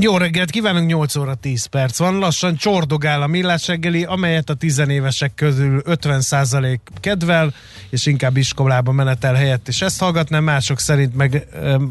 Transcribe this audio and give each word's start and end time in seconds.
Jó 0.00 0.16
reggelt 0.16 0.50
kívánunk, 0.50 0.88
8 0.88 1.16
óra 1.16 1.34
10 1.34 1.66
perc 1.66 1.98
van. 1.98 2.18
Lassan 2.18 2.56
csordogál 2.56 3.22
a 3.22 3.26
millás 3.26 3.66
reggeli, 3.66 4.04
amelyet 4.04 4.50
a 4.50 4.54
tizenévesek 4.54 5.34
közül 5.34 5.82
50% 5.86 6.78
kedvel, 7.00 7.54
és 7.90 8.06
inkább 8.06 8.36
iskolába 8.36 8.92
menetel 8.92 9.34
helyett, 9.34 9.68
és 9.68 9.80
ezt 9.80 10.00
hallgatnám, 10.00 10.44
mások 10.44 10.78
szerint 10.80 11.14
meg, 11.14 11.46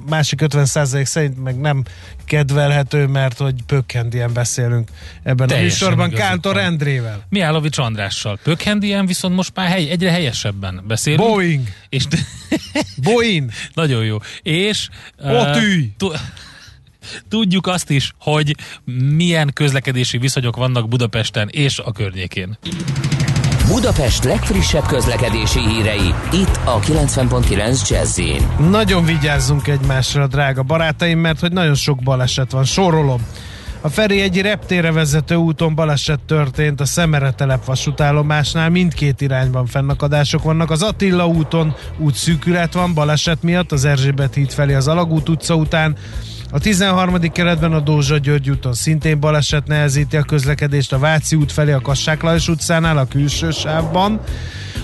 másik 0.09 0.39
50% 0.43 1.03
szerint 1.03 1.43
meg 1.43 1.59
nem 1.59 1.83
kedvelhető, 2.25 3.07
mert 3.07 3.37
hogy 3.37 3.63
pökkendien 3.67 4.33
beszélünk 4.33 4.89
ebben 5.23 5.47
Teljesen 5.47 5.87
a 5.87 5.89
műsorban 5.89 6.09
Kántor 6.09 6.57
Endrével. 6.57 7.25
Miálovics 7.29 7.77
Andrással. 7.77 8.39
Pökkendien 8.43 9.05
viszont 9.05 9.35
most 9.35 9.51
már 9.55 9.67
hely, 9.67 9.89
egyre 9.89 10.11
helyesebben 10.11 10.83
beszélünk. 10.87 11.23
Boeing. 11.23 11.67
És 11.89 12.03
Boeing. 13.03 13.49
Nagyon 13.73 14.03
jó. 14.03 14.17
És... 14.41 14.89
Otűj. 15.17 15.91
Uh, 15.99 16.13
Tudjuk 17.29 17.67
azt 17.67 17.89
is, 17.89 18.13
hogy 18.19 18.55
milyen 19.15 19.51
közlekedési 19.53 20.17
viszonyok 20.17 20.55
vannak 20.55 20.87
Budapesten 20.87 21.49
és 21.51 21.79
a 21.79 21.91
környékén. 21.91 22.57
Budapest 23.67 24.23
legfrissebb 24.23 24.85
közlekedési 24.85 25.59
hírei, 25.59 26.13
itt 26.31 26.59
a 26.65 26.79
90.9 26.79 27.89
jazz 27.89 28.21
Nagyon 28.69 29.05
vigyázzunk 29.05 29.67
egymásra, 29.67 30.27
drága 30.27 30.63
barátaim, 30.63 31.19
mert 31.19 31.39
hogy 31.39 31.51
nagyon 31.51 31.75
sok 31.75 32.03
baleset 32.03 32.51
van. 32.51 32.63
Sorolom. 32.63 33.21
A 33.81 33.89
Feri 33.89 34.21
egy 34.21 34.41
reptére 34.41 34.91
vezető 34.91 35.35
úton 35.35 35.75
baleset 35.75 36.19
történt 36.19 36.81
a 36.81 36.85
Szemere 36.85 37.31
telep 37.31 37.65
vasútállomásnál, 37.65 38.69
mindkét 38.69 39.21
irányban 39.21 39.65
fennakadások 39.65 40.43
vannak. 40.43 40.71
Az 40.71 40.81
Attila 40.81 41.27
úton 41.27 41.75
útszűkület 41.97 42.73
van 42.73 42.93
baleset 42.93 43.43
miatt, 43.43 43.71
az 43.71 43.85
Erzsébet 43.85 44.33
híd 44.33 44.51
felé 44.51 44.73
az 44.73 44.87
Alagút 44.87 45.29
utca 45.29 45.55
után, 45.55 45.95
a 46.53 46.59
13. 46.59 47.31
keretben 47.31 47.73
a 47.73 47.79
Dózsa 47.79 48.17
György 48.17 48.49
úton 48.49 48.73
szintén 48.73 49.19
baleset 49.19 49.67
nehezíti 49.67 50.17
a 50.17 50.23
közlekedést 50.23 50.93
a 50.93 50.99
Váci 50.99 51.35
út 51.35 51.51
felé 51.51 51.71
a 51.71 51.79
Kassák 51.79 52.21
Lajos 52.21 52.47
utcánál 52.47 52.97
a 52.97 53.05
külső 53.05 53.51
sávban. 53.51 54.19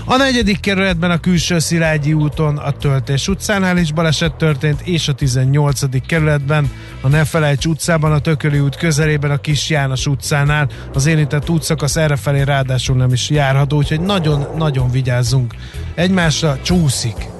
A 0.04 0.16
negyedik 0.16 0.60
kerületben 0.60 1.10
a 1.10 1.20
külső 1.20 1.58
Szilágyi 1.58 2.12
úton 2.12 2.56
a 2.56 2.70
Töltés 2.70 3.28
utcánál 3.28 3.76
is 3.76 3.92
baleset 3.92 4.34
történt, 4.34 4.80
és 4.80 5.08
a 5.08 5.12
18. 5.12 6.06
kerületben 6.06 6.70
a 7.00 7.08
Nefelejts 7.08 7.66
utcában, 7.66 8.12
a 8.12 8.18
Tököli 8.18 8.58
út 8.58 8.76
közelében, 8.76 9.30
a 9.30 9.40
Kis 9.40 9.70
János 9.70 10.06
utcánál 10.06 10.68
az 10.94 11.06
érintett 11.06 11.50
útszakasz 11.50 11.96
errefelé 11.96 12.42
ráadásul 12.42 12.96
nem 12.96 13.12
is 13.12 13.30
járható, 13.30 13.76
úgyhogy 13.76 14.00
nagyon-nagyon 14.00 14.90
vigyázzunk. 14.90 15.54
Egymásra 15.94 16.58
csúszik. 16.62 17.39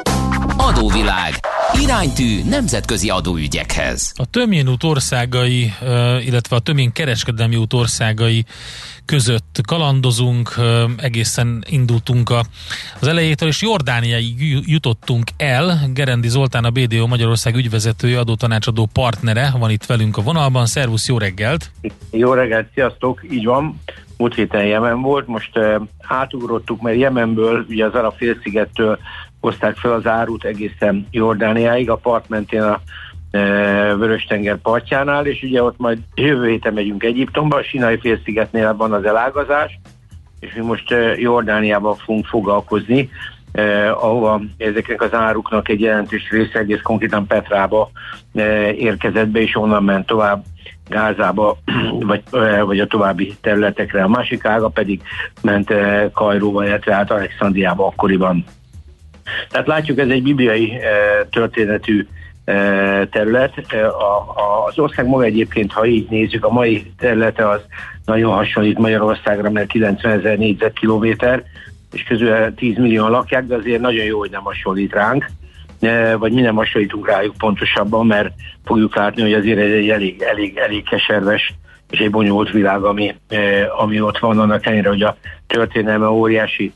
Adóvilág. 0.67 1.33
Iránytű 1.81 2.43
nemzetközi 2.49 3.09
adóügyekhez. 3.09 4.13
A 4.15 4.25
Tömén 4.25 4.69
út 4.69 4.83
országai, 4.83 5.73
illetve 6.25 6.55
a 6.55 6.59
Tömén 6.59 6.91
kereskedelmi 6.91 7.55
út 7.55 7.73
országai 7.73 8.45
között 9.05 9.59
kalandozunk, 9.67 10.55
egészen 10.97 11.63
indultunk 11.69 12.29
a, 12.29 12.43
az 12.99 13.07
elejétől, 13.07 13.49
és 13.49 13.61
Jordániáig 13.61 14.61
jutottunk 14.65 15.27
el. 15.37 15.89
Gerendi 15.93 16.27
Zoltán, 16.27 16.63
a 16.63 16.69
BDO 16.69 17.07
Magyarország 17.07 17.55
ügyvezetője, 17.55 18.19
adótanácsadó 18.19 18.89
partnere 18.93 19.53
van 19.59 19.69
itt 19.69 19.85
velünk 19.85 20.17
a 20.17 20.21
vonalban. 20.21 20.65
Szervusz, 20.65 21.07
jó 21.07 21.17
reggelt! 21.17 21.71
Jó 22.11 22.33
reggelt, 22.33 22.67
sziasztok! 22.73 23.21
Így 23.31 23.45
van, 23.45 23.79
múlt 24.17 24.35
héten 24.35 24.65
Jemen 24.65 25.01
volt, 25.01 25.27
most 25.27 25.51
átugrottuk, 26.01 26.81
mert 26.81 26.97
Jemenből, 26.97 27.65
ugye 27.69 27.85
az 27.85 27.93
Arab 27.93 28.15
félszigettől 28.15 28.99
hozták 29.41 29.75
fel 29.75 29.93
az 29.93 30.07
árut 30.07 30.43
egészen 30.43 31.07
Jordániáig, 31.11 31.89
a 31.89 31.95
part 31.95 32.29
mentén 32.29 32.61
a 32.61 32.81
e, 33.31 33.39
Vörös-tenger 33.95 34.57
partjánál, 34.57 35.25
és 35.25 35.43
ugye 35.43 35.63
ott 35.63 35.77
majd 35.77 35.99
jövő 36.15 36.49
héten 36.49 36.73
megyünk 36.73 37.03
Egyiptomba, 37.03 37.55
a 37.55 37.63
Sinai 37.63 37.97
félszigetnél 37.97 38.75
van 38.75 38.93
az 38.93 39.03
elágazás, 39.03 39.79
és 40.39 40.53
mi 40.53 40.61
most 40.61 40.91
e, 40.91 41.15
Jordániában 41.17 41.95
fogunk 41.95 42.25
foglalkozni, 42.25 43.09
eh, 43.51 44.03
ahova 44.03 44.41
ezeknek 44.57 45.01
az 45.01 45.13
áruknak 45.13 45.69
egy 45.69 45.81
jelentős 45.81 46.29
része 46.29 46.59
egész 46.59 46.81
konkrétan 46.81 47.27
Petrába 47.27 47.91
eh, 48.33 48.79
érkezett 48.79 49.27
be, 49.27 49.41
és 49.41 49.55
onnan 49.55 49.83
ment 49.83 50.05
tovább 50.05 50.43
Gázába, 50.89 51.57
vagy, 52.09 52.23
eh, 52.31 52.61
vagy 52.61 52.79
a 52.79 52.87
további 52.87 53.35
területekre. 53.41 54.03
A 54.03 54.07
másik 54.07 54.45
ága 54.45 54.67
pedig 54.67 55.01
ment 55.41 55.71
eh, 55.71 56.09
Kajróba, 56.13 56.65
illetve 56.65 56.93
át 56.93 57.11
Alexandriába 57.11 57.85
akkoriban. 57.85 58.43
Tehát 59.49 59.67
látjuk, 59.67 59.99
ez 59.99 60.09
egy 60.09 60.23
bibliai 60.23 60.71
e, 60.71 60.89
történetű 61.31 62.07
e, 62.45 62.53
terület. 63.07 63.53
E, 63.67 63.87
a, 63.87 64.25
az 64.67 64.79
ország 64.79 65.07
maga 65.07 65.23
egyébként, 65.23 65.71
ha 65.71 65.85
így 65.85 66.09
nézzük, 66.09 66.45
a 66.45 66.51
mai 66.51 66.91
területe 66.97 67.49
az 67.49 67.61
nagyon 68.05 68.33
hasonlít 68.33 68.77
Magyarországra, 68.77 69.49
mert 69.49 69.67
90 69.67 70.19
ezer 70.19 70.37
négyzetkilométer, 70.37 71.43
és 71.91 72.03
közül 72.03 72.53
10 72.55 72.77
millió 72.77 73.07
lakják, 73.07 73.45
de 73.45 73.55
azért 73.55 73.81
nagyon 73.81 74.05
jó, 74.05 74.19
hogy 74.19 74.31
nem 74.31 74.43
hasonlít 74.43 74.93
ránk 74.93 75.25
vagy 76.17 76.31
mi 76.31 76.41
nem 76.41 76.55
hasonlítunk 76.55 77.07
rájuk 77.07 77.37
pontosabban, 77.37 78.05
mert 78.05 78.33
fogjuk 78.65 78.95
látni, 78.95 79.21
hogy 79.21 79.33
azért 79.33 79.59
ez 79.59 79.71
egy 79.71 79.89
elég, 79.89 80.21
elég, 80.21 80.57
elég 80.57 80.83
keserves 80.89 81.53
és 81.89 81.99
egy 81.99 82.09
bonyolult 82.09 82.51
világ, 82.51 82.83
ami, 82.83 83.15
ami 83.77 84.01
ott 84.01 84.17
van, 84.17 84.39
annak 84.39 84.65
ellenére, 84.65 84.89
hogy 84.89 85.01
a 85.01 85.17
történelme 85.47 86.07
óriási. 86.07 86.73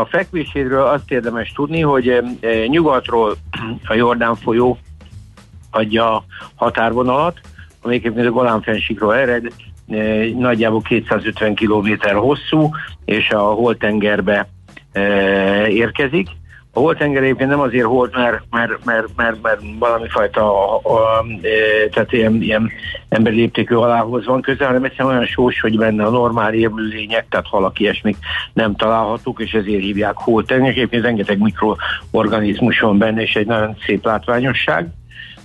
A 0.00 0.06
fekvéséről 0.06 0.86
azt 0.86 1.10
érdemes 1.10 1.52
tudni, 1.52 1.80
hogy 1.80 2.08
eh, 2.08 2.66
nyugatról 2.66 3.36
a 3.84 3.94
Jordán 3.94 4.34
folyó 4.34 4.78
adja 5.70 6.24
határvonalat, 6.54 7.40
amelyik 7.82 8.06
a 8.06 8.30
Golán-fensikról 8.30 9.14
ered, 9.14 9.52
eh, 9.88 10.30
nagyjából 10.30 10.80
250 10.80 11.54
km 11.54 12.08
hosszú, 12.14 12.70
és 13.04 13.30
a 13.30 13.40
Holtengerbe 13.40 14.48
eh, 14.92 15.68
érkezik. 15.68 16.28
A 16.76 16.80
holtenger 16.80 17.22
egyébként 17.22 17.50
nem 17.50 17.60
azért 17.60 17.84
holt, 17.84 18.16
mert, 18.16 18.42
mert, 18.50 18.84
mert, 18.84 19.06
mert, 19.16 19.42
mert 19.42 19.60
valami 19.78 20.08
fajta 20.08 20.74
a, 20.76 21.24
e, 21.42 21.88
tehát 21.88 22.12
ilyen, 22.12 22.42
ilyen 22.42 22.70
emberi 23.08 23.36
léptékű 23.36 23.74
halához 23.74 24.26
van 24.26 24.40
közel, 24.40 24.66
hanem 24.66 24.84
egyszerűen 24.84 25.14
olyan 25.14 25.26
sós, 25.26 25.60
hogy 25.60 25.78
benne 25.78 26.04
a 26.04 26.10
normál 26.10 26.54
élőlények, 26.54 27.26
tehát 27.28 27.46
halak 27.46 27.78
ilyesmik 27.78 28.16
nem 28.52 28.76
találhatók, 28.76 29.40
és 29.40 29.52
ezért 29.52 29.82
hívják 29.82 30.14
holtenger. 30.16 30.70
Egyébként 30.70 31.02
rengeteg 31.02 31.38
mikroorganizmus 31.38 32.80
van 32.80 32.98
benne, 32.98 33.22
és 33.22 33.34
egy 33.34 33.46
nagyon 33.46 33.76
szép 33.86 34.04
látványosság 34.04 34.88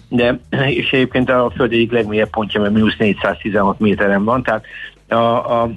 de 0.10 0.39
és 0.68 0.92
egyébként 0.92 1.30
a 1.30 1.51
föld 1.56 1.72
egyik 1.72 1.92
legmélyebb 1.92 2.30
pontja, 2.30 2.62
mert 2.62 2.74
mínusz 2.74 2.98
416 2.98 3.80
méteren 3.80 4.24
van, 4.24 4.44
tehát 4.44 4.66
a, 5.07 5.16
a 5.62 5.69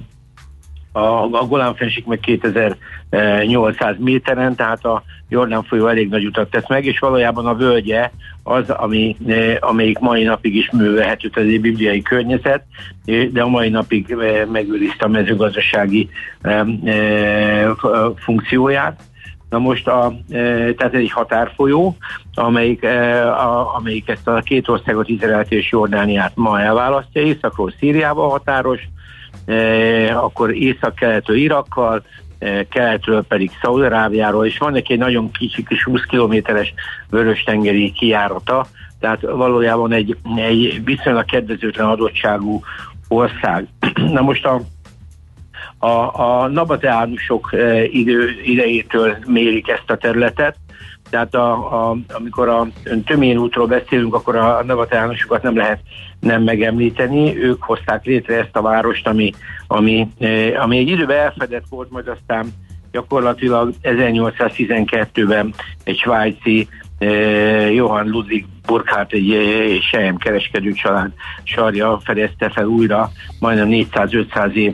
a, 0.95 1.23
a 1.23 1.45
Golán-fensik 1.47 2.05
meg 2.05 2.19
2800 2.19 3.95
méteren, 3.99 4.55
tehát 4.55 4.85
a 4.85 5.03
Jordán 5.29 5.63
folyó 5.63 5.87
elég 5.87 6.09
nagy 6.09 6.25
utat 6.25 6.49
tesz 6.49 6.67
meg, 6.67 6.85
és 6.85 6.99
valójában 6.99 7.45
a 7.45 7.55
völgye 7.55 8.11
az, 8.43 8.69
ami, 8.69 9.15
eh, 9.27 9.55
amelyik 9.59 9.99
mai 9.99 10.23
napig 10.23 10.55
is 10.55 10.69
művelhető, 10.71 11.29
ez 11.33 11.45
egy 11.45 11.61
bibliai 11.61 12.01
környezet, 12.01 12.63
eh, 13.05 13.25
de 13.25 13.41
a 13.41 13.47
mai 13.47 13.69
napig 13.69 14.11
eh, 14.11 14.45
megőrizte 14.45 15.05
a 15.05 15.07
mezőgazdasági 15.07 16.09
funkcióját. 18.15 19.01
Na 19.49 19.57
most, 19.57 19.87
a, 19.87 20.13
tehát 20.29 20.93
ez 20.93 20.99
egy 20.99 21.11
határfolyó, 21.11 21.97
amelyik, 22.33 22.83
a, 22.83 23.75
amelyik 23.75 24.09
ezt 24.09 24.27
a 24.27 24.41
két 24.41 24.67
országot, 24.67 25.09
Izraelt 25.09 25.51
és 25.51 25.71
Jordániát 25.71 26.31
ma 26.35 26.61
elválasztja, 26.61 27.21
északról 27.21 27.73
Szíriába 27.79 28.29
határos, 28.29 28.81
akkor 30.13 30.55
észak-keletről 30.55 31.37
Irakkal, 31.37 32.03
keletről 32.69 33.23
pedig 33.23 33.51
Szaudarábiáról, 33.61 34.45
és 34.45 34.57
van 34.57 34.71
neki 34.71 34.93
egy 34.93 34.99
nagyon 34.99 35.31
kicsi 35.31 35.63
kis 35.63 35.83
20 35.83 36.01
kilométeres 36.01 36.73
vörös-tengeri 37.09 37.91
kijárata, 37.91 38.65
tehát 38.99 39.21
valójában 39.21 39.91
egy, 39.91 40.17
egy 40.35 40.81
viszonylag 40.83 41.25
kedvezőtlen 41.25 41.87
adottságú 41.87 42.61
ország. 43.07 43.67
Na 44.11 44.21
most 44.21 44.45
a, 44.45 44.61
a, 45.77 46.19
a 46.19 46.47
nabateánusok 46.47 47.49
idő, 47.91 48.41
idejétől 48.43 49.17
mérik 49.25 49.67
ezt 49.67 49.89
a 49.89 49.97
területet, 49.97 50.55
tehát 51.09 51.35
a, 51.35 51.51
a, 51.89 51.97
amikor 52.13 52.49
a 52.49 52.67
Tömén 53.05 53.37
útról 53.37 53.67
beszélünk, 53.67 54.13
akkor 54.13 54.35
a 54.35 54.63
nabateánusokat 54.63 55.41
nem 55.41 55.55
lehet 55.57 55.79
nem 56.19 56.43
megemlíteni. 56.43 57.37
Ők 57.37 57.63
hozták 57.63 58.05
létre 58.05 58.35
ezt 58.35 58.55
a 58.55 58.61
várost, 58.61 59.07
ami, 59.07 59.33
ami, 59.67 60.07
ami 60.59 60.77
egy 60.77 60.89
időben 60.89 61.17
elfedett 61.17 61.65
volt, 61.69 61.91
majd 61.91 62.07
aztán 62.07 62.53
gyakorlatilag 62.91 63.73
1812-ben 63.83 65.53
egy 65.83 65.97
svájci 65.97 66.67
Johann 67.73 68.07
Ludwig 68.07 68.45
Burkhardt 68.65 69.13
egy 69.13 69.79
sejem 69.91 70.17
kereskedő 70.17 70.71
család 70.71 71.11
sarja 71.43 72.01
fedezte 72.03 72.49
fel 72.49 72.65
újra 72.65 73.11
majdnem 73.39 73.67
400-500 73.71 74.53
év 74.53 74.73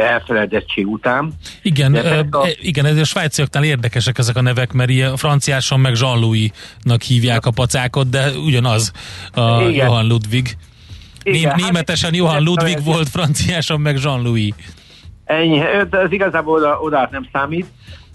elfeledettség 0.00 0.86
után. 0.86 1.32
Igen, 1.62 1.94
a... 1.94 2.46
igen, 2.60 2.84
ez 2.84 2.96
a 2.96 3.04
svájciaknál 3.04 3.64
érdekesek 3.64 4.18
ezek 4.18 4.36
a 4.36 4.42
nevek, 4.42 4.72
mert 4.72 4.90
ilyen 4.90 5.16
franciáson 5.16 5.80
meg 5.80 5.94
Jean-Louis-nak 5.96 7.02
hívják 7.02 7.46
a 7.46 7.50
pacákot, 7.50 8.08
de 8.08 8.30
ugyanaz 8.30 8.92
a 9.32 9.60
igen. 9.60 9.86
Johann 9.86 10.08
Ludwig. 10.08 10.56
Igen, 11.22 11.54
Németesen 11.56 12.10
hát, 12.10 12.18
Johann 12.18 12.44
Ludwig 12.44 12.84
volt, 12.84 13.08
franciáson 13.08 13.80
meg 13.80 13.98
Jean-Louis. 14.02 14.54
Ennyi, 15.24 15.60
ez 15.90 16.12
igazából 16.12 16.54
oda, 16.54 16.78
oda 16.80 17.08
nem 17.10 17.28
számít. 17.32 17.66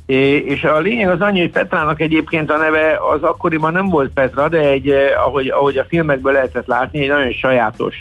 És 0.06 0.64
a 0.64 0.80
lényeg 0.80 1.10
az 1.10 1.22
annyi, 1.22 1.40
hogy 1.40 1.52
Petrának 1.52 2.02
egyébként 2.02 2.52
a 2.52 2.58
neve 2.58 3.00
az 3.14 3.24
akkoriban 3.24 3.72
nem 3.72 3.90
volt 3.90 4.14
Petra, 4.14 4.50
de 4.50 4.60
egy, 4.60 4.90
eh, 4.90 5.26
ahogy, 5.28 5.48
ahogy 5.48 5.78
a 5.78 5.86
filmekből 5.88 6.34
lehetett 6.34 6.68
látni, 6.68 7.02
egy 7.02 7.10
nagyon 7.10 7.32
sajátos, 7.32 7.98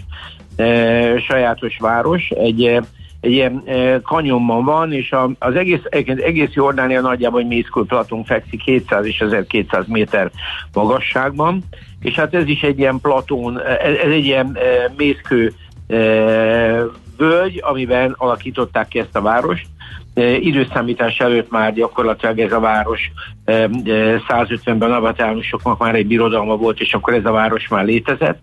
eh, 0.56 1.18
sajátos 1.18 1.76
város, 1.80 2.28
egy, 2.28 2.64
eh, 2.64 2.82
egy 3.20 3.30
ilyen 3.30 3.62
kanyonban 4.02 4.64
van, 4.64 4.92
és 4.92 5.14
az 5.38 5.54
egész, 5.54 5.80
egész 5.90 6.52
Jordánia 6.52 7.00
nagyjából 7.00 7.40
egy 7.40 7.66
platon 7.86 8.24
fekszik 8.24 8.62
700 8.62 9.06
és 9.06 9.18
1200 9.18 9.86
méter 9.86 10.30
magasságban, 10.72 11.62
és 12.00 12.14
hát 12.14 12.34
ez 12.34 12.46
is 12.46 12.62
egy 12.62 12.78
ilyen 12.78 13.00
platón, 13.00 13.60
ez, 13.60 14.10
egy 14.10 14.24
ilyen 14.24 14.56
eh, 14.56 14.84
mészkő 14.96 15.52
völgy, 17.28 17.60
amiben 17.64 18.14
alakították 18.18 18.88
ki 18.88 18.98
ezt 18.98 19.16
a 19.16 19.20
várost, 19.20 19.66
időszámítás 20.40 21.18
előtt 21.18 21.50
már 21.50 21.74
gyakorlatilag 21.74 22.38
ez 22.38 22.52
a 22.52 22.60
város 22.60 23.10
150-ben 23.46 24.92
avatárusoknak 24.92 25.78
már 25.78 25.94
egy 25.94 26.06
birodalma 26.06 26.56
volt, 26.56 26.80
és 26.80 26.94
akkor 26.94 27.14
ez 27.14 27.24
a 27.24 27.30
város 27.30 27.68
már 27.68 27.84
létezett. 27.84 28.40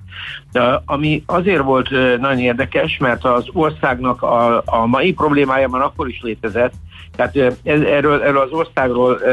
De 0.52 0.82
ami 0.86 1.24
azért 1.26 1.64
volt 1.64 1.90
nagyon 2.20 2.40
érdekes, 2.40 2.98
mert 2.98 3.26
az 3.26 3.46
országnak 3.54 4.22
a, 4.22 4.62
a 4.66 4.86
mai 4.86 5.14
problémája 5.14 5.68
már 5.68 5.82
akkor 5.82 6.10
is 6.10 6.22
létezett, 6.22 6.74
tehát 7.20 7.56
ez, 7.64 7.82
erről, 7.82 8.22
erről 8.22 8.42
az 8.42 8.52
országról 8.52 9.24
e, 9.24 9.32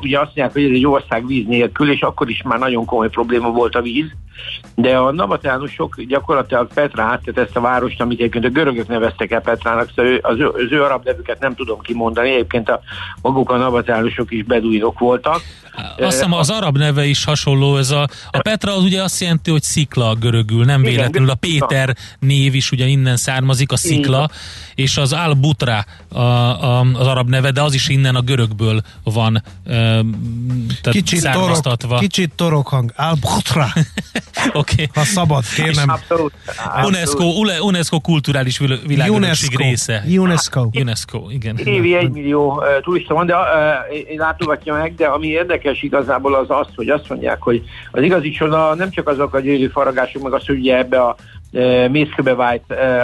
ugye 0.00 0.18
azt 0.18 0.26
mondják, 0.26 0.52
hogy 0.52 0.64
ez 0.64 0.70
egy 0.70 0.86
ország 0.86 1.26
víz 1.26 1.46
nélkül, 1.46 1.92
és 1.92 2.00
akkor 2.00 2.30
is 2.30 2.42
már 2.42 2.58
nagyon 2.58 2.84
komoly 2.84 3.08
probléma 3.08 3.50
volt 3.50 3.74
a 3.74 3.82
víz, 3.82 4.06
de 4.74 4.96
a 4.96 5.12
nabatánusok 5.12 6.02
gyakorlatilag 6.02 6.68
Petra 6.74 7.20
tehát 7.24 7.48
ezt 7.48 7.56
a 7.56 7.60
várost, 7.60 8.00
amit 8.00 8.18
egyébként 8.18 8.44
a 8.44 8.48
görögök 8.48 8.88
neveztek 8.88 9.30
el 9.30 9.40
Petrának, 9.40 9.90
szóval 9.94 10.18
az, 10.22 10.38
ő, 10.38 10.48
az 10.48 10.72
ő 10.72 10.82
arab 10.82 11.04
nevüket 11.04 11.40
nem 11.40 11.54
tudom 11.54 11.80
kimondani, 11.80 12.30
egyébként 12.30 12.68
a, 12.68 12.80
maguk 13.22 13.50
a 13.50 13.56
nabatánusok 13.56 14.32
is 14.32 14.44
beduinok 14.44 14.98
voltak. 14.98 15.40
Azt 15.98 16.16
hiszem 16.16 16.32
az 16.32 16.50
arab 16.50 16.76
neve 16.76 17.04
is 17.04 17.24
hasonló, 17.24 17.76
ez 17.76 17.90
a, 17.90 18.08
a 18.30 18.38
Petra 18.38 18.74
az 18.74 18.82
ugye 18.82 19.02
azt 19.02 19.20
jelenti, 19.20 19.50
hogy 19.50 19.62
szikla 19.62 20.14
görögül, 20.14 20.64
nem 20.64 20.80
Igen, 20.80 20.94
véletlenül 20.94 21.30
a 21.30 21.34
Péter 21.34 21.96
név 22.18 22.54
is 22.54 22.70
ugye 22.70 22.86
innen 22.86 23.16
származik, 23.16 23.72
a 23.72 23.76
szikla, 23.76 24.16
Igen. 24.16 24.30
és 24.74 24.96
az 24.96 25.12
Al-Butra 25.12 25.84
a, 26.08 26.20
a, 26.20 26.86
az 26.98 27.06
arab 27.06 27.28
neve, 27.28 27.50
de 27.50 27.62
az 27.62 27.74
is 27.74 27.88
innen 27.88 28.14
a 28.14 28.20
görögből 28.20 28.80
van 29.04 29.42
tehát 29.64 30.90
kicsit 30.90 31.30
torok, 31.30 31.98
kicsit 31.98 32.32
torok 32.34 32.68
hang, 32.68 32.92
Al-Butra. 32.96 33.66
Oké. 34.52 34.72
Okay. 34.72 34.88
Ha 34.94 35.04
szabad, 35.04 35.44
kérnem. 35.54 35.88
Abszolút. 35.88 36.32
UNESCO, 36.86 37.24
UNESCO 37.62 38.00
kulturális 38.00 38.60
világörökség 38.86 39.56
része. 39.56 40.04
UNESCO. 40.08 40.68
UNESCO, 40.72 41.26
igen. 41.30 41.56
Évi 41.56 41.94
egy 41.94 42.10
millió 42.10 42.52
uh, 42.52 42.64
turista 42.82 43.14
van, 43.14 43.26
de 43.26 43.34
uh, 43.34 44.10
én 44.10 44.18
látogatja 44.18 44.74
meg, 44.74 44.94
de 44.94 45.06
ami 45.06 45.26
érdekes 45.26 45.82
igazából 45.82 46.34
az 46.34 46.46
az, 46.48 46.66
hogy 46.74 46.88
azt 46.88 47.08
mondják, 47.08 47.42
hogy 47.42 47.62
az 47.90 48.02
igazi 48.02 48.30
csoda 48.30 48.74
nem 48.74 48.90
csak 48.90 49.08
azok 49.08 49.34
a 49.34 49.40
gyönyörű 49.40 49.68
faragások, 49.68 50.22
meg 50.22 50.32
az, 50.32 50.46
hogy 50.46 50.58
ugye 50.58 50.76
ebbe 50.76 51.00
a 51.02 51.16
mészköbe 51.90 52.34
vált 52.34 52.62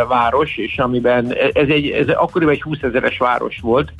város, 0.09 0.57
és 0.57 0.79
amiben 0.79 1.35
ez, 1.53 1.69
egy, 1.69 1.89
ez 1.89 2.09
akkoriban 2.09 2.55
egy 2.55 2.63
20 2.63 2.79
ezeres 2.83 3.19
város 3.19 3.59
volt, 3.63 3.93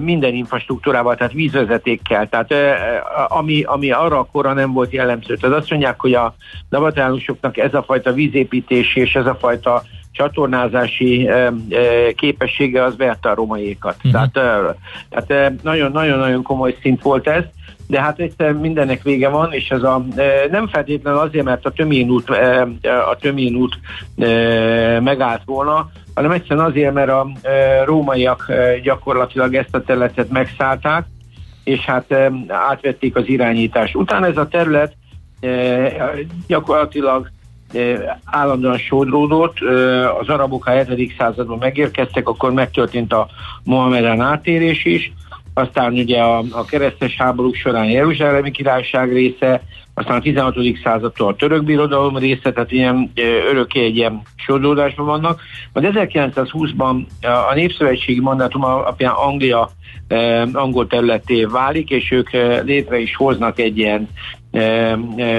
minden 0.00 0.34
infrastruktúrával, 0.34 1.16
tehát 1.16 1.32
vízvezetékkel, 1.32 2.28
tehát 2.28 2.54
ami, 3.28 3.62
ami 3.62 3.90
arra 3.90 4.18
a 4.18 4.28
korra 4.32 4.52
nem 4.52 4.72
volt 4.72 4.92
jellemző. 4.92 5.34
Tehát 5.34 5.56
azt 5.56 5.70
mondják, 5.70 6.00
hogy 6.00 6.14
a 6.14 6.34
navatálusoknak 6.68 7.56
ez 7.56 7.74
a 7.74 7.82
fajta 7.82 8.12
vízépítési 8.12 9.00
és 9.00 9.14
ez 9.14 9.26
a 9.26 9.34
fajta 9.34 9.82
csatornázási 10.12 11.30
képessége 12.14 12.84
az 12.84 12.96
verte 12.96 13.30
a 13.30 13.34
romaiékat. 13.34 13.96
Uh-huh. 14.04 14.30
Tehát, 14.30 14.76
tehát 15.08 15.62
nagyon-nagyon-nagyon 15.62 16.42
komoly 16.42 16.76
szint 16.82 17.02
volt 17.02 17.28
ez 17.28 17.44
de 17.90 18.00
hát 18.00 18.18
egyszer 18.18 18.52
mindennek 18.52 19.02
vége 19.02 19.28
van, 19.28 19.52
és 19.52 19.68
ez 19.68 19.82
a, 19.82 20.04
nem 20.50 20.68
feltétlenül 20.68 21.20
azért, 21.20 21.44
mert 21.44 21.66
a 21.66 21.70
Tömén 21.70 22.10
út, 22.10 22.30
a 23.10 23.16
Tömén 23.20 23.54
út 23.54 23.78
megállt 25.00 25.42
volna, 25.44 25.90
hanem 26.14 26.30
egyszerűen 26.30 26.66
azért, 26.66 26.94
mert 26.94 27.10
a 27.10 27.26
rómaiak 27.84 28.52
gyakorlatilag 28.82 29.54
ezt 29.54 29.74
a 29.74 29.82
területet 29.82 30.30
megszállták, 30.30 31.06
és 31.64 31.80
hát 31.80 32.14
átvették 32.48 33.16
az 33.16 33.28
irányítást. 33.28 33.96
Utána 33.96 34.26
ez 34.26 34.36
a 34.36 34.48
terület 34.48 34.94
gyakorlatilag 36.46 37.30
állandóan 38.24 38.78
sodródott, 38.78 39.56
az 40.20 40.28
arabok 40.28 40.66
a 40.66 40.70
7. 40.70 41.14
században 41.18 41.58
megérkeztek, 41.58 42.28
akkor 42.28 42.52
megtörtént 42.52 43.12
a 43.12 43.28
Mohamedán 43.64 44.20
átérés 44.20 44.84
is, 44.84 45.12
aztán 45.60 45.92
ugye 45.92 46.18
a, 46.18 46.38
a 46.50 46.64
keresztes 46.64 47.16
háborúk 47.16 47.54
során 47.54 47.90
Jeruzsálemi 47.90 48.50
királyság 48.50 49.12
része, 49.12 49.62
aztán 49.94 50.16
a 50.16 50.20
16. 50.20 50.56
századtól 50.82 51.28
a 51.28 51.36
török 51.36 51.64
birodalom 51.64 52.16
része, 52.16 52.52
tehát 52.52 52.72
ilyen 52.72 53.12
örökké 53.50 53.84
egy 53.84 53.96
ilyen 53.96 54.22
sodródásban 54.36 55.06
vannak. 55.06 55.40
Majd 55.72 55.92
1920-ban 55.94 57.06
a 57.50 57.54
Népszövetségi 57.54 58.20
mandátum 58.20 58.64
alapján 58.64 59.12
Anglia 59.12 59.70
angol 60.52 60.86
területé 60.86 61.44
válik, 61.44 61.90
és 61.90 62.10
ők 62.10 62.30
létre 62.64 62.98
is 62.98 63.16
hoznak 63.16 63.58
egy 63.58 63.78
ilyen 63.78 64.08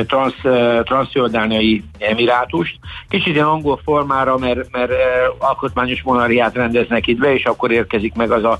transz, 0.08 0.42
transzjordániai 0.84 1.84
emirátust. 2.00 2.80
Kicsit 3.10 3.34
ilyen 3.34 3.46
angol 3.46 3.80
formára, 3.84 4.38
mert, 4.38 4.72
mert 4.72 4.92
alkotmányos 5.38 6.02
monarhiát 6.02 6.56
rendeznek 6.56 7.08
itt 7.08 7.20
be, 7.20 7.34
és 7.34 7.44
akkor 7.44 7.72
érkezik 7.72 8.14
meg 8.14 8.32
az 8.32 8.44
a, 8.44 8.60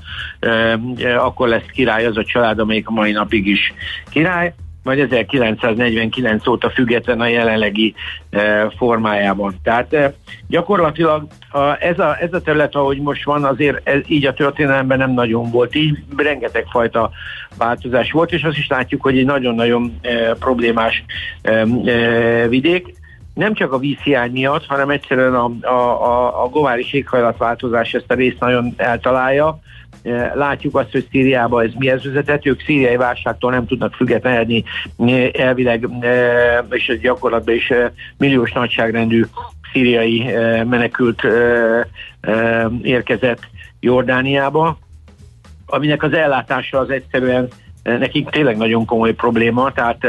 akkor 1.18 1.48
lesz 1.48 1.66
király 1.72 2.06
az 2.06 2.16
a 2.16 2.24
család, 2.24 2.58
amelyik 2.58 2.88
a 2.88 2.92
mai 2.92 3.12
napig 3.12 3.46
is 3.46 3.72
király 4.10 4.54
majd 4.82 4.98
1949 4.98 6.46
óta 6.46 6.70
független 6.70 7.20
a 7.20 7.26
jelenlegi 7.26 7.94
e, 8.30 8.70
formájában. 8.76 9.54
Tehát 9.62 9.92
e, 9.92 10.14
gyakorlatilag 10.48 11.26
ez, 11.78 11.98
a, 11.98 12.16
ez 12.20 12.32
a 12.32 12.40
terület, 12.40 12.74
ahogy 12.74 13.00
most 13.00 13.24
van, 13.24 13.44
azért 13.44 13.88
ez, 13.88 14.00
így 14.06 14.26
a 14.26 14.34
történelemben 14.34 14.98
nem 14.98 15.12
nagyon 15.12 15.50
volt. 15.50 15.74
Így, 15.74 15.98
rengeteg 16.16 16.66
fajta 16.70 17.10
változás 17.58 18.12
volt, 18.12 18.32
és 18.32 18.42
azt 18.42 18.56
is 18.58 18.68
látjuk, 18.68 19.02
hogy 19.02 19.18
egy 19.18 19.24
nagyon-nagyon 19.24 19.98
e, 20.00 20.34
problémás 20.34 21.04
vidék. 22.48 22.94
Nem 23.34 23.54
csak 23.54 23.72
a 23.72 23.78
vízhiány 23.78 24.30
miatt, 24.30 24.66
hanem 24.66 24.90
egyszerűen 24.90 25.34
a, 25.34 25.50
a, 25.60 26.04
a, 26.06 26.42
a 26.44 26.48
globális 26.48 26.92
éghajlatváltozás 26.92 27.94
ezt 27.94 28.10
a 28.10 28.14
részt 28.14 28.40
nagyon 28.40 28.74
eltalálja, 28.76 29.60
látjuk 30.34 30.76
azt, 30.76 30.90
hogy 30.90 31.06
Szíriában 31.10 31.64
ez 31.64 31.72
mihez 31.78 32.04
vezetett, 32.04 32.46
ők 32.46 32.62
szíriai 32.62 32.96
válságtól 32.96 33.50
nem 33.50 33.66
tudnak 33.66 33.94
függetlenedni, 33.94 34.64
eh, 34.98 35.30
elvileg 35.32 35.88
eh, 36.00 36.58
és 36.70 36.98
gyakorlatban 37.00 37.54
is 37.54 37.72
milliós 38.16 38.52
nagyságrendű 38.52 39.24
szíriai 39.72 40.24
menekült 40.64 41.22
érkezett 42.82 43.40
Jordániába, 43.80 44.78
aminek 45.66 46.02
az 46.02 46.12
ellátása 46.12 46.78
az 46.78 46.90
egyszerűen 46.90 47.48
nekik 47.82 48.28
tényleg 48.28 48.56
nagyon 48.56 48.84
komoly 48.84 49.14
probléma, 49.14 49.72
tehát 49.72 50.06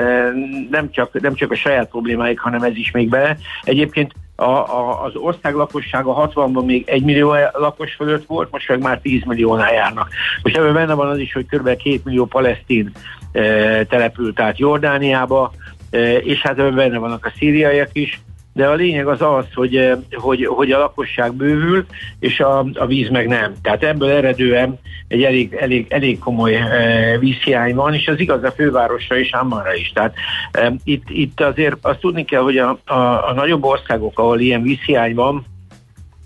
nem 0.70 0.92
csak, 0.92 1.22
nem 1.22 1.34
csak 1.34 1.52
a 1.52 1.56
saját 1.56 1.90
problémáik, 1.90 2.40
hanem 2.40 2.64
ez 2.64 2.76
is 2.76 2.92
még 2.92 3.10
bele. 3.10 3.38
Egyébként 3.64 4.14
a, 4.36 4.44
a, 4.44 5.04
az 5.04 5.16
ország 5.16 5.56
lakossága 5.56 6.32
60-ban 6.34 6.66
még 6.66 6.88
1 6.88 7.04
millió 7.04 7.36
lakos 7.54 7.94
fölött 7.94 8.26
volt, 8.26 8.52
most 8.52 8.70
meg 8.70 8.82
már 8.82 9.00
10 9.00 9.24
milliónál 9.26 9.74
járnak. 9.74 10.10
Most 10.44 10.58
ebben 10.58 10.74
benne 10.74 10.94
van 10.94 11.10
az 11.10 11.18
is, 11.18 11.34
hogy 11.34 11.46
kb. 11.46 11.64
2 11.64 12.02
millió 12.04 12.26
palesztin 12.26 12.92
e, 13.32 13.42
települt 13.86 14.40
át 14.40 14.58
Jordániába, 14.58 15.54
e, 15.90 16.18
és 16.18 16.42
hát 16.42 16.60
ebben 16.60 16.76
benne 16.76 16.98
vannak 16.98 17.26
a 17.26 17.34
szíriaiak 17.38 17.90
is, 17.94 18.22
de 18.54 18.68
a 18.68 18.74
lényeg 18.74 19.08
az 19.08 19.22
az, 19.22 19.46
hogy, 19.54 19.76
eh, 19.76 19.98
hogy, 20.12 20.46
hogy 20.46 20.72
a 20.72 20.78
lakosság 20.78 21.34
bővül, 21.34 21.86
és 22.20 22.40
a, 22.40 22.66
a 22.74 22.86
víz 22.86 23.10
meg 23.10 23.28
nem. 23.28 23.54
Tehát 23.62 23.84
ebből 23.84 24.10
eredően 24.10 24.80
egy 25.08 25.24
elég, 25.24 25.54
elég, 25.54 25.86
elég 25.90 26.20
komoly 26.20 26.56
e, 26.56 27.18
vízhiány 27.20 27.76
van, 27.76 27.94
és 27.94 28.08
az 28.08 28.20
igaz 28.20 28.44
a 28.44 28.52
fővárosra 28.52 29.18
és 29.18 29.32
Ammanra 29.32 29.76
is. 29.76 29.92
Tehát 29.92 30.14
e, 30.52 30.74
itt, 30.84 31.10
itt 31.10 31.42
azért 31.42 31.78
azt 31.82 32.00
tudni 32.00 32.26
kell, 32.26 32.42
hogy 32.42 32.58
a, 32.58 32.80
a, 32.86 33.30
a 33.30 33.34
nagyobb 33.36 33.64
országok, 33.64 34.20
ahol 34.20 34.40
ilyen 34.40 34.62
vízhiány 34.62 35.16
van, 35.16 35.46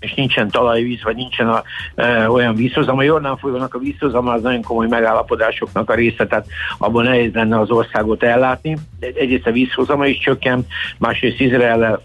és 0.00 0.14
nincsen 0.14 0.50
talajvíz, 0.50 1.02
vagy 1.02 1.16
nincsen 1.16 1.48
a, 1.48 1.62
e, 1.94 2.30
olyan 2.30 2.54
vízhozam. 2.54 2.98
A 2.98 3.02
Jordán 3.02 3.36
folyónak 3.36 3.74
a 3.74 3.78
vízhozam 3.78 4.28
az 4.28 4.42
nagyon 4.42 4.62
komoly 4.62 4.86
megállapodásoknak 4.88 5.90
a 5.90 5.94
része, 5.94 6.26
tehát 6.26 6.46
abban 6.78 7.04
nehéz 7.04 7.32
lenne 7.32 7.60
az 7.60 7.70
országot 7.70 8.22
ellátni. 8.22 8.76
Egyrészt 9.00 9.46
a 9.46 9.52
vízhozama 9.52 10.06
is 10.06 10.18
csökken, 10.18 10.66
másrészt 10.98 11.40
Izrael 11.40 12.00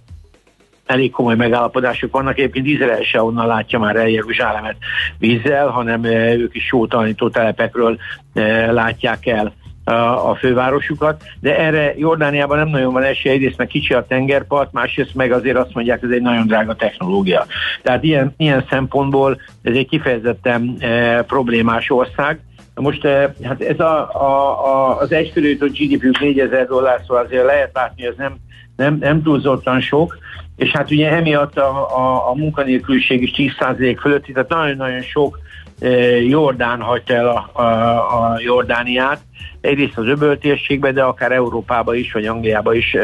elég 0.86 1.12
komoly 1.12 1.36
megállapodások 1.36 2.12
vannak. 2.12 2.38
Egyébként 2.38 2.68
Izrael 2.68 3.04
se 3.04 3.22
onnan 3.22 3.48
látja 3.48 3.80
már 3.80 3.96
el 3.96 4.10
Jeruzsálemet 4.10 4.76
vízzel, 5.18 5.68
hanem 5.68 6.04
eh, 6.04 6.34
ők 6.34 6.56
is 6.56 6.66
sótalanító 6.66 7.30
telepekről 7.30 7.98
eh, 8.34 8.72
látják 8.72 9.26
el 9.26 9.54
a 9.86 10.36
fővárosukat, 10.36 11.24
de 11.40 11.58
erre 11.58 11.94
Jordániában 11.98 12.58
nem 12.58 12.68
nagyon 12.68 12.94
van 12.94 13.04
esély, 13.04 13.32
egyrészt 13.32 13.58
meg 13.58 13.68
kicsi 13.68 13.94
a 13.94 14.06
tengerpart, 14.06 14.72
másrészt 14.72 15.16
meg 15.16 15.32
azért 15.32 15.58
azt 15.58 15.74
mondják, 15.74 16.04
ez 16.04 16.10
egy 16.10 16.22
nagyon 16.22 16.48
drága 16.48 16.76
technológia. 16.76 17.46
Tehát 17.82 18.04
ilyen, 18.04 18.34
ilyen 18.38 18.66
szempontból 18.70 19.42
ez 19.62 19.76
egy 19.76 19.88
kifejezetten 19.88 20.76
e, 20.80 21.22
problémás 21.22 21.90
ország. 21.90 22.40
Most 22.76 23.06
e, 23.06 23.34
hát 23.44 23.62
ez 23.62 23.80
a, 23.80 24.10
a, 24.14 24.66
a, 24.66 24.98
az 24.98 25.12
egyfőjutó 25.12 25.66
GDP 25.66 26.20
4000 26.20 26.68
dollár, 26.68 27.02
szóval 27.08 27.24
azért 27.24 27.46
lehet 27.46 27.70
látni, 27.74 28.06
ez 28.06 28.16
nem, 28.18 28.36
nem, 28.76 28.98
nem 29.00 29.24
túlzottan 29.24 29.82
sok, 29.82 30.18
és 30.56 30.72
hát 30.72 30.92
ugye 30.92 31.12
emiatt 31.12 31.58
a, 31.58 31.98
a, 31.98 32.30
a 32.30 32.34
munkanélküliség 32.36 33.22
is 33.22 33.54
10% 33.60 33.98
fölötti, 34.02 34.32
tehát 34.32 34.50
nagyon-nagyon 34.50 35.02
sok 35.02 35.40
e, 35.80 35.88
Jordán 36.22 36.82
hagyta 36.82 37.14
el 37.14 37.28
a, 37.28 37.50
a, 37.62 38.32
a 38.32 38.40
Jordániát, 38.40 39.22
egyrészt 39.62 39.98
az 39.98 40.08
öböltérségbe, 40.08 40.92
de 40.92 41.04
akár 41.04 41.32
Európába 41.32 41.96
is, 41.96 42.12
vagy 42.12 42.26
Angliába 42.26 42.74
is 42.74 42.94
e, 42.94 43.00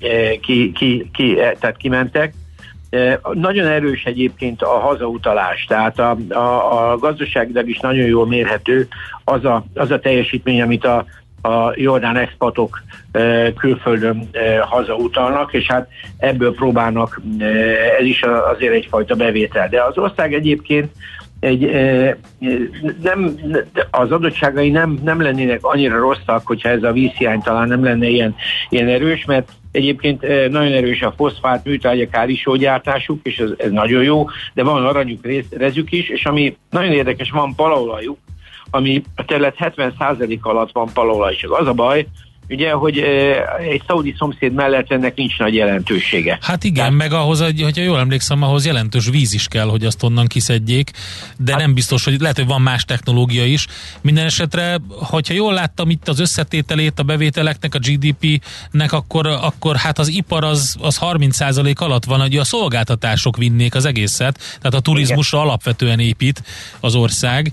e, 0.00 0.36
ki, 0.40 0.72
ki, 0.72 1.10
ki, 1.12 1.40
e, 1.40 1.56
tehát 1.60 1.76
kimentek. 1.76 2.34
E, 2.90 3.20
nagyon 3.32 3.66
erős 3.66 4.04
egyébként 4.04 4.62
a 4.62 4.78
hazautalás, 4.78 5.64
tehát 5.64 5.98
a, 5.98 6.16
a, 6.28 6.90
a 6.90 6.98
gazdaságilag 6.98 7.68
is 7.68 7.78
nagyon 7.78 8.06
jól 8.06 8.26
mérhető 8.26 8.88
az 9.24 9.44
a, 9.44 9.64
az 9.74 9.90
a 9.90 9.98
teljesítmény, 9.98 10.62
amit 10.62 10.84
a, 10.84 11.04
a 11.44 11.72
jordán 11.74 12.16
expatok 12.16 12.82
külföldön 13.58 14.28
hazautalnak, 14.60 15.52
és 15.52 15.66
hát 15.66 15.88
ebből 16.18 16.54
próbálnak, 16.54 17.20
ez 17.98 18.04
is 18.04 18.22
azért 18.22 18.74
egyfajta 18.74 19.14
bevétel. 19.14 19.68
De 19.68 19.82
az 19.82 19.98
ország 19.98 20.34
egyébként 20.34 20.90
egy, 21.40 21.70
nem, 23.02 23.34
az 23.90 24.10
adottságai 24.10 24.70
nem, 24.70 24.98
nem 25.04 25.20
lennének 25.20 25.64
annyira 25.64 25.98
rosszak, 25.98 26.46
hogyha 26.46 26.68
ez 26.68 26.82
a 26.82 26.92
vízhiány 26.92 27.40
talán 27.40 27.68
nem 27.68 27.84
lenne 27.84 28.08
ilyen, 28.08 28.34
ilyen 28.68 28.88
erős, 28.88 29.24
mert 29.24 29.48
egyébként 29.70 30.20
nagyon 30.50 30.72
erős 30.72 31.02
a 31.02 31.14
foszfát 31.16 31.64
műtárgyak 31.64 32.16
árisógyártásuk, 32.16 33.20
és 33.22 33.38
ez, 33.38 33.50
ez 33.56 33.70
nagyon 33.70 34.02
jó, 34.02 34.26
de 34.54 34.62
van 34.62 34.86
aranyuk, 34.86 35.26
rezük 35.50 35.92
is, 35.92 36.08
és 36.08 36.24
ami 36.24 36.56
nagyon 36.70 36.92
érdekes, 36.92 37.30
van 37.30 37.54
palaolajuk, 37.54 38.18
ami 38.74 39.02
a 39.14 39.24
terület 39.24 39.54
70% 39.58 40.40
alatt 40.40 40.72
van 40.72 40.88
palaolaj, 40.92 41.36
csak 41.36 41.58
az 41.58 41.66
a 41.66 41.72
baj, 41.72 42.06
ugye, 42.48 42.72
hogy 42.72 42.98
egy 43.70 43.82
szaudi 43.86 44.14
szomszéd 44.18 44.52
mellett 44.52 44.90
ennek 44.90 45.16
nincs 45.16 45.38
nagy 45.38 45.54
jelentősége. 45.54 46.38
Hát 46.40 46.64
igen, 46.64 46.74
Tehát... 46.74 46.92
meg 46.92 47.12
ahhoz, 47.12 47.40
hogyha 47.40 47.82
jól 47.82 47.98
emlékszem, 47.98 48.42
ahhoz 48.42 48.66
jelentős 48.66 49.08
víz 49.08 49.34
is 49.34 49.48
kell, 49.48 49.66
hogy 49.66 49.84
azt 49.84 50.02
onnan 50.02 50.26
kiszedjék, 50.26 50.90
de 51.38 51.52
hát... 51.52 51.60
nem 51.60 51.74
biztos, 51.74 52.04
hogy 52.04 52.20
lehet, 52.20 52.36
hogy 52.36 52.46
van 52.46 52.60
más 52.60 52.84
technológia 52.84 53.44
is. 53.44 53.66
Minden 54.02 54.24
esetre, 54.24 54.78
hogyha 54.88 55.34
jól 55.34 55.52
láttam 55.52 55.90
itt 55.90 56.08
az 56.08 56.20
összetételét 56.20 56.98
a 56.98 57.02
bevételeknek, 57.02 57.74
a 57.74 57.78
GDP-nek, 57.78 58.92
akkor, 58.92 59.26
akkor 59.26 59.76
hát 59.76 59.98
az 59.98 60.08
ipar 60.08 60.44
az, 60.44 60.76
az 60.80 60.98
30% 61.00 61.76
alatt 61.76 62.04
van, 62.04 62.20
hogy 62.20 62.36
a 62.36 62.44
szolgáltatások 62.44 63.36
vinnék 63.36 63.74
az 63.74 63.84
egészet, 63.84 64.38
tehát 64.58 64.74
a 64.74 64.80
turizmusra 64.80 65.38
igen. 65.38 65.48
alapvetően 65.48 65.98
épít 65.98 66.42
az 66.80 66.94
ország. 66.94 67.52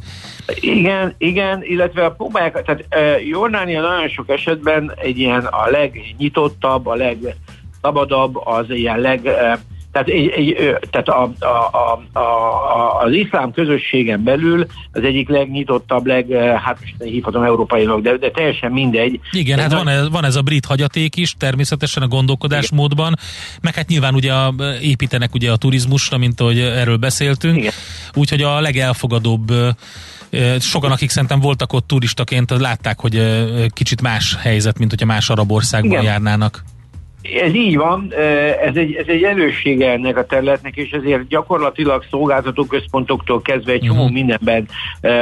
Igen, 0.60 1.14
igen, 1.18 1.64
illetve 1.64 2.06
a 2.06 2.12
próbálják, 2.12 2.62
tehát 2.64 2.86
uh, 2.96 3.28
Jordánia 3.28 3.82
nagyon 3.82 4.10
sok 4.10 4.30
esetben 4.30 4.94
egy 4.96 5.20
ilyen 5.20 5.46
a 5.46 5.70
legnyitottabb, 5.70 6.88
a 6.88 6.96
legszabadabb, 6.96 8.48
az 8.48 8.70
ilyen 8.70 9.00
leg, 9.00 9.22
uh, 9.24 9.60
tehát, 9.92 10.08
egy, 10.08 10.28
egy, 10.28 10.78
tehát 10.90 11.08
a, 11.08 11.34
a, 11.40 11.78
a, 11.78 12.20
a, 12.20 13.02
az 13.04 13.14
iszlám 13.14 13.52
közösségen 13.52 14.24
belül 14.24 14.66
az 14.92 15.04
egyik 15.04 15.30
legnyitottabb, 15.30 16.06
leg, 16.06 16.32
hát 16.64 16.78
most 16.80 16.96
hívhatom 17.04 17.44
európainak, 17.44 18.02
de, 18.02 18.18
de 18.18 18.32
teljesen 18.32 18.72
mindegy. 18.72 19.20
Igen, 19.32 19.56
de 19.56 19.62
hát 19.62 19.74
van 19.74 19.88
ez, 19.88 20.10
van 20.10 20.26
ez 20.26 20.36
a 20.36 20.42
brit 20.42 20.66
hagyaték 20.66 21.16
is, 21.16 21.34
természetesen 21.38 22.04
a 22.04 22.08
gondolkodásmódban, 22.08 23.16
meg 23.62 23.76
hát 23.76 23.88
nyilván 23.88 24.14
ugye 24.14 24.34
a, 24.34 24.54
építenek 24.82 25.34
ugye 25.34 25.52
a 25.52 25.58
turizmusra, 25.58 26.18
mint 26.18 26.42
ahogy 26.42 26.60
erről 26.60 26.98
beszéltünk, 26.98 27.68
úgyhogy 28.14 28.42
a 28.42 28.60
legelfogadóbb 28.60 29.52
Sokan, 30.60 30.92
akik 30.92 31.10
szerintem 31.10 31.40
voltak 31.40 31.74
ott 31.74 31.88
turistaként, 31.88 32.50
látták, 32.60 33.00
hogy 33.00 33.22
kicsit 33.74 34.02
más 34.02 34.38
helyzet, 34.42 34.78
mint 34.78 34.90
hogyha 34.90 35.06
más 35.06 35.30
arab 35.30 35.52
országban 35.52 35.92
Igen. 35.92 36.04
járnának. 36.04 36.64
Ez 37.22 37.54
így 37.54 37.78
van, 37.78 38.14
ez 38.66 38.76
egy, 38.76 38.94
ez 38.94 39.06
egy 39.08 39.24
erőssége 39.24 39.92
ennek 39.92 40.18
a 40.18 40.26
területnek, 40.26 40.76
és 40.76 40.92
ezért 40.92 41.28
gyakorlatilag 41.28 42.06
szolgáltató 42.10 42.66
központoktól 42.66 43.42
kezdve 43.42 43.72
egy 43.72 43.82
csomó 43.82 44.00
uh-huh. 44.00 44.14
mindenben 44.14 44.68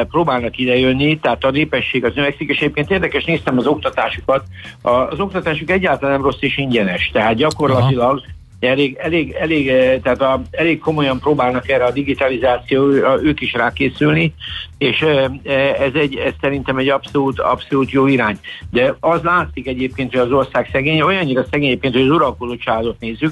próbálnak 0.09 0.57
idejönni, 0.57 1.19
tehát 1.19 1.43
a 1.43 1.51
népesség 1.51 2.05
az 2.05 2.15
növekszik, 2.15 2.49
és 2.49 2.57
egyébként 2.57 2.91
érdekes, 2.91 3.23
néztem 3.23 3.57
az 3.57 3.65
oktatásukat, 3.65 4.43
az 4.81 5.19
oktatásuk 5.19 5.69
egyáltalán 5.69 6.13
nem 6.13 6.23
rossz 6.23 6.41
és 6.41 6.57
ingyenes, 6.57 7.09
tehát 7.13 7.35
gyakorlatilag 7.35 8.13
uh-huh 8.15 8.37
elég, 8.59 8.97
elég, 8.99 9.31
elég, 9.31 9.67
eh, 9.67 9.99
tehát 10.03 10.21
a, 10.21 10.41
elég 10.51 10.79
komolyan 10.79 11.19
próbálnak 11.19 11.69
erre 11.69 11.83
a 11.85 11.91
digitalizáció, 11.91 12.87
ők 13.23 13.41
is 13.41 13.53
rákészülni, 13.53 14.33
és 14.77 15.01
eh, 15.01 15.25
eh, 15.43 15.81
ez, 15.81 15.93
egy, 15.93 16.15
ez 16.15 16.33
szerintem 16.41 16.77
egy 16.77 16.89
abszolút, 16.89 17.39
abszolút 17.39 17.91
jó 17.91 18.07
irány. 18.07 18.39
De 18.71 18.95
az 18.99 19.21
látszik 19.21 19.67
egyébként, 19.67 20.11
hogy 20.11 20.19
az 20.19 20.31
ország 20.31 20.69
szegény, 20.71 21.01
olyannyira 21.01 21.45
szegény 21.51 21.67
egyébként, 21.67 21.93
hogy 21.93 22.03
az 22.03 22.09
uralkodó 22.09 22.55
családot 22.55 22.99
nézzük. 22.99 23.31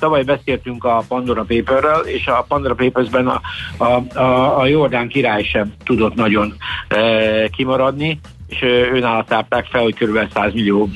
Tavaly 0.00 0.22
beszéltünk 0.22 0.84
a 0.84 1.04
Pandora 1.08 1.44
Paperrel, 1.48 2.00
és 2.00 2.26
a 2.26 2.44
Pandora 2.48 2.74
Papersben 2.74 3.26
a, 3.26 3.40
a, 3.76 4.18
a, 4.18 4.60
a 4.60 4.66
Jordán 4.66 5.08
király 5.08 5.42
sem 5.42 5.72
tudott 5.84 6.14
nagyon 6.14 6.54
kimaradni, 7.50 8.20
és 8.48 8.62
őnála 8.92 9.24
tárták 9.24 9.66
fel, 9.66 9.82
hogy 9.82 9.94
kb. 9.94 10.32
100 10.32 10.52
millió 10.52 10.88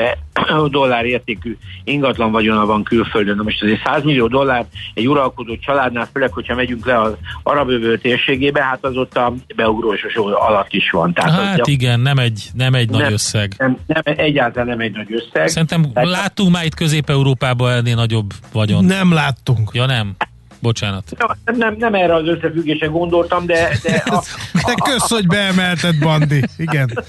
dollár 0.70 1.04
értékű 1.04 1.56
ingatlan 1.84 2.30
vagyona 2.30 2.66
van 2.66 2.82
külföldön. 2.82 3.36
Na 3.36 3.42
most 3.42 3.62
azért 3.62 3.84
100 3.84 4.02
millió 4.02 4.26
dollár 4.26 4.64
egy 4.94 5.08
uralkodó 5.08 5.56
családnál, 5.56 6.08
főleg, 6.12 6.32
hogyha 6.32 6.54
megyünk 6.54 6.86
le 6.86 7.00
az 7.00 7.12
arab 7.42 7.68
övő 7.68 7.98
térségébe, 7.98 8.62
hát 8.62 8.84
az 8.84 8.96
ott 8.96 9.16
a 9.16 9.34
beugrósos 9.56 10.14
alatt 10.16 10.72
is 10.72 10.90
van. 10.90 11.12
Tehát 11.12 11.30
hát 11.30 11.60
az 11.60 11.68
igen, 11.68 12.00
nem 12.00 12.18
egy, 12.18 12.50
nem 12.54 12.74
egy 12.74 12.90
nem, 12.90 13.00
nagy 13.00 13.12
összeg. 13.12 13.54
Nem, 13.58 13.78
nem, 13.86 14.02
egyáltalán 14.04 14.68
nem 14.68 14.80
egy 14.80 14.92
nagy 14.92 15.12
összeg. 15.12 15.48
Szerintem 15.48 15.92
Tehát, 15.92 16.08
láttunk 16.08 16.50
már 16.50 16.64
itt 16.64 16.74
Közép-Európában 16.74 17.72
ennél 17.72 17.94
nagyobb 17.94 18.32
vagyon. 18.52 18.84
Nem 18.84 19.12
láttunk. 19.12 19.70
Ja 19.72 19.86
nem. 19.86 20.16
Bocsánat. 20.62 21.04
Nem, 21.44 21.56
nem, 21.56 21.74
nem 21.78 21.94
erre 21.94 22.14
az 22.14 22.26
összefüggésre 22.26 22.86
gondoltam, 22.86 23.46
de... 23.46 23.68
de, 23.82 24.02
a, 24.16 24.22
de 24.52 24.74
kösz, 24.84 25.10
hogy 25.10 25.26
beemelted, 25.26 25.98
Bandi. 25.98 26.42
Igen. 26.56 27.04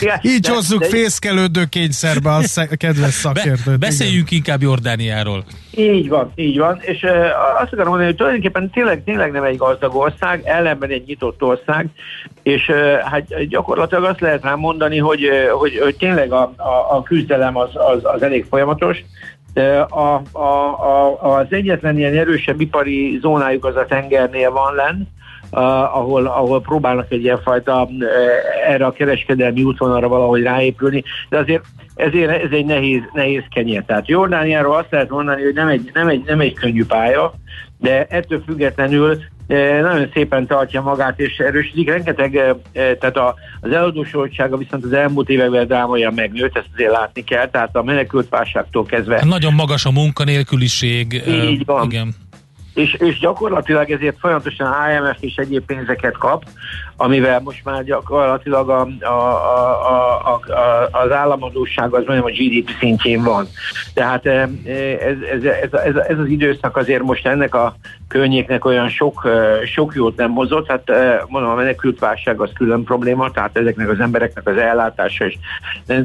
Igen 0.00 0.18
Így 0.22 0.40
de, 0.40 0.52
hozzuk 0.52 0.80
de, 0.80 0.86
fészkelődő 0.86 1.64
kényszerbe 1.64 2.30
a 2.30 2.40
kedves 2.76 3.12
szakértőt. 3.12 3.64
Be, 3.64 3.76
beszéljünk 3.76 4.30
igen. 4.30 4.38
inkább 4.38 4.62
Jordániáról. 4.62 5.44
Így 5.70 6.08
van, 6.08 6.32
így 6.34 6.58
van. 6.58 6.78
És 6.80 7.02
uh, 7.02 7.10
azt 7.60 7.72
akarom 7.72 7.88
mondani, 7.88 8.04
hogy 8.04 8.16
tulajdonképpen 8.16 8.70
tényleg, 8.70 9.04
tényleg 9.04 9.32
nem 9.32 9.44
egy 9.44 9.56
gazdag 9.56 9.96
ország, 9.96 10.42
ellenben 10.44 10.90
egy 10.90 11.04
nyitott 11.06 11.42
ország, 11.42 11.86
és 12.42 12.68
uh, 12.68 12.98
hát 12.98 13.48
gyakorlatilag 13.48 14.04
azt 14.04 14.20
lehet 14.20 14.42
rám 14.42 14.58
mondani, 14.58 14.98
hogy, 14.98 15.28
uh, 15.28 15.48
hogy, 15.48 15.78
hogy 15.82 15.96
tényleg 15.96 16.32
a, 16.32 16.52
a, 16.56 16.96
a 16.96 17.02
küzdelem 17.02 17.56
az, 17.56 17.70
az, 17.72 17.98
az 18.02 18.22
elég 18.22 18.46
folyamatos, 18.50 19.04
a, 19.88 20.22
a, 20.32 20.42
a, 20.42 21.36
az 21.38 21.46
egyetlen 21.50 21.98
ilyen 21.98 22.16
erősebb 22.16 22.60
ipari 22.60 23.18
zónájuk 23.20 23.64
az 23.64 23.76
a 23.76 23.86
tengernél 23.86 24.50
van 24.50 24.74
len, 24.74 25.08
ahol, 25.54 26.26
ahol 26.26 26.60
próbálnak 26.60 27.06
egy 27.12 27.22
ilyenfajta 27.22 27.88
erre 28.66 28.86
a 28.86 28.92
kereskedelmi 28.92 29.62
útvonalra 29.62 30.08
valahogy 30.08 30.42
ráépülni, 30.42 31.02
de 31.28 31.38
azért 31.38 31.64
ezért 31.94 32.42
ez 32.42 32.50
egy 32.50 32.64
nehéz, 32.64 33.02
nehéz 33.12 33.42
kenyér. 33.50 33.82
Tehát 33.86 34.08
Jordániáról 34.08 34.76
azt 34.76 34.90
lehet 34.90 35.10
mondani, 35.10 35.42
hogy 35.42 35.54
nem 35.54 35.68
egy, 35.68 35.90
nem 35.94 36.08
egy, 36.08 36.22
nem 36.26 36.40
egy 36.40 36.52
könnyű 36.52 36.84
pálya, 36.84 37.34
de 37.78 38.06
ettől 38.08 38.42
függetlenül 38.46 39.18
nagyon 39.82 40.10
szépen 40.12 40.46
tartja 40.46 40.82
magát 40.82 41.20
és 41.20 41.38
erősödik. 41.38 41.88
Rengeteg, 41.88 42.56
tehát 42.72 43.18
az 43.60 43.72
eladósoltsága 43.72 44.56
viszont 44.56 44.84
az 44.84 44.92
elmúlt 44.92 45.28
években 45.28 45.66
drámaian 45.66 46.14
megnőtt, 46.14 46.56
ezt 46.56 46.68
azért 46.74 46.90
látni 46.90 47.24
kell, 47.24 47.48
tehát 47.48 47.76
a 47.76 47.82
menekült 47.82 48.28
válságtól 48.28 48.84
kezdve. 48.84 49.22
Nagyon 49.24 49.54
magas 49.54 49.84
a 49.84 49.90
munkanélküliség. 49.90 51.22
Így 51.26 51.64
van. 51.64 51.84
Igen 51.84 52.14
és, 52.74 52.94
és 52.94 53.18
gyakorlatilag 53.18 53.90
ezért 53.90 54.18
folyamatosan 54.18 54.74
IMF 54.90 55.16
és 55.20 55.36
egyéb 55.36 55.64
pénzeket 55.64 56.16
kap, 56.16 56.44
amivel 56.96 57.40
most 57.40 57.64
már 57.64 57.84
gyakorlatilag 57.84 58.68
a, 58.68 58.88
a, 59.00 59.06
a, 59.06 60.20
a, 60.24 60.52
a, 60.52 60.88
az 60.90 61.12
államadóság 61.12 61.94
az 61.94 62.02
mondjam 62.06 62.24
a 62.24 62.30
GDP 62.30 62.70
szintjén 62.78 63.22
van. 63.22 63.46
Tehát 63.94 64.26
ez, 64.26 64.48
ez, 65.32 65.44
ez, 65.44 65.72
ez, 65.72 65.94
ez 65.94 66.18
az 66.18 66.26
időszak 66.26 66.76
azért 66.76 67.02
most 67.02 67.26
ennek 67.26 67.54
a 67.54 67.76
környéknek 68.08 68.64
olyan 68.64 68.88
sok, 68.88 69.28
sok 69.64 69.94
jót 69.94 70.16
nem 70.16 70.34
hozott, 70.34 70.66
hát 70.66 70.90
mondom, 71.28 71.50
a 71.50 71.54
menekült 71.54 71.98
válság 71.98 72.40
az 72.40 72.50
külön 72.54 72.84
probléma, 72.84 73.30
tehát 73.30 73.56
ezeknek 73.56 73.88
az 73.88 74.00
embereknek 74.00 74.48
az 74.48 74.56
ellátása, 74.56 75.24
és, 75.26 75.36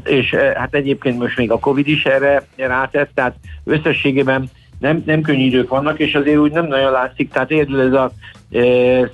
és 0.04 0.36
hát 0.56 0.74
egyébként 0.74 1.20
most 1.20 1.38
még 1.38 1.52
a 1.52 1.60
Covid 1.60 1.88
is 1.88 2.06
erre 2.06 2.44
rátett, 2.56 3.10
tehát 3.14 3.36
összességében 3.64 4.50
nem, 4.80 5.04
nem 5.06 5.22
könnyű 5.22 5.46
idők 5.46 5.70
vannak, 5.70 6.00
és 6.00 6.16
azért 6.16 6.38
úgy 6.38 6.52
nem 6.52 6.68
nagyon 6.68 6.92
látszik, 6.92 7.32
tehát 7.32 7.52
érdül 7.52 7.82
ez 7.82 7.94
a 7.94 8.12
e, 8.52 8.62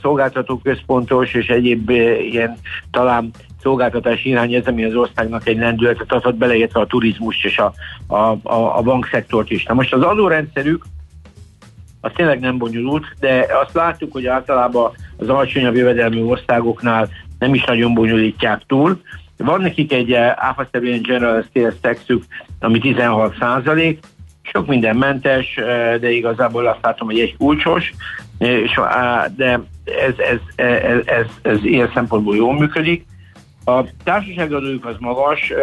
szolgáltató 0.01 0.57
központos 0.57 1.33
és 1.33 1.47
egyéb 1.47 1.89
e, 1.89 2.19
ilyen 2.19 2.57
talán 2.91 3.31
szolgáltatás 3.61 4.25
irány 4.25 4.53
ez, 4.53 4.65
ami 4.65 4.83
az 4.83 4.95
országnak 4.95 5.47
egy 5.47 5.57
lendületet 5.57 6.11
adhat, 6.11 6.35
beleértve 6.35 6.79
a 6.79 6.85
turizmus 6.85 7.43
és 7.43 7.57
a, 7.57 7.73
a, 8.07 8.15
a, 8.43 8.77
a 8.77 8.81
bankszektort 8.81 9.51
is. 9.51 9.63
Na 9.63 9.73
most 9.73 9.93
az 9.93 10.01
adórendszerük 10.01 10.85
az 12.01 12.11
tényleg 12.15 12.39
nem 12.39 12.57
bonyolult, 12.57 13.05
de 13.19 13.45
azt 13.63 13.73
láttuk, 13.73 14.11
hogy 14.11 14.25
általában 14.25 14.91
az 15.17 15.29
alacsonyabb 15.29 15.75
jövedelmű 15.75 16.23
országoknál 16.23 17.09
nem 17.39 17.53
is 17.53 17.63
nagyon 17.63 17.93
bonyolítják 17.93 18.61
túl. 18.67 19.01
Van 19.37 19.61
nekik 19.61 19.93
egy 19.93 20.13
áfaszerűen 20.35 21.01
General 21.01 21.45
Sales 21.53 21.73
taxük, 21.81 22.23
ami 22.59 22.79
16 22.79 23.35
százalék, 23.39 23.99
sok 24.51 24.67
minden 24.67 24.95
mentes, 24.95 25.55
de 25.99 26.11
igazából 26.11 26.67
azt 26.67 26.79
látom, 26.81 27.07
hogy 27.07 27.19
egy 27.19 27.37
kulcsos, 27.37 27.93
de 29.35 29.61
ez, 29.85 30.13
ez, 30.17 30.39
ez, 30.55 30.99
ez, 31.05 31.25
ez 31.41 31.63
ilyen 31.63 31.91
szempontból 31.93 32.35
jól 32.35 32.53
működik. 32.53 33.05
A 33.65 33.83
társaságadójuk 34.03 34.85
az 34.85 34.95
magas, 34.99 35.53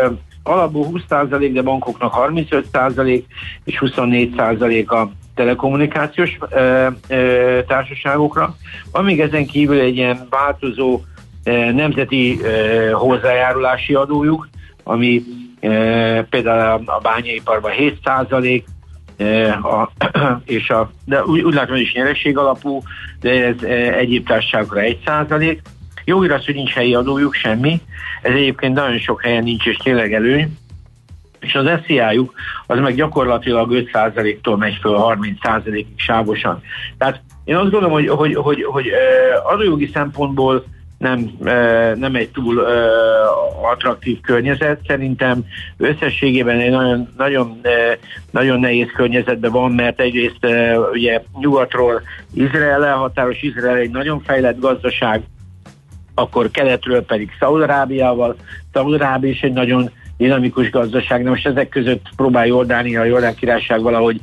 alapból 0.43 0.87
20%, 1.09 1.51
de 1.53 1.63
bankoknak 1.63 2.15
35% 2.17 3.23
és 3.65 3.83
24% 3.87 4.87
a 4.87 5.11
telekommunikációs 5.35 6.39
ö, 6.51 6.87
ö, 7.09 7.61
társaságokra. 7.67 8.57
Van 8.93 9.05
még 9.05 9.21
ezen 9.21 9.47
kívül 9.47 9.81
egy 9.81 9.97
ilyen 9.97 10.27
változó 10.31 11.01
ö, 11.45 11.73
nemzeti 11.73 12.41
ö, 12.43 12.91
hozzájárulási 12.91 13.95
adójuk, 13.95 14.49
ami 14.83 15.23
például 16.31 16.83
a 16.87 16.99
bányaiparban 16.99 17.71
7 17.71 17.99
százalék, 18.05 18.65
a, 19.63 19.91
és 20.45 20.71
a, 20.71 20.91
de 21.05 21.25
úgy, 21.25 21.41
úgy 21.41 21.55
látom, 21.55 21.71
hogy 21.71 21.81
is 21.81 21.93
nyereség 21.93 22.39
alapú, 22.39 22.83
de 23.21 23.45
ez 23.45 23.63
egyéb 23.93 24.27
társaságokra 24.27 24.81
1 24.81 24.99
százalék. 25.05 25.63
Jó 26.05 26.25
igaz, 26.25 26.45
hogy 26.45 26.55
nincs 26.55 26.73
helyi 26.73 26.95
adójuk, 26.95 27.35
semmi. 27.35 27.81
Ez 28.23 28.33
egyébként 28.33 28.75
nagyon 28.75 28.99
sok 28.99 29.23
helyen 29.23 29.43
nincs, 29.43 29.67
és 29.67 29.77
tényleg 29.77 30.15
előny. 30.15 30.59
És 31.41 31.55
az 31.55 31.67
SZIA-juk 31.85 32.33
az 32.67 32.79
meg 32.79 32.95
gyakorlatilag 32.95 33.89
5%-tól 33.93 34.57
megy 34.57 34.79
föl 34.81 34.97
30%-ig 34.99 35.87
sávosan. 35.97 36.63
Tehát 36.99 37.21
én 37.45 37.57
azt 37.57 37.71
gondolom, 37.71 37.91
hogy, 37.91 38.09
hogy, 38.09 38.35
hogy, 38.35 38.63
hogy 38.63 38.91
adójogi 39.45 39.91
szempontból 39.93 40.65
nem, 41.03 41.31
nem 41.99 42.15
egy 42.15 42.31
túl 42.31 42.59
attraktív 43.71 44.21
környezet. 44.21 44.81
Szerintem 44.87 45.45
összességében 45.77 46.59
egy 46.59 46.71
nagyon, 46.71 47.09
nagyon, 47.17 47.61
nagyon 48.31 48.61
nehéz 48.61 48.89
környezetben 48.95 49.51
van, 49.51 49.73
mert 49.73 50.01
egyrészt 50.01 50.47
ugye 50.93 51.23
nyugatról 51.39 52.03
Izrael 52.35 52.85
elhatáros, 52.85 53.43
Izrael 53.43 53.77
egy 53.77 53.91
nagyon 53.91 54.21
fejlett 54.21 54.61
gazdaság, 54.61 55.23
akkor 56.15 56.51
keletről 56.51 57.05
pedig 57.05 57.31
Szaudarábiával. 57.39 58.37
Szaudarábia 58.73 59.31
is 59.31 59.41
egy 59.41 59.53
nagyon 59.53 59.91
dinamikus 60.17 60.71
gazdaság, 60.71 61.23
de 61.23 61.29
most 61.29 61.47
ezek 61.47 61.69
között 61.69 62.07
próbál 62.17 62.47
Jordánia, 62.47 63.01
a 63.01 63.05
Jordán 63.05 63.35
királyság 63.35 63.83
valahogy 63.83 64.21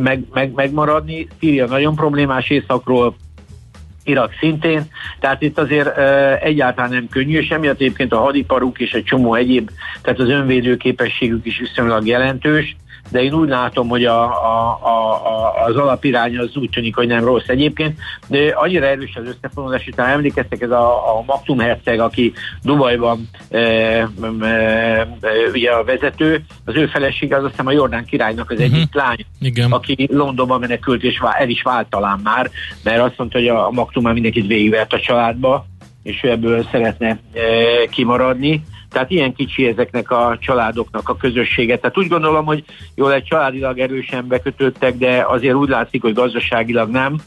meg, 0.00 0.22
meg, 0.32 0.52
megmaradni. 0.54 1.28
Szíria 1.38 1.66
nagyon 1.66 1.94
problémás 1.94 2.50
északról, 2.50 3.16
Irak 4.06 4.32
szintén, 4.40 4.82
tehát 5.20 5.42
itt 5.42 5.58
azért 5.58 5.98
egyáltalán 6.42 6.90
nem 6.90 7.08
könnyű, 7.08 7.38
és 7.38 7.48
emiatt 7.48 7.80
egyébként 7.80 8.12
a 8.12 8.20
hadiparuk 8.20 8.78
és 8.78 8.92
egy 8.92 9.04
csomó 9.04 9.34
egyéb, 9.34 9.70
tehát 10.02 10.20
az 10.20 10.28
önvédő 10.28 10.76
képességük 10.76 11.46
is 11.46 11.58
viszonylag 11.58 12.06
jelentős, 12.06 12.76
de 13.10 13.22
én 13.22 13.32
úgy 13.32 13.48
látom, 13.48 13.88
hogy 13.88 14.04
a, 14.04 14.22
a, 14.22 14.78
a, 14.82 15.64
az 15.66 15.76
alapirány 15.76 16.38
az 16.38 16.56
úgy 16.56 16.70
tűnik, 16.70 16.96
hogy 16.96 17.06
nem 17.06 17.24
rossz 17.24 17.46
egyébként, 17.46 17.98
de 18.28 18.52
annyira 18.54 18.86
erős 18.86 19.16
az 19.16 19.26
összefonódás, 19.26 19.84
hogy 19.84 19.94
emlékeztek, 19.96 20.60
ez 20.60 20.70
a, 20.70 21.16
a 21.16 21.22
Maktum 21.26 21.58
Herceg, 21.58 22.00
aki 22.00 22.32
Dubajban 22.62 23.28
e, 23.50 23.58
e, 23.58 24.08
e, 24.40 25.08
ugye 25.52 25.70
a 25.70 25.84
vezető, 25.84 26.44
az 26.64 26.74
ő 26.74 26.86
felesége 26.86 27.36
az 27.36 27.42
azt 27.42 27.50
hiszem 27.50 27.66
a 27.66 27.72
Jordán 27.72 28.04
királynak 28.04 28.50
az 28.50 28.60
egyik 28.60 28.94
uh-huh. 28.94 29.02
lány, 29.04 29.24
Igen. 29.40 29.72
aki 29.72 30.08
Londonban 30.12 30.60
menekült, 30.60 31.02
és 31.02 31.20
el 31.38 31.48
is 31.48 31.62
vált 31.62 31.88
talán 31.88 32.20
már, 32.22 32.50
mert 32.82 33.00
azt 33.00 33.18
mondta, 33.18 33.38
hogy 33.38 33.48
a, 33.48 33.66
a 33.66 33.70
Maktum 33.70 34.02
már 34.02 34.12
mindenkit 34.12 34.46
végigvert 34.46 34.92
a 34.92 35.00
családba, 35.00 35.66
és 36.02 36.20
ő 36.22 36.30
ebből 36.30 36.66
szeretne 36.70 37.08
e, 37.08 37.18
kimaradni 37.90 38.62
tehát 38.90 39.10
ilyen 39.10 39.34
kicsi 39.34 39.66
ezeknek 39.66 40.10
a 40.10 40.38
családoknak 40.40 41.08
a 41.08 41.16
közössége. 41.16 41.78
Tehát 41.78 41.98
úgy 41.98 42.08
gondolom, 42.08 42.44
hogy 42.44 42.64
jól 42.94 43.12
egy 43.12 43.24
családilag 43.24 43.78
erősen 43.78 44.26
bekötöttek, 44.26 44.96
de 44.96 45.24
azért 45.28 45.54
úgy 45.54 45.68
látszik, 45.68 46.02
hogy 46.02 46.14
gazdaságilag 46.14 46.90
nem 46.90 47.20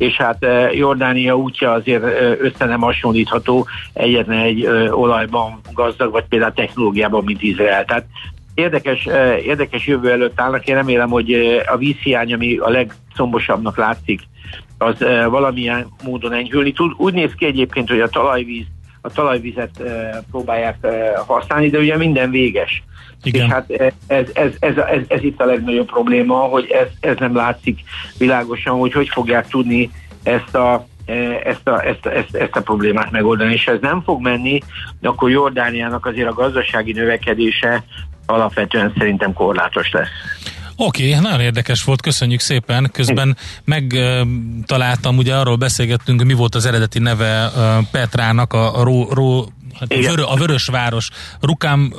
és 0.00 0.16
hát 0.16 0.44
eh, 0.44 0.76
Jordánia 0.76 1.36
útja 1.36 1.72
azért 1.72 2.04
eh, 2.04 2.36
össze 2.38 2.64
nem 2.64 2.80
hasonlítható 2.80 3.66
egyetlen 3.92 4.38
egy 4.38 4.64
eh, 4.64 4.98
olajban 4.98 5.60
gazdag, 5.72 6.12
vagy 6.12 6.24
például 6.28 6.52
technológiában, 6.52 7.24
mint 7.24 7.42
Izrael. 7.42 7.84
Tehát 7.84 8.04
érdekes, 8.54 9.06
érdekes 9.44 9.86
jövő 9.86 10.10
előtt 10.10 10.40
állnak. 10.40 10.66
Én 10.66 10.74
remélem, 10.74 11.08
hogy 11.08 11.32
a 11.66 11.76
vízhiány, 11.76 12.32
ami 12.32 12.56
a 12.56 12.68
legszombosabbnak 12.68 13.76
látszik, 13.76 14.20
az 14.78 14.98
valamilyen 15.28 15.86
módon 16.04 16.32
enyhülni 16.32 16.72
tud. 16.72 16.92
Úgy 16.96 17.12
néz 17.12 17.32
ki 17.34 17.44
egyébként, 17.44 17.88
hogy 17.88 18.00
a 18.00 18.08
talajvíz 18.08 18.66
a 19.00 19.10
talajvizet 19.10 19.82
próbálják 20.30 20.86
használni, 21.26 21.68
de 21.68 21.78
ugye 21.78 21.96
minden 21.96 22.30
véges. 22.30 22.82
Igen. 23.22 23.44
És 23.44 23.52
hát 23.52 23.70
ez, 23.70 23.92
ez, 24.06 24.26
ez, 24.32 24.52
ez, 24.58 24.76
ez, 24.76 25.02
ez 25.08 25.22
itt 25.22 25.40
a 25.40 25.44
legnagyobb 25.44 25.86
probléma, 25.86 26.36
hogy 26.36 26.70
ez, 26.70 26.86
ez 27.00 27.16
nem 27.18 27.34
látszik 27.34 27.80
világosan, 28.18 28.78
hogy 28.78 28.92
hogy 28.92 29.08
fogják 29.08 29.48
tudni 29.48 29.90
ezt 30.22 30.54
a, 30.54 30.86
ezt 31.44 31.68
a, 31.68 31.86
ezt, 31.86 32.06
ezt, 32.06 32.34
ezt 32.34 32.56
a 32.56 32.62
problémát 32.62 33.10
megoldani, 33.10 33.52
és 33.52 33.66
ez 33.66 33.78
nem 33.80 34.02
fog 34.02 34.22
menni, 34.22 34.60
akkor 35.02 35.30
Jordániának 35.30 36.06
azért 36.06 36.28
a 36.28 36.32
gazdasági 36.32 36.92
növekedése 36.92 37.84
alapvetően 38.26 38.92
szerintem 38.98 39.32
korlátos 39.32 39.90
lesz. 39.90 40.08
Oké, 40.82 41.08
okay, 41.08 41.20
nagyon 41.20 41.40
érdekes 41.40 41.84
volt, 41.84 42.02
köszönjük 42.02 42.40
szépen. 42.40 42.90
Közben 42.92 43.36
megtaláltam, 43.64 45.16
ugye 45.16 45.34
arról 45.34 45.56
beszélgettünk, 45.56 46.24
mi 46.24 46.32
volt 46.32 46.54
az 46.54 46.66
eredeti 46.66 46.98
neve 46.98 47.50
Petrának, 47.90 48.52
a, 48.52 48.78
a, 48.80 48.84
Ró, 48.84 49.08
Ró, 49.12 49.44
hát 49.80 49.92
a, 49.92 49.96
vörö, 50.00 50.22
a 50.22 50.36
Vörösváros. 50.36 51.10
Rukám 51.40 51.92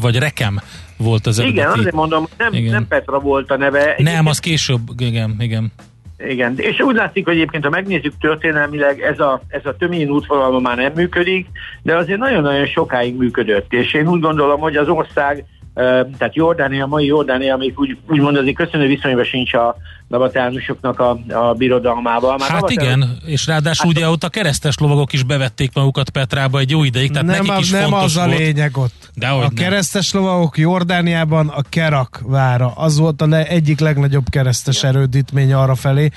vagy 0.00 0.18
Rekem 0.18 0.60
volt 0.96 1.26
az 1.26 1.38
eredeti. 1.38 1.60
Igen, 1.60 1.70
azért 1.70 1.94
mondom, 1.94 2.28
nem, 2.38 2.52
igen. 2.52 2.72
nem 2.72 2.86
Petra 2.88 3.18
volt 3.18 3.50
a 3.50 3.56
neve. 3.56 3.82
Egyébként... 3.82 4.08
Nem, 4.08 4.26
az 4.26 4.38
később, 4.38 4.80
igen, 4.98 5.36
igen. 5.38 5.72
Igen, 6.18 6.54
és 6.56 6.80
úgy 6.80 6.94
látszik, 6.94 7.24
hogy 7.24 7.34
egyébként, 7.34 7.64
ha 7.64 7.70
megnézzük 7.70 8.18
történelmileg, 8.20 9.00
ez 9.00 9.20
a, 9.20 9.42
ez 9.48 9.66
a 9.66 9.76
tömény 9.76 10.08
útvonalon 10.08 10.62
már 10.62 10.76
nem 10.76 10.92
működik, 10.94 11.46
de 11.82 11.96
azért 11.96 12.18
nagyon-nagyon 12.18 12.66
sokáig 12.66 13.16
működött, 13.16 13.72
és 13.72 13.94
én 13.94 14.08
úgy 14.08 14.20
gondolom, 14.20 14.60
hogy 14.60 14.76
az 14.76 14.88
ország 14.88 15.44
tehát 16.18 16.34
Jordánia, 16.34 16.86
mai 16.86 17.06
Jordánia 17.06 17.56
még 17.56 17.72
úgy, 17.76 17.96
úgymond 18.08 18.36
azért 18.36 18.56
köszönő 18.56 18.86
viszonyban 18.86 19.24
sincs 19.24 19.54
a 19.54 19.76
navatánusoknak 20.08 21.00
a, 21.00 21.10
a 21.28 21.54
birodalmával. 21.54 22.36
Már 22.38 22.50
hát 22.50 22.70
igen, 22.70 23.18
és 23.26 23.46
ráadásul 23.46 23.86
hát, 23.86 23.96
ugye 23.96 24.08
ott 24.08 24.24
a 24.24 24.28
keresztes 24.28 24.78
lovagok 24.78 25.12
is 25.12 25.22
bevették 25.22 25.70
magukat 25.74 26.10
Petrába 26.10 26.58
egy 26.58 26.70
jó 26.70 26.84
ideig, 26.84 27.10
tehát 27.10 27.26
nem, 27.26 27.44
nekik 27.44 27.64
is 27.64 27.70
nem 27.70 27.82
fontos 27.82 28.04
az 28.04 28.16
a 28.16 28.26
volt. 28.26 28.38
lényeg 28.38 28.76
ott. 28.76 29.10
De 29.14 29.26
a 29.26 29.38
nem. 29.38 29.54
keresztes 29.54 30.12
lovagok 30.12 30.58
Jordániában 30.58 31.48
a 31.48 31.62
Kerak 31.68 32.20
vára, 32.22 32.72
az 32.76 32.98
volt 32.98 33.22
a 33.22 33.26
le, 33.26 33.46
egyik 33.46 33.80
legnagyobb 33.80 34.28
keresztes 34.30 34.82
erődítmény 34.82 35.52
arra 35.52 35.74
felé, 35.74 36.10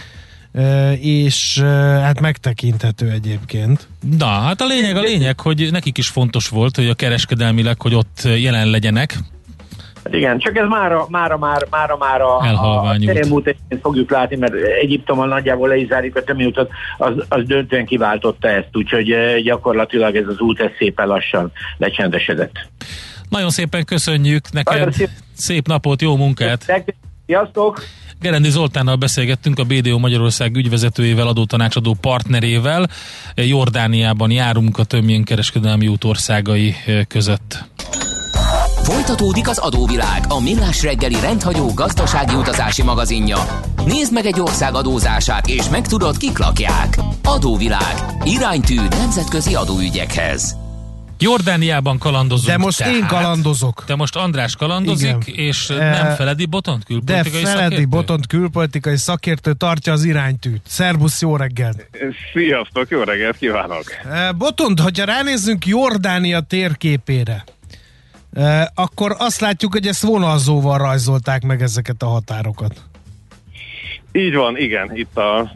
és 0.99 1.59
hát 2.01 2.19
megtekinthető 2.19 3.09
egyébként. 3.09 3.87
Na, 4.17 4.25
hát 4.25 4.61
a 4.61 4.65
lényeg 4.65 4.95
a 4.95 5.01
lényeg, 5.01 5.39
hogy 5.39 5.67
nekik 5.71 5.97
is 5.97 6.07
fontos 6.07 6.47
volt, 6.47 6.75
hogy 6.75 6.87
a 6.87 6.93
kereskedelmileg, 6.93 7.81
hogy 7.81 7.93
ott 7.93 8.21
jelen 8.23 8.67
legyenek, 8.67 9.17
Hát 10.03 10.13
igen, 10.13 10.39
csak 10.39 10.57
ez 10.57 10.67
mára, 10.67 11.05
mára, 11.09 11.37
mára, 11.37 11.67
mára, 11.69 11.97
mára 11.97 12.37
a 12.37 12.97
teremút 13.05 13.55
fogjuk 13.81 14.11
látni, 14.11 14.35
mert 14.35 14.53
Egyiptommal 14.81 15.27
nagyjából 15.27 15.67
le 15.67 15.75
is 15.75 15.87
zárjuk 15.87 16.15
a 16.15 16.23
töményútot, 16.23 16.69
az, 16.97 17.13
az 17.29 17.43
döntően 17.45 17.85
kiváltotta 17.85 18.47
ezt, 18.47 18.69
úgyhogy 18.73 19.15
gyakorlatilag 19.43 20.15
ez 20.15 20.27
az 20.27 20.39
út 20.39 20.59
ez 20.59 20.69
szépen 20.77 21.07
lassan 21.07 21.51
lecsendesedett. 21.77 22.69
Nagyon 23.29 23.49
szépen 23.49 23.85
köszönjük 23.85 24.51
neked, 24.51 24.93
szép. 24.93 25.09
szép 25.33 25.67
napot, 25.67 26.01
jó 26.01 26.15
munkát! 26.15 26.85
Sziasztok! 27.25 27.83
Gerendi 28.21 28.49
Zoltánnal 28.49 28.95
beszélgettünk 28.95 29.59
a 29.59 29.63
BDO 29.63 29.97
Magyarország 29.97 30.55
ügyvezetőjével, 30.55 31.27
adótanácsadó 31.27 31.97
partnerével. 32.01 32.89
Jordániában 33.35 34.31
járunk 34.31 34.77
a 34.77 34.83
tömjén 34.83 35.23
kereskedelmi 35.23 35.87
út 35.87 36.03
országai 36.03 36.75
között. 37.07 37.63
Folytatódik 38.91 39.49
az 39.49 39.57
adóvilág, 39.57 40.23
a 40.27 40.41
millás 40.41 40.83
reggeli 40.83 41.19
rendhagyó 41.19 41.73
gazdasági 41.73 42.35
utazási 42.35 42.83
magazinja. 42.83 43.37
Nézd 43.85 44.13
meg 44.13 44.25
egy 44.25 44.39
ország 44.39 44.75
adózását, 44.75 45.47
és 45.47 45.69
megtudod, 45.69 46.17
kik 46.17 46.37
lakják. 46.37 46.97
Adóvilág. 47.23 47.95
Iránytű 48.23 48.75
nemzetközi 48.75 49.55
adóügyekhez. 49.55 50.55
Jordániában 51.19 51.97
kalandozunk. 51.97 52.47
De 52.47 52.57
most 52.57 52.77
tehát. 52.77 52.93
én 52.93 53.07
kalandozok. 53.07 53.83
Te 53.85 53.95
most 53.95 54.15
András 54.15 54.55
kalandozik, 54.55 55.15
Igen. 55.25 55.45
és 55.45 55.69
e, 55.69 55.75
nem 55.75 56.15
Feledi 56.15 56.45
Botont 56.45 56.83
külpolitikai 56.83 57.41
De 57.41 57.49
Feledi 57.49 57.63
szakértő? 57.63 57.87
Botont 57.87 58.27
külpolitikai 58.27 58.97
szakértő 58.97 59.53
tartja 59.53 59.93
az 59.93 60.03
iránytűt. 60.03 60.61
Szerbusz, 60.67 61.21
jó 61.21 61.35
reggelt! 61.35 61.87
Sziasztok, 62.33 62.89
jó 62.89 63.01
reggelt 63.01 63.37
kívánok! 63.37 63.83
E, 64.11 64.31
Botont, 64.31 64.79
hogyha 64.79 65.05
ránézzünk 65.05 65.65
Jordánia 65.65 66.39
térképére, 66.39 67.43
akkor 68.73 69.15
azt 69.17 69.39
látjuk, 69.39 69.71
hogy 69.71 69.87
ezt 69.87 70.01
vonalzóval 70.01 70.77
rajzolták 70.77 71.43
meg 71.43 71.61
ezeket 71.61 72.01
a 72.01 72.07
határokat. 72.07 72.81
Így 74.11 74.35
van, 74.35 74.57
igen. 74.57 74.91
Itt 74.93 75.17
a 75.17 75.51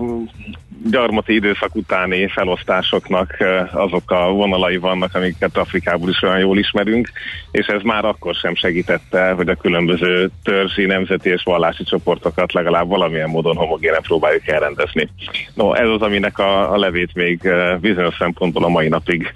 gyarmati 0.84 1.34
időszak 1.34 1.76
utáni 1.76 2.28
felosztásoknak 2.28 3.38
azok 3.72 4.12
a 4.12 4.32
vonalai 4.32 4.78
vannak, 4.78 5.16
amiket 5.16 5.58
Afrikából 5.58 6.10
is 6.10 6.22
olyan 6.22 6.40
jól 6.40 6.58
ismerünk, 6.58 7.12
és 7.52 7.66
ez 7.66 7.82
már 7.82 8.06
akkor 8.06 8.36
sem 8.36 8.56
segítette, 8.56 9.32
hogy 9.32 9.50
a 9.50 9.56
különböző 9.56 10.30
törzsi, 10.44 10.86
nemzeti 10.86 11.30
és 11.30 11.44
vallási 11.44 11.84
csoportokat 11.84 12.54
legalább 12.54 12.88
valamilyen 12.88 13.30
módon 13.30 13.56
homogénen 13.56 14.02
próbáljuk 14.02 14.48
elrendezni. 14.48 15.10
No, 15.54 15.74
ez 15.74 15.88
az, 15.88 16.02
aminek 16.02 16.40
a, 16.40 16.74
a 16.74 16.78
levét 16.78 17.14
még 17.14 17.50
bizonyos 17.80 18.16
szempontból 18.18 18.64
a 18.64 18.70
mai 18.70 18.88
napig 18.88 19.34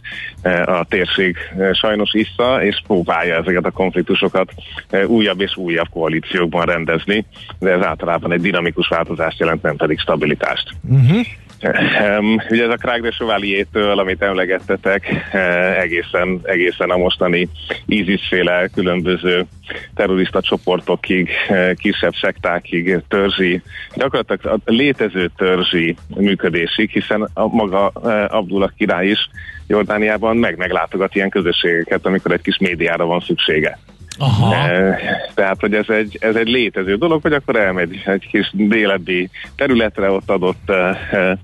a 0.65 0.85
térség 0.89 1.37
sajnos 1.73 2.13
issza, 2.13 2.63
és 2.63 2.81
próbálja 2.87 3.35
ezeket 3.35 3.65
a 3.65 3.71
konfliktusokat 3.71 4.53
újabb 5.05 5.41
és 5.41 5.57
újabb 5.57 5.89
koalíciókban 5.89 6.65
rendezni, 6.65 7.25
de 7.59 7.71
ez 7.71 7.83
általában 7.83 8.31
egy 8.31 8.41
dinamikus 8.41 8.87
változást 8.87 9.39
jelent, 9.39 9.61
nem 9.61 9.75
pedig 9.75 9.99
stabilitást. 9.99 10.69
Uh-huh. 10.89 11.25
Um, 11.63 12.41
ugye 12.49 12.63
ez 12.63 12.69
a 12.69 12.75
Krák 12.75 13.01
de 13.01 13.09
Chevalier-től, 13.09 13.99
amit 13.99 14.21
emlegettetek, 14.21 15.07
uh, 15.33 15.79
egészen, 15.79 16.39
egészen 16.43 16.89
a 16.89 16.97
mostani 16.97 17.49
ISIS-féle 17.85 18.67
különböző 18.73 19.45
terrorista 19.95 20.41
csoportokig, 20.41 21.29
uh, 21.49 21.73
kisebb 21.73 22.13
szektákig, 22.21 22.99
törzsi, 23.07 23.61
gyakorlatilag 23.95 24.61
a 24.65 24.71
létező 24.71 25.29
törzsi 25.37 25.95
működésig, 26.15 26.89
hiszen 26.89 27.29
a 27.33 27.47
maga 27.47 27.91
uh, 27.95 28.35
Abdullah 28.35 28.69
király 28.77 29.07
is 29.07 29.29
Jordániában 29.67 30.37
meg 30.37 30.57
meglátogat 30.57 31.15
ilyen 31.15 31.29
közösségeket, 31.29 32.05
amikor 32.05 32.31
egy 32.31 32.41
kis 32.41 32.57
médiára 32.57 33.05
van 33.05 33.19
szüksége. 33.19 33.79
Aha. 34.19 34.55
Tehát, 35.33 35.59
hogy 35.59 35.73
ez 35.73 35.89
egy, 35.89 36.17
ez 36.21 36.35
egy 36.35 36.47
létező 36.47 36.95
dolog, 36.95 37.21
hogy 37.21 37.33
akkor 37.33 37.55
elmegy 37.55 38.01
egy 38.05 38.27
kis 38.31 38.51
délebbi 38.53 39.29
területre, 39.55 40.11
ott 40.11 40.29
adott 40.29 40.69
e, 40.69 41.37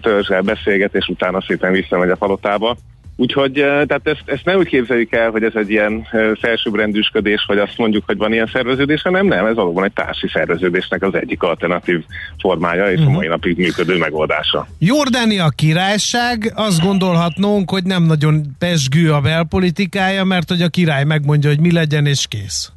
törzsel 0.00 0.42
beszélget, 0.42 0.94
és 0.94 1.06
utána 1.08 1.40
szépen 1.40 1.72
visszamegy 1.72 2.10
a 2.10 2.16
palotába. 2.16 2.76
Úgyhogy 3.20 3.52
tehát 3.52 4.00
ezt, 4.02 4.22
ezt 4.24 4.44
nem 4.44 4.58
úgy 4.58 4.66
képzeljük 4.66 5.12
el, 5.12 5.30
hogy 5.30 5.42
ez 5.42 5.54
egy 5.54 5.70
ilyen 5.70 6.06
felsőbbrendűsködés, 6.40 7.44
hogy 7.46 7.58
azt 7.58 7.78
mondjuk, 7.78 8.04
hogy 8.06 8.16
van 8.16 8.32
ilyen 8.32 8.50
szerveződés, 8.52 9.02
hanem 9.02 9.26
nem, 9.26 9.46
ez 9.46 9.54
valóban 9.54 9.84
egy 9.84 9.92
társi 9.92 10.28
szerveződésnek 10.28 11.02
az 11.02 11.14
egyik 11.14 11.42
alternatív 11.42 12.04
formája 12.38 12.90
és 12.90 12.98
uh-huh. 12.98 13.06
a 13.06 13.08
mhm. 13.08 13.18
mai 13.18 13.26
napig 13.26 13.56
működő 13.56 13.98
megoldása. 13.98 14.66
Jordánia 14.78 15.48
királyság, 15.56 16.52
azt 16.54 16.82
gondolhatnunk, 16.82 17.70
hogy 17.70 17.84
nem 17.84 18.02
nagyon 18.02 18.42
pesgő 18.58 19.12
a 19.12 19.20
belpolitikája, 19.20 20.24
mert 20.24 20.48
hogy 20.48 20.62
a 20.62 20.68
király 20.68 21.04
megmondja, 21.04 21.48
hogy 21.48 21.60
mi 21.60 21.72
legyen 21.72 22.06
és 22.06 22.26
kész. 22.28 22.72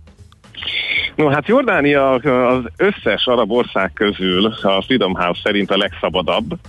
No, 1.15 1.27
hát 1.27 1.47
Jordánia 1.47 2.11
az 2.11 2.63
összes 2.77 3.25
arab 3.25 3.51
ország 3.51 3.91
közül 3.93 4.45
a 4.45 4.83
Freedom 4.85 5.13
House 5.13 5.41
szerint 5.43 5.71
a 5.71 5.77
legszabadabb, 5.77 6.59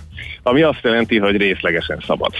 ami 0.43 0.61
azt 0.61 0.79
jelenti, 0.83 1.17
hogy 1.17 1.37
részlegesen 1.37 2.03
szabad. 2.07 2.33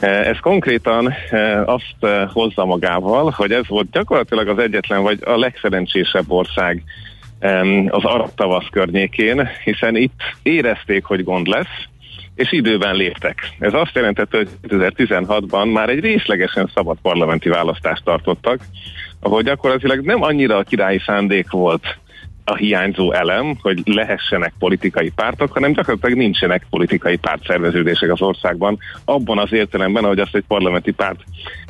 Eh, 0.00 0.26
ez 0.26 0.38
konkrétan 0.38 1.14
eh, 1.30 1.68
azt 1.68 1.96
eh, 2.00 2.28
hozza 2.32 2.64
magával, 2.64 3.30
hogy 3.36 3.52
ez 3.52 3.68
volt 3.68 3.90
gyakorlatilag 3.90 4.48
az 4.48 4.58
egyetlen, 4.58 5.02
vagy 5.02 5.18
a 5.24 5.38
legszerencsésebb 5.38 6.30
ország 6.30 6.82
az 7.88 8.04
arab 8.04 8.30
tavasz 8.34 8.66
környékén, 8.70 9.48
hiszen 9.64 9.96
itt 9.96 10.20
érezték, 10.42 11.04
hogy 11.04 11.24
gond 11.24 11.46
lesz, 11.46 11.86
és 12.34 12.52
időben 12.52 12.96
léptek. 12.96 13.48
Ez 13.58 13.74
azt 13.74 13.94
jelentette, 13.94 14.36
hogy 14.36 14.48
2016-ban 14.68 15.72
már 15.72 15.88
egy 15.88 16.00
részlegesen 16.00 16.70
szabad 16.74 16.98
parlamenti 17.02 17.48
választást 17.48 18.04
tartottak, 18.04 18.60
ahol 19.20 19.42
gyakorlatilag 19.42 20.00
nem 20.00 20.22
annyira 20.22 20.56
a 20.56 20.62
királyi 20.62 21.00
szándék 21.06 21.50
volt 21.50 21.98
a 22.48 22.56
hiányzó 22.56 23.12
elem, 23.12 23.56
hogy 23.60 23.80
lehessenek 23.84 24.52
politikai 24.58 25.10
pártok, 25.10 25.52
hanem 25.52 25.72
gyakorlatilag 25.72 26.18
nincsenek 26.18 26.66
politikai 26.70 27.16
pártszerveződések 27.16 28.12
az 28.12 28.22
országban, 28.22 28.78
abban 29.04 29.38
az 29.38 29.52
értelemben, 29.52 30.04
ahogy 30.04 30.18
azt 30.18 30.34
egy 30.34 30.44
parlamenti 30.48 30.90
párt 30.90 31.20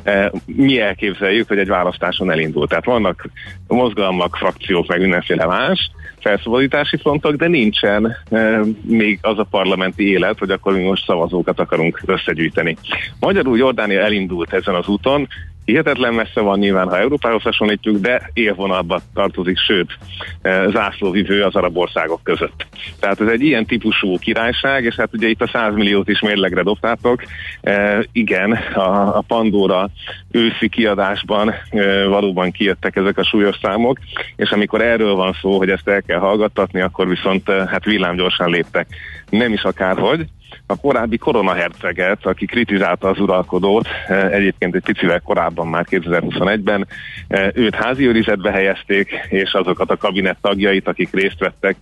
e, 0.03 0.31
mi 0.45 0.79
elképzeljük, 0.79 1.47
hogy 1.47 1.57
egy 1.57 1.67
választáson 1.67 2.31
elindul. 2.31 2.67
Tehát 2.67 2.85
vannak 2.85 3.29
mozgalmak, 3.67 4.35
frakciók, 4.35 4.87
meg 4.87 5.01
mindenféle 5.01 5.45
más 5.45 5.91
felszabadítási 6.19 6.97
frontok, 6.97 7.35
de 7.35 7.47
nincsen 7.47 8.15
e, 8.31 8.59
még 8.81 9.19
az 9.21 9.39
a 9.39 9.47
parlamenti 9.49 10.11
élet, 10.11 10.39
hogy 10.39 10.51
akkor 10.51 10.73
mi 10.73 10.83
most 10.83 11.05
szavazókat 11.05 11.59
akarunk 11.59 12.01
összegyűjteni. 12.05 12.77
Magyarul 13.19 13.57
Jordánia 13.57 14.01
elindult 14.01 14.53
ezen 14.53 14.75
az 14.75 14.87
úton, 14.87 15.27
hihetetlen 15.67 16.13
messze 16.13 16.41
van 16.41 16.59
nyilván, 16.59 16.87
ha 16.87 16.97
Európához 16.97 17.41
hasonlítjuk, 17.41 17.97
de 17.97 18.29
élvonalba 18.33 19.01
tartozik, 19.13 19.57
sőt, 19.57 19.97
e, 20.41 20.69
zászlóvivő 20.69 21.43
az 21.43 21.55
arab 21.55 21.77
országok 21.77 22.23
között. 22.23 22.67
Tehát 22.99 23.21
ez 23.21 23.27
egy 23.27 23.41
ilyen 23.41 23.65
típusú 23.65 24.17
királyság, 24.19 24.83
és 24.83 24.95
hát 24.95 25.09
ugye 25.13 25.27
itt 25.27 25.41
a 25.41 25.47
100 25.47 25.73
milliót 25.73 26.09
is 26.09 26.19
mérlegre 26.19 26.63
dobtátok. 26.63 27.23
E, 27.61 28.05
igen, 28.11 28.51
a, 28.73 29.17
a 29.17 29.23
Pandora 29.27 29.89
őszi 30.31 30.69
kiadásban 30.69 31.53
e, 31.69 32.05
valóban 32.05 32.51
kijöttek 32.51 32.95
ezek 32.95 33.17
a 33.17 33.23
súlyos 33.23 33.57
számok, 33.61 33.99
és 34.35 34.49
amikor 34.49 34.81
erről 34.81 35.15
van 35.15 35.37
szó, 35.41 35.57
hogy 35.57 35.69
ezt 35.69 35.87
el 35.87 36.01
kell 36.01 36.19
hallgattatni, 36.19 36.81
akkor 36.81 37.07
viszont 37.07 37.49
e, 37.49 37.67
hát 37.67 37.85
villámgyorsan 37.85 38.49
léptek. 38.49 38.87
Nem 39.29 39.53
is 39.53 39.63
akárhogy, 39.63 40.27
a 40.65 40.75
korábbi 40.75 41.17
koronaherceget, 41.17 42.25
aki 42.25 42.45
kritizálta 42.45 43.09
az 43.09 43.19
uralkodót, 43.19 43.87
eh, 44.07 44.31
egyébként 44.31 44.75
egy 44.75 44.83
picivel 44.83 45.19
korábban, 45.19 45.67
már 45.67 45.85
2021-ben, 45.89 46.87
eh, 47.27 47.47
őt 47.53 47.75
házi 47.75 48.07
őrizetbe 48.07 48.51
helyezték, 48.51 49.27
és 49.29 49.53
azokat 49.53 49.91
a 49.91 49.97
kabinett 49.97 50.37
tagjait, 50.41 50.87
akik 50.87 51.13
részt 51.13 51.39
vettek 51.39 51.75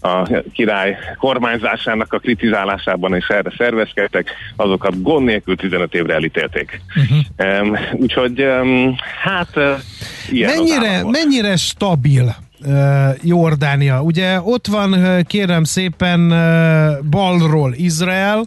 a 0.00 0.42
király 0.52 0.98
kormányzásának 1.18 2.12
a 2.12 2.18
kritizálásában, 2.18 3.14
és 3.14 3.26
erre 3.26 3.52
szervezkedtek, 3.58 4.30
azokat 4.56 5.02
gond 5.02 5.24
nélkül 5.24 5.56
15 5.56 5.94
évre 5.94 6.14
elítélték. 6.14 6.80
Uh-huh. 6.96 7.78
Úgyhogy, 7.92 8.46
hát... 9.22 9.56
Uh, 9.56 9.78
mennyire, 10.30 11.02
mennyire 11.04 11.56
stabil 11.56 12.34
Jordánia. 13.22 14.02
Ugye 14.02 14.40
ott 14.40 14.66
van, 14.66 15.22
kérem 15.26 15.64
szépen, 15.64 16.28
balról 17.10 17.74
Izrael, 17.74 18.44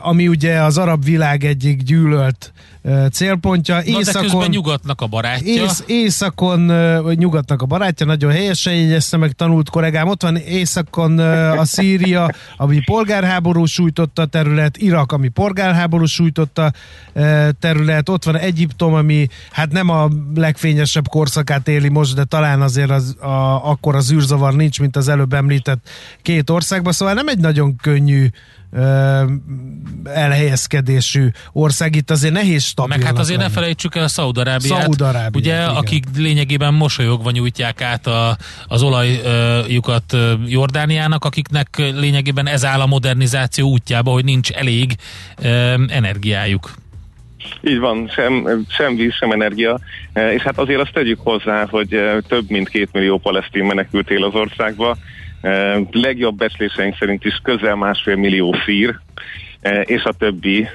ami 0.00 0.28
ugye 0.28 0.62
az 0.62 0.78
arab 0.78 1.04
világ 1.04 1.44
egyik 1.44 1.82
gyűlölt 1.82 2.52
célpontja. 3.12 3.74
Na, 3.74 3.82
északon, 3.82 4.40
de 4.40 4.46
nyugatnak 4.46 5.00
a 5.00 5.06
barátja. 5.06 5.62
Ész, 5.62 5.84
északon, 5.86 6.72
nyugatnak 7.14 7.62
a 7.62 7.66
barátja, 7.66 8.06
nagyon 8.06 8.32
helyesen 8.32 8.74
jegyezte 8.74 9.16
meg 9.16 9.32
tanult 9.32 9.70
kollégám. 9.70 10.08
Ott 10.08 10.22
van 10.22 10.36
északon 10.36 11.18
a 11.58 11.64
Szíria, 11.64 12.30
ami 12.56 12.80
polgárháború 12.84 13.64
sújtotta 13.64 14.26
terület, 14.26 14.76
Irak, 14.76 15.12
ami 15.12 15.28
polgárháború 15.28 16.04
sújtotta 16.04 16.72
terület, 17.60 18.08
ott 18.08 18.24
van 18.24 18.36
Egyiptom, 18.36 18.94
ami 18.94 19.28
hát 19.50 19.72
nem 19.72 19.88
a 19.88 20.08
legfényesebb 20.34 21.08
korszakát 21.08 21.68
éli 21.68 21.88
most, 21.88 22.14
de 22.14 22.24
talán 22.24 22.60
azért 22.60 22.90
az, 22.90 23.16
a, 23.20 23.70
akkor 23.70 23.94
az 23.94 24.12
űrzavar 24.12 24.54
nincs, 24.54 24.80
mint 24.80 24.96
az 24.96 25.08
előbb 25.08 25.32
említett 25.32 25.88
két 26.22 26.50
országban, 26.50 26.92
szóval 26.92 27.14
nem 27.14 27.28
egy 27.28 27.38
nagyon 27.38 27.76
könnyű 27.76 28.28
elhelyezkedésű 30.04 31.28
ország. 31.52 31.96
Itt 31.96 32.10
azért 32.10 32.32
nehéz 32.32 32.62
stabil. 32.62 32.96
Meg 32.96 33.06
hát 33.06 33.18
azért 33.18 33.38
lenni. 33.38 33.48
ne 33.48 33.54
felejtsük 33.54 33.96
el 33.96 34.02
a 34.02 34.08
Szaudarábiát, 34.08 34.82
Szaudarábiát 34.82 35.36
ugye, 35.36 35.54
igen. 35.54 35.68
akik 35.68 36.04
lényegében 36.16 36.74
mosolyogva 36.74 37.30
nyújtják 37.30 37.82
át 37.82 38.06
a, 38.06 38.36
az 38.66 38.82
olajjukat 38.82 40.16
Jordániának, 40.46 41.24
akiknek 41.24 41.68
lényegében 41.76 42.46
ez 42.46 42.64
áll 42.64 42.80
a 42.80 42.86
modernizáció 42.86 43.68
útjába, 43.68 44.10
hogy 44.10 44.24
nincs 44.24 44.50
elég 44.50 44.94
energiájuk. 45.88 46.70
Így 47.60 47.78
van, 47.78 48.10
sem, 48.14 48.64
sem 48.68 48.96
víz, 48.96 49.14
sem 49.14 49.30
energia, 49.30 49.80
és 50.34 50.42
hát 50.42 50.58
azért 50.58 50.80
azt 50.80 50.92
tegyük 50.92 51.20
hozzá, 51.20 51.66
hogy 51.70 52.00
több 52.28 52.50
mint 52.50 52.68
két 52.68 52.92
millió 52.92 53.18
palesztin 53.18 53.64
menekült 53.64 54.10
él 54.10 54.24
az 54.24 54.34
országba, 54.34 54.96
legjobb 55.90 56.36
becsléseink 56.36 56.96
szerint 56.96 57.24
is 57.24 57.40
közel 57.42 57.76
másfél 57.76 58.16
millió 58.16 58.54
szír, 58.64 58.98
és 59.82 60.02
a 60.04 60.12
többi 60.12 60.68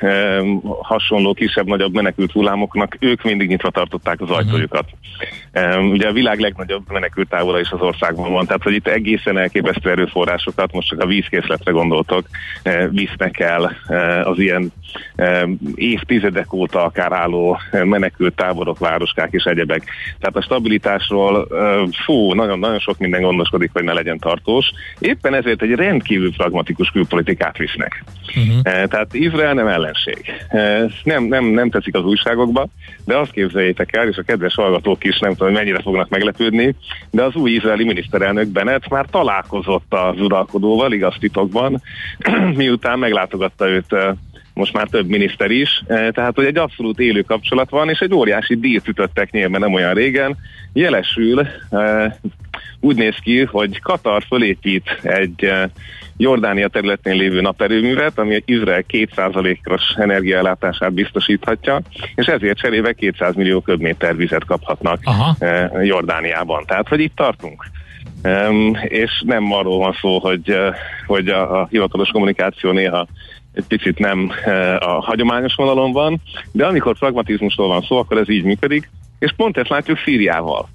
hasonló 0.81 1.33
kisebb-nagyobb 1.33 1.93
menekült 1.93 2.31
hullámoknak 2.31 2.97
ők 2.99 3.23
mindig 3.23 3.47
nyitva 3.47 3.69
tartották 3.69 4.21
az 4.21 4.29
ajtójukat. 4.29 4.85
Ugye 5.91 6.07
a 6.07 6.13
világ 6.13 6.39
legnagyobb 6.39 6.91
menekült 6.91 7.29
távol 7.29 7.59
is 7.59 7.69
az 7.69 7.81
országban 7.81 8.31
van, 8.31 8.45
tehát 8.45 8.63
hogy 8.63 8.73
itt 8.73 8.87
egészen 8.87 9.37
elképesztő 9.37 9.89
erőforrásokat, 9.89 10.73
most 10.73 10.87
csak 10.87 10.99
a 11.01 11.05
vízkészletre 11.05 11.71
gondoltok, 11.71 12.27
visznek 12.89 13.39
el 13.39 13.75
az 14.23 14.39
ilyen 14.39 14.71
évtizedek 15.75 16.53
óta 16.53 16.83
akár 16.83 17.11
álló 17.11 17.59
menekült 17.71 18.35
táborok, 18.35 18.79
városkák 18.79 19.31
és 19.31 19.43
egyebek. 19.43 19.83
Tehát 20.19 20.35
a 20.35 20.41
stabilitásról 20.41 21.47
fú, 22.05 22.33
nagyon-nagyon 22.33 22.79
sok 22.79 22.97
minden 22.97 23.21
gondoskodik, 23.21 23.69
hogy 23.73 23.83
ne 23.83 23.93
legyen 23.93 24.19
tartós. 24.19 24.71
Éppen 24.99 25.33
ezért 25.33 25.61
egy 25.61 25.71
rendkívül 25.71 26.33
pragmatikus 26.35 26.89
külpolitikát 26.89 27.57
visznek. 27.57 28.03
Uh-huh. 28.27 28.72
Tehát 28.73 29.13
Izrael 29.13 29.53
nem 29.53 29.67
ellenség. 29.67 30.31
Nem, 31.03 31.23
nem, 31.23 31.45
nem 31.45 31.69
teszik 31.69 31.95
az 31.95 32.05
újságokba, 32.05 32.67
de 33.05 33.17
azt 33.17 33.31
képzeljétek 33.31 33.95
el, 33.95 34.07
és 34.07 34.17
a 34.17 34.23
kedves 34.23 34.55
hallgatók 34.55 35.03
is 35.03 35.19
nem 35.19 35.31
tudom, 35.31 35.47
hogy 35.47 35.57
mennyire 35.57 35.81
fognak 35.81 36.09
meglepődni, 36.09 36.75
de 37.11 37.23
az 37.23 37.35
új 37.35 37.51
izraeli 37.51 37.83
miniszterelnök 37.83 38.47
Bennett 38.47 38.87
már 38.87 39.05
találkozott 39.11 39.93
az 39.93 40.19
uralkodóval, 40.19 40.93
igaz 40.93 41.15
titokban, 41.19 41.81
miután 42.55 42.99
meglátogatta 42.99 43.69
őt 43.69 43.95
most 44.53 44.73
már 44.73 44.87
több 44.87 45.07
miniszter 45.07 45.51
is, 45.51 45.83
tehát 45.87 46.35
hogy 46.35 46.45
egy 46.45 46.57
abszolút 46.57 46.99
élő 46.99 47.21
kapcsolat 47.21 47.69
van, 47.69 47.89
és 47.89 47.99
egy 47.99 48.13
óriási 48.13 48.55
dílt 48.55 48.87
ütöttek 48.87 49.31
nyilván 49.31 49.59
nem 49.59 49.73
olyan 49.73 49.93
régen. 49.93 50.37
Jelesül 50.73 51.47
úgy 52.79 52.95
néz 52.95 53.15
ki, 53.15 53.43
hogy 53.43 53.79
Katar 53.79 54.23
fölépít 54.27 54.99
egy 55.01 55.51
Jordánia 56.23 56.67
területén 56.67 57.15
lévő 57.15 57.41
naperőművet, 57.41 58.19
ami 58.19 58.41
Izrael 58.45 58.83
2%-os 58.87 59.81
energiaellátását 59.95 60.93
biztosíthatja, 60.93 61.81
és 62.15 62.25
ezért 62.25 62.57
cserébe 62.57 62.93
200 62.93 63.35
millió 63.35 63.61
köbméter 63.61 64.15
vizet 64.15 64.45
kaphatnak 64.45 64.99
Aha. 65.03 65.35
Jordániában. 65.81 66.63
Tehát, 66.65 66.87
hogy 66.87 66.99
itt 66.99 67.15
tartunk. 67.15 67.65
Um, 68.23 68.77
és 68.83 69.23
nem 69.25 69.51
arról 69.51 69.77
van 69.77 69.97
szó, 70.01 70.19
hogy, 70.19 70.57
hogy 71.07 71.27
a, 71.27 71.61
a 71.61 71.67
hivatalos 71.69 72.09
kommunikáció 72.09 72.71
néha 72.71 73.07
egy 73.53 73.65
picit 73.67 73.99
nem 73.99 74.31
a 74.79 75.01
hagyományos 75.01 75.55
vonalon 75.55 75.91
van, 75.91 76.21
de 76.51 76.65
amikor 76.65 76.97
pragmatizmusról 76.97 77.67
van 77.67 77.81
szó, 77.81 77.97
akkor 77.97 78.17
ez 78.17 78.29
így 78.29 78.43
működik, 78.43 78.89
és 79.19 79.33
pont 79.35 79.57
ezt 79.57 79.69
látjuk 79.69 79.97
Szíriával. 79.97 80.69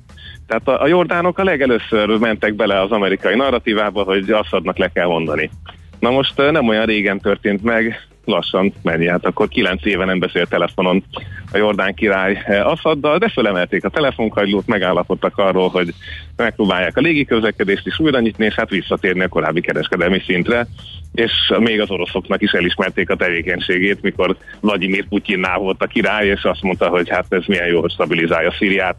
Tehát 0.48 0.68
a, 0.68 0.82
a 0.82 0.86
jordánok 0.86 1.38
a 1.38 1.44
legelőször 1.44 2.18
mentek 2.18 2.54
bele 2.54 2.80
az 2.80 2.90
amerikai 2.90 3.34
narratívába, 3.34 4.02
hogy 4.02 4.30
Assadnak 4.30 4.78
le 4.78 4.88
kell 4.88 5.06
mondani. 5.06 5.50
Na 5.98 6.10
most 6.10 6.36
nem 6.36 6.68
olyan 6.68 6.84
régen 6.84 7.20
történt 7.20 7.62
meg, 7.62 8.08
lassan 8.24 8.72
mennyi, 8.82 9.08
hát 9.08 9.26
akkor 9.26 9.48
kilenc 9.48 9.84
éve 9.84 10.04
nem 10.04 10.18
beszélt 10.18 10.48
telefonon 10.48 11.04
a 11.52 11.56
Jordán 11.56 11.94
király 11.94 12.44
Assaddal, 12.62 13.18
de 13.18 13.28
fölemelték 13.28 13.84
a 13.84 13.88
telefonkagylót, 13.88 14.66
megállapodtak 14.66 15.38
arról, 15.38 15.68
hogy 15.68 15.94
megpróbálják 16.36 16.96
a 16.96 17.00
légiközlekedést 17.00 17.86
is 17.86 17.98
újra 17.98 18.20
nyitni, 18.20 18.44
és 18.44 18.54
hát 18.54 18.70
visszatérni 18.70 19.22
a 19.22 19.28
korábbi 19.28 19.60
kereskedelmi 19.60 20.22
szintre, 20.26 20.66
és 21.14 21.32
még 21.58 21.80
az 21.80 21.90
oroszoknak 21.90 22.42
is 22.42 22.52
elismerték 22.52 23.10
a 23.10 23.16
tevékenységét, 23.16 24.02
mikor 24.02 24.36
Vladimir 24.60 25.08
Putyinnál 25.08 25.58
volt 25.58 25.82
a 25.82 25.86
király, 25.86 26.26
és 26.26 26.42
azt 26.42 26.62
mondta, 26.62 26.88
hogy 26.88 27.08
hát 27.08 27.26
ez 27.28 27.44
milyen 27.46 27.66
jó, 27.66 27.80
hogy 27.80 27.92
stabilizálja 27.92 28.52
Szíriát 28.58 28.96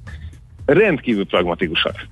rendkívül 0.73 1.25
pragmatikusak. 1.25 2.07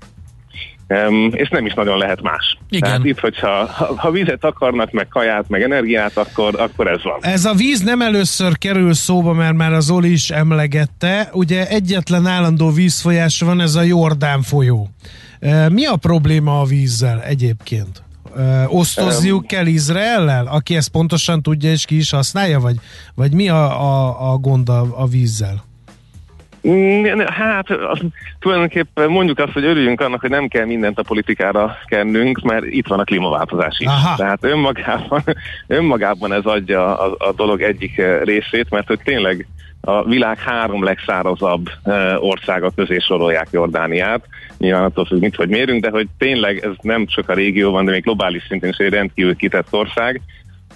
Um, 0.90 1.30
és 1.34 1.50
nem 1.50 1.66
is 1.66 1.74
nagyon 1.74 1.98
lehet 1.98 2.22
más. 2.22 2.58
Igen. 2.70 2.90
Tehát 2.90 3.06
itt, 3.06 3.20
hogyha 3.20 3.66
ha, 3.66 3.94
ha 3.98 4.12
vizet 4.12 4.44
akarnak, 4.44 4.92
meg 4.92 5.08
kaját, 5.08 5.50
meg 5.50 5.62
energiát, 5.62 6.18
akkor, 6.18 6.60
akkor 6.60 6.88
ez 6.88 7.04
van. 7.04 7.18
Ez 7.22 7.46
a 7.46 7.54
víz 7.54 7.82
nem 7.82 8.02
először 8.02 8.58
kerül 8.58 8.94
szóba, 8.94 9.34
mert 9.34 9.56
már 9.56 9.74
az 9.74 9.90
Oli 9.90 10.12
is 10.12 10.30
emlegette. 10.30 11.30
Ugye 11.34 11.68
egyetlen 11.68 12.26
állandó 12.26 12.72
vízfolyás 12.72 13.42
van, 13.42 13.62
ez 13.62 13.76
a 13.76 13.82
Jordán 13.82 14.42
folyó. 14.42 14.90
Mi 15.70 15.86
a 15.86 15.96
probléma 15.96 16.60
a 16.60 16.66
vízzel 16.66 17.22
egyébként? 17.22 18.04
Osztozniuk 18.68 19.42
um, 19.42 19.48
kell 19.48 19.66
Izraellel, 19.66 20.48
aki 20.48 20.76
ezt 20.76 20.90
pontosan 20.90 21.42
tudja 21.42 21.72
és 21.72 21.86
ki 21.86 21.98
is 21.98 22.10
használja, 22.10 22.60
vagy, 22.60 22.76
vagy 23.16 23.34
mi 23.34 23.50
a, 23.50 23.82
a, 23.82 24.32
a 24.32 24.38
gond 24.38 24.70
a, 24.70 24.88
a 24.96 25.08
vízzel? 25.08 25.64
Hát 27.26 27.70
az, 27.70 28.00
tulajdonképpen 28.40 29.10
mondjuk 29.10 29.40
azt, 29.40 29.52
hogy 29.52 29.64
örüljünk 29.64 30.02
annak, 30.02 30.22
hogy 30.22 30.30
nem 30.30 30.48
kell 30.48 30.66
mindent 30.66 31.00
a 31.00 31.04
politikára 31.04 31.78
kennünk, 31.86 32.40
mert 32.40 32.66
itt 32.66 32.88
van 32.88 33.00
a 33.00 33.04
klímaváltozás 33.04 33.80
is. 33.80 33.88
Aha. 33.88 34.16
Tehát 34.16 34.44
önmagában, 34.44 35.24
önmagában 35.68 36.34
ez 36.34 36.46
adja 36.46 36.98
a, 36.98 37.16
a 37.18 37.32
dolog 37.34 37.62
egyik 37.62 37.98
eh, 37.98 38.22
részét, 38.24 38.70
mert 38.70 38.88
hogy 38.88 39.00
tényleg 39.04 39.48
a 39.82 40.04
világ 40.04 40.40
három 40.40 40.84
legszárazabb 40.84 41.70
eh, 41.84 42.24
országa 42.24 42.72
közé 42.76 42.98
sorolják 42.98 43.48
Jordániát. 43.52 44.26
Nyilván 44.58 44.84
attól 44.84 45.06
függ, 45.06 45.22
mit 45.22 45.36
hogy 45.36 45.50
mérünk, 45.50 45.84
de 45.84 45.90
hogy 45.90 46.08
tényleg 46.18 46.58
ez 46.58 46.72
nem 46.82 47.06
csak 47.06 47.30
a 47.30 47.34
régióban, 47.34 47.86
de 47.86 47.92
még 47.92 48.04
globális 48.04 48.46
szintén 48.48 48.70
is 48.70 48.78
egy 48.78 48.94
rendkívül 48.94 49.36
kitett 49.36 49.68
ország, 49.74 50.22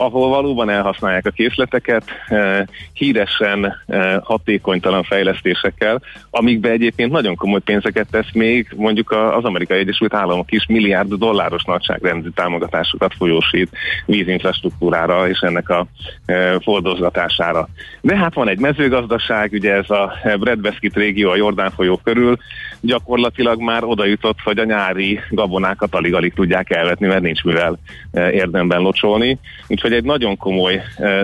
ahol 0.01 0.29
valóban 0.29 0.69
elhasználják 0.69 1.25
a 1.25 1.29
készleteket, 1.29 2.03
eh, 2.27 2.63
híresen 2.93 3.83
eh, 3.87 4.15
hatékonytalan 4.23 5.03
fejlesztésekkel, 5.03 6.01
amikbe 6.29 6.69
egyébként 6.69 7.11
nagyon 7.11 7.35
komoly 7.35 7.59
pénzeket 7.59 8.07
tesz 8.11 8.31
még 8.33 8.67
mondjuk 8.75 9.11
az 9.11 9.43
Amerikai 9.43 9.79
Egyesült 9.79 10.13
Államok 10.13 10.51
is 10.51 10.65
milliárd 10.65 11.13
dolláros 11.13 11.63
nagyságrendű 11.63 12.29
támogatásokat 12.29 13.13
folyósít 13.17 13.69
vízinfrastruktúrára 14.05 15.29
és 15.29 15.39
ennek 15.39 15.69
a 15.69 15.85
eh, 16.25 16.55
fordozgatására. 16.61 17.67
De 18.01 18.17
hát 18.17 18.33
van 18.33 18.49
egy 18.49 18.59
mezőgazdaság, 18.59 19.51
ugye 19.51 19.73
ez 19.73 19.89
a 19.89 20.13
Bredbeskit 20.39 20.95
régió 20.95 21.29
a 21.29 21.35
Jordán 21.35 21.71
folyó 21.71 21.99
körül, 22.03 22.37
gyakorlatilag 22.81 23.61
már 23.61 23.83
oda 23.83 24.05
jutott, 24.05 24.37
hogy 24.43 24.59
a 24.59 24.63
nyári 24.63 25.19
gabonákat 25.29 25.95
alig-alig 25.95 26.33
tudják 26.33 26.69
elvetni, 26.69 27.07
mert 27.07 27.21
nincs 27.21 27.43
mivel 27.43 27.79
érdemben 28.11 28.81
locsolni. 28.81 29.39
Úgyhogy 29.67 29.90
egy 29.91 30.03
nagyon 30.03 30.37
komoly 30.37 30.81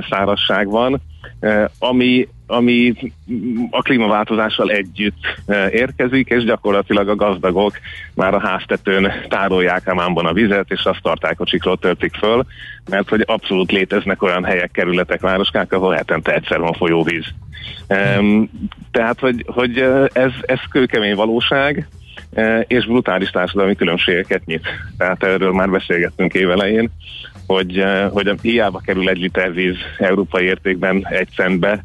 szárazság 0.09 0.67
van, 0.69 1.01
ami, 1.79 2.27
ami 2.47 2.93
a 3.69 3.81
klímaváltozással 3.81 4.71
együtt 4.71 5.41
érkezik, 5.71 6.29
és 6.29 6.43
gyakorlatilag 6.43 7.09
a 7.09 7.15
gazdagok 7.15 7.79
már 8.13 8.33
a 8.33 8.39
háztetőn 8.39 9.11
tárolják 9.27 9.87
Amánban 9.87 10.25
a 10.25 10.33
vizet, 10.33 10.71
és 10.71 10.83
azt 10.83 11.01
tarták 11.01 11.39
a 11.39 11.45
csiklót 11.45 11.79
töltik 11.79 12.15
föl, 12.15 12.45
mert 12.89 13.09
hogy 13.09 13.23
abszolút 13.25 13.71
léteznek 13.71 14.21
olyan 14.21 14.43
helyek, 14.43 14.71
kerületek, 14.71 15.21
városkák, 15.21 15.73
ahol 15.73 15.93
hetente 15.93 16.33
egyszer 16.33 16.59
van 16.59 16.73
folyóvíz. 16.73 17.25
Tehát, 18.91 19.19
hogy, 19.19 19.45
hogy 19.47 19.77
ez, 20.13 20.31
ez 20.41 20.59
kőkemény 20.69 21.15
valóság, 21.15 21.87
és 22.67 22.85
brutális 22.85 23.29
társadalmi 23.29 23.75
különbségeket 23.75 24.45
nyit. 24.45 24.67
Tehát 24.97 25.23
erről 25.23 25.51
már 25.51 25.69
beszélgettünk 25.69 26.33
évelején, 26.33 26.89
hogy, 27.47 27.83
hogy 28.11 28.35
hiába 28.41 28.79
kerül 28.79 29.09
egy 29.09 29.17
liter 29.17 29.53
víz 29.53 29.75
európai 29.97 30.45
értékben 30.45 31.07
egy 31.09 31.27
centbe, 31.35 31.83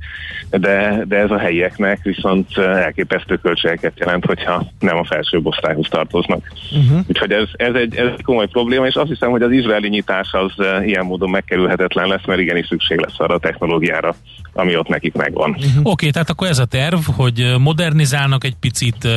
de, 0.50 1.04
de 1.08 1.16
ez 1.16 1.30
a 1.30 1.38
helyieknek 1.38 2.02
viszont 2.02 2.58
elképesztő 2.58 3.36
költségeket 3.36 3.98
jelent, 3.98 4.24
hogyha 4.24 4.66
nem 4.80 4.96
a 4.96 5.04
felső 5.04 5.40
osztályhoz 5.42 5.88
tartoznak. 5.90 6.52
Uh-huh. 6.72 7.00
Úgyhogy 7.08 7.32
ez, 7.32 7.48
ez, 7.52 7.74
egy, 7.74 7.96
ez 7.96 8.06
egy 8.06 8.22
komoly 8.22 8.46
probléma, 8.46 8.86
és 8.86 8.94
azt 8.94 9.08
hiszem, 9.08 9.30
hogy 9.30 9.42
az 9.42 9.50
izraeli 9.50 9.88
nyitás 9.88 10.32
az 10.32 10.52
ilyen 10.84 11.04
módon 11.04 11.30
megkerülhetetlen 11.30 12.08
lesz, 12.08 12.24
mert 12.26 12.40
igenis 12.40 12.66
szükség 12.66 12.98
lesz 12.98 13.14
arra 13.16 13.34
a 13.34 13.38
technológiára, 13.38 14.14
ami 14.52 14.76
ott 14.76 14.88
nekik 14.88 15.14
megvan. 15.14 15.50
Uh-huh. 15.50 15.66
Oké, 15.66 15.90
okay, 15.90 16.10
tehát 16.10 16.30
akkor 16.30 16.48
ez 16.48 16.58
a 16.58 16.64
terv, 16.64 16.98
hogy 17.16 17.54
modernizálnak 17.58 18.44
egy 18.44 18.56
picit, 18.60 19.08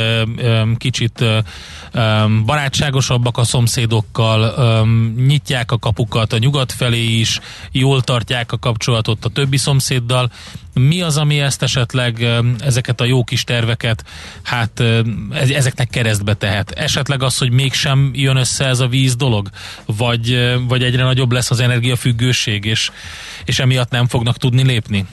kicsit 0.78 1.24
barátságosabbak 2.46 3.38
a 3.38 3.44
szomszédokkal, 3.44 4.54
nyitják 5.28 5.72
a 5.72 5.78
kapukat 5.78 6.34
a 6.36 6.38
nyugat 6.38 6.72
felé 6.72 7.04
is, 7.04 7.40
jól 7.72 8.02
tartják 8.02 8.52
a 8.52 8.60
kapcsolatot 8.60 9.26
a 9.26 9.30
többi 9.30 9.58
szomszéddal. 9.58 10.32
Mi 10.74 11.02
az, 11.02 11.18
ami 11.18 11.40
ezt 11.40 11.64
esetleg, 11.64 12.28
ezeket 12.60 13.02
a 13.02 13.06
jó 13.06 13.24
kis 13.24 13.44
terveket, 13.44 14.04
hát 14.44 14.84
ezeknek 15.54 15.90
keresztbe 15.90 16.34
tehet? 16.34 16.72
Esetleg 16.72 17.24
az, 17.24 17.38
hogy 17.38 17.52
mégsem 17.52 18.12
jön 18.14 18.38
össze 18.38 18.66
ez 18.66 18.80
a 18.80 18.88
víz 18.88 19.16
dolog? 19.16 19.50
Vagy, 19.86 20.54
vagy 20.68 20.84
egyre 20.84 21.04
nagyobb 21.04 21.32
lesz 21.32 21.52
az 21.52 21.60
energiafüggőség, 21.60 22.66
és, 22.66 22.92
és 23.46 23.60
emiatt 23.60 23.90
nem 23.90 24.08
fognak 24.08 24.38
tudni 24.38 24.64
lépni? 24.64 25.06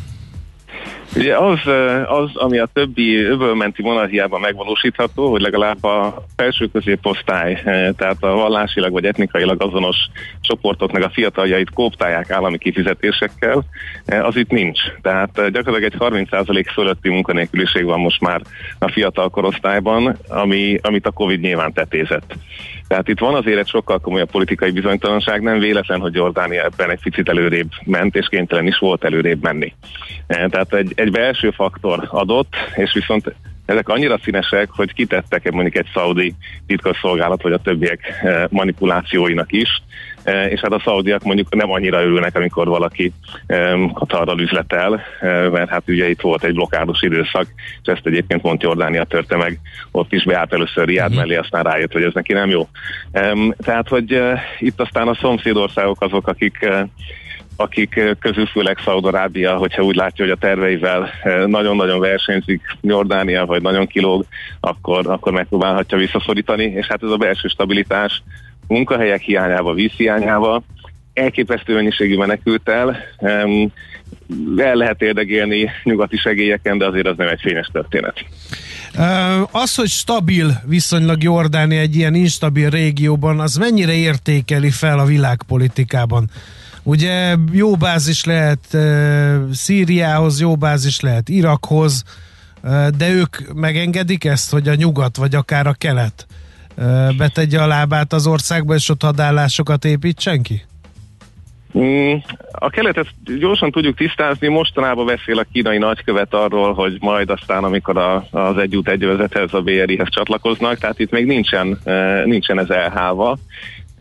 Ugye 1.16 1.37
az, 1.37 1.59
az, 2.07 2.37
ami 2.37 2.59
a 2.59 2.68
többi 2.72 3.16
öbölmenti 3.16 3.83
monarchiában 3.83 4.40
megvalósítható, 4.40 5.31
hogy 5.31 5.40
legalább 5.40 5.85
a 5.85 6.25
felső 6.37 6.66
középosztály, 6.66 7.62
tehát 7.96 8.16
a 8.20 8.35
vallásilag 8.35 8.92
vagy 8.92 9.05
etnikailag 9.05 9.62
azonos 9.62 9.96
csoportoknak 10.40 11.05
a 11.05 11.11
fiataljait 11.11 11.70
kóptálják 11.70 12.31
állami 12.31 12.59
kifizetésekkel, 12.59 13.64
az 14.07 14.37
itt 14.37 14.51
nincs. 14.51 14.81
Tehát 15.03 15.51
gyakorlatilag 15.51 15.83
egy 15.83 16.27
30% 16.31 16.64
fölötti 16.72 17.09
munkanélküliség 17.09 17.85
van 17.85 18.01
most 18.01 18.20
már 18.20 18.40
a 18.79 18.90
fiatal 18.90 19.29
korosztályban, 19.29 20.16
ami, 20.29 20.79
amit 20.83 21.07
a 21.07 21.11
Covid 21.11 21.40
nyilván 21.40 21.72
tetézett. 21.72 22.35
Tehát 22.92 23.09
itt 23.09 23.18
van 23.18 23.35
azért 23.35 23.59
egy 23.59 23.68
sokkal 23.68 23.98
komolyabb 23.98 24.31
politikai 24.31 24.70
bizonytalanság, 24.70 25.42
nem 25.42 25.59
véletlen, 25.59 26.01
hogy 26.01 26.14
Jordánia 26.14 26.64
ebben 26.64 26.90
egy 26.90 27.01
picit 27.03 27.29
előrébb 27.29 27.68
ment, 27.85 28.16
és 28.16 28.27
kénytelen 28.27 28.66
is 28.66 28.79
volt 28.79 29.05
előrébb 29.05 29.42
menni. 29.42 29.75
Tehát 30.27 30.75
egy, 30.75 30.92
egy 31.03 31.11
belső 31.11 31.51
faktor 31.51 32.09
adott, 32.11 32.55
és 32.75 32.93
viszont 32.93 33.35
ezek 33.65 33.88
annyira 33.88 34.19
színesek, 34.23 34.69
hogy 34.71 34.95
kitettek 34.95 35.51
mondjuk 35.51 35.77
egy 35.77 35.91
szaudi 35.95 36.35
titkosszolgálat, 36.67 37.43
vagy 37.43 37.53
a 37.53 37.59
többiek 37.59 38.21
eh, 38.23 38.45
manipulációinak 38.49 39.53
is, 39.53 39.83
eh, 40.23 40.51
és 40.51 40.61
hát 40.61 40.73
a 40.73 40.83
szaudiak 40.85 41.23
mondjuk 41.23 41.55
nem 41.55 41.71
annyira 41.71 42.03
örülnek, 42.03 42.37
amikor 42.37 42.69
valaki 42.69 43.12
Katarral 43.93 44.41
üzletel, 44.41 45.03
eh, 45.21 45.51
mert 45.51 45.71
hát 45.71 45.83
ugye 45.87 46.09
itt 46.09 46.21
volt 46.21 46.45
egy 46.45 46.55
blokádos 46.55 47.03
időszak, 47.03 47.47
és 47.83 47.93
ezt 47.93 48.07
egyébként 48.07 48.43
Mont 48.43 48.62
Jordánia 48.62 49.05
törte 49.05 49.37
meg, 49.37 49.59
ott 49.91 50.12
is 50.12 50.25
beállt 50.25 50.53
először 50.53 50.87
Riád 50.87 51.11
uh-huh. 51.11 51.25
mellé, 51.25 51.37
aztán 51.37 51.62
rájött, 51.62 51.93
hogy 51.93 52.03
ez 52.03 52.15
neki 52.15 52.33
nem 52.33 52.51
jó. 52.51 52.69
Tehát, 53.57 53.88
hogy 53.88 54.23
itt 54.59 54.81
aztán 54.81 55.09
a 55.09 55.15
szomszédországok 55.15 56.01
azok, 56.01 56.29
akik 56.29 56.69
akik 57.57 57.97
eh, 57.97 58.11
közül 58.21 58.47
főleg 58.47 58.79
Szaudarábia, 58.85 59.57
hogyha 59.57 59.83
úgy 59.83 59.95
látja, 59.95 60.25
hogy 60.25 60.35
a 60.35 60.47
terveivel 60.47 61.11
eh, 61.23 61.47
nagyon-nagyon 61.47 62.01
versenyzik 62.01 62.77
Jordánia, 62.81 63.47
vagy 63.47 63.62
nagyon 63.62 63.87
kilóg, 63.87 64.25
akkor, 64.61 65.07
akkor 65.07 65.33
megpróbálhatja 65.33 65.99
visszaszorítani, 65.99 66.65
és 66.65 66.87
hát 66.87 67.03
ez 67.03 67.11
a 67.11 67.17
belső 67.17 67.49
stabilitás 67.49 68.23
munkahelyek 68.67 69.21
hiányával, 69.21 69.75
víz 69.75 69.93
hiányával, 69.93 70.62
elképesztő 71.15 71.75
mennyiségű 71.75 72.17
menekültel, 72.17 72.97
el 74.57 74.75
lehet 74.75 75.03
érdegélni 75.03 75.71
nyugati 75.85 76.17
segélyeken, 76.17 76.79
de 76.79 76.87
azért 76.87 77.07
az 77.07 77.17
nem 77.17 77.29
egy 77.29 77.41
fényes 77.41 77.69
történet. 77.73 78.25
Az, 79.51 79.75
hogy 79.75 79.88
stabil 79.88 80.62
viszonylag 80.67 81.23
Jordánia 81.23 81.81
egy 81.81 81.97
ilyen 81.97 82.15
instabil 82.15 82.71
régióban, 82.71 83.41
az 83.41 83.57
mennyire 83.57 83.93
értékeli 83.93 84.71
fel 84.71 84.99
a 84.99 85.05
világpolitikában? 85.05 86.31
Ugye 86.83 87.37
jó 87.53 87.77
bázis 87.77 88.25
lehet 88.25 88.59
uh, 88.73 89.51
Szíriához, 89.53 90.40
jó 90.40 90.57
bázis 90.57 91.01
lehet 91.01 91.29
Irakhoz, 91.29 92.05
de 92.97 93.11
ők 93.11 93.55
megengedik 93.55 94.25
ezt, 94.25 94.51
hogy 94.51 94.68
a 94.68 94.75
nyugat, 94.75 95.16
vagy 95.16 95.35
akár 95.35 95.66
a 95.66 95.73
kelet 95.73 96.27
uh, 96.77 97.16
betegye 97.16 97.61
a 97.61 97.66
lábát 97.66 98.12
az 98.12 98.27
országba, 98.27 98.75
és 98.75 98.88
ott 98.88 99.03
hadállásokat 99.03 99.85
építsen 99.85 100.42
ki? 100.42 100.62
Mm, 101.79 102.14
a 102.53 102.71
keletet 102.71 103.07
gyorsan 103.38 103.71
tudjuk 103.71 103.97
tisztázni, 103.97 104.49
mostanában 104.49 105.07
beszél 105.07 105.38
a 105.38 105.47
kínai 105.53 105.79
nagykövet 105.79 106.35
arról, 106.35 106.75
hogy 106.75 106.97
majd 107.01 107.31
aztán, 107.31 107.64
amikor 107.64 107.99
a, 107.99 108.27
az 108.31 108.57
egyút 108.57 108.88
egyvezethez, 108.88 109.55
a 109.55 109.61
BRI-hez 109.61 110.09
csatlakoznak, 110.11 110.79
tehát 110.79 110.99
itt 110.99 111.11
még 111.11 111.27
nincsen, 111.27 111.79
nincsen 112.25 112.59
ez 112.59 112.71
elhálva. 112.71 113.38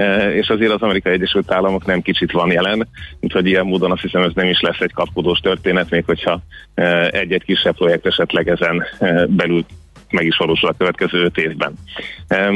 E, 0.02 0.34
és 0.36 0.50
azért 0.50 0.72
az 0.72 0.82
Amerikai 0.82 1.14
Egyesült 1.14 1.52
Államok 1.52 1.86
nem 1.86 2.02
kicsit 2.02 2.32
van 2.32 2.52
jelen, 2.52 2.88
úgyhogy 3.20 3.48
ilyen 3.48 3.66
módon 3.66 3.92
azt 3.92 4.02
hiszem 4.02 4.22
ez 4.22 4.32
nem 4.34 4.48
is 4.48 4.60
lesz 4.60 4.80
egy 4.80 4.94
kapkodós 4.94 5.40
történet, 5.40 5.90
még 5.90 6.06
hogyha 6.06 6.42
e, 6.74 7.10
egy-egy 7.12 7.44
kisebb 7.44 7.76
projekt 7.76 8.06
esetleg 8.06 8.48
ezen 8.48 8.84
e, 9.00 9.26
belül 9.26 9.66
meg 10.10 10.26
is 10.26 10.38
valósul 10.38 10.70
a 10.70 10.76
következő 10.78 11.24
öt 11.24 11.38
évben. 11.38 11.74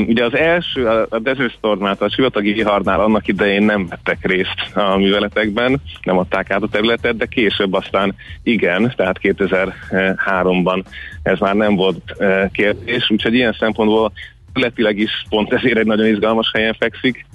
Ugye 0.08 0.26
az 0.26 0.36
első, 0.36 0.88
a 0.88 1.20
Desert 1.20 1.52
Stormát, 1.52 2.02
a 2.02 2.10
sivatagi 2.10 2.54
viharnál 2.54 3.00
annak 3.00 3.28
idején 3.28 3.64
nem 3.64 3.88
vettek 3.88 4.26
részt 4.26 4.76
a 4.76 4.98
műveletekben, 4.98 5.82
nem 6.04 6.18
adták 6.18 6.52
át 6.52 6.62
a 6.62 6.68
területet, 6.68 7.18
de 7.18 7.26
később 7.26 7.74
aztán 7.74 8.16
igen, 8.44 8.94
tehát 8.96 9.20
2003-ban 9.22 10.84
ez 11.24 11.40
már 11.40 11.56
nem 11.56 11.76
volt 11.76 12.16
kérdés, 12.52 13.10
úgyhogy 13.10 13.34
ilyen 13.34 13.56
szempontból 13.60 14.12
letileg 14.54 14.98
is 14.98 15.26
pont 15.30 15.54
ezért 15.54 15.78
egy 15.78 15.86
nagyon 15.86 16.08
izgalmas 16.08 16.52
helyen 16.54 16.76
fekszik, 16.80 17.26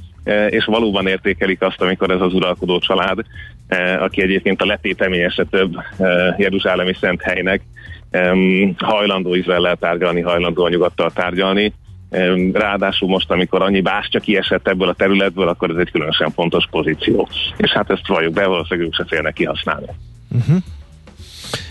és 0.49 0.65
valóban 0.65 1.07
értékelik 1.07 1.63
azt, 1.63 1.81
amikor 1.81 2.11
ez 2.11 2.21
az 2.21 2.35
uralkodó 2.35 2.79
család, 2.79 3.19
e, 3.69 4.03
aki 4.03 4.23
egyébként 4.23 4.63
a 4.63 4.67
letéteményese 4.67 5.45
több 5.45 5.77
e, 5.99 6.35
Jeruzsálemi 6.39 6.95
szent 7.01 7.23
helynek, 7.23 7.63
hajlandó 8.77 9.35
Izrael 9.35 9.77
tárgyalni, 9.77 10.21
hajlandó 10.21 10.65
a 10.65 10.69
nyugattal 10.69 11.11
tárgyalni. 11.11 11.73
Ráadásul 12.53 13.09
most, 13.09 13.31
amikor 13.31 13.63
annyi 13.63 13.81
bástya 13.81 14.21
kiesett 14.21 14.69
ebből 14.69 14.89
a 14.89 14.95
területből, 14.95 15.49
akkor 15.49 15.71
ez 15.71 15.77
egy 15.77 15.91
különösen 15.91 16.31
fontos 16.31 16.65
pozíció. 16.71 17.29
És 17.57 17.71
hát 17.71 17.91
ezt 17.91 18.07
valljuk 18.07 18.33
be, 18.33 18.47
valószínűleg 18.47 18.89
ők 18.89 18.95
se 18.95 19.05
félnek 19.07 19.33
kihasználni. 19.33 19.87
Uh-huh. 20.31 20.57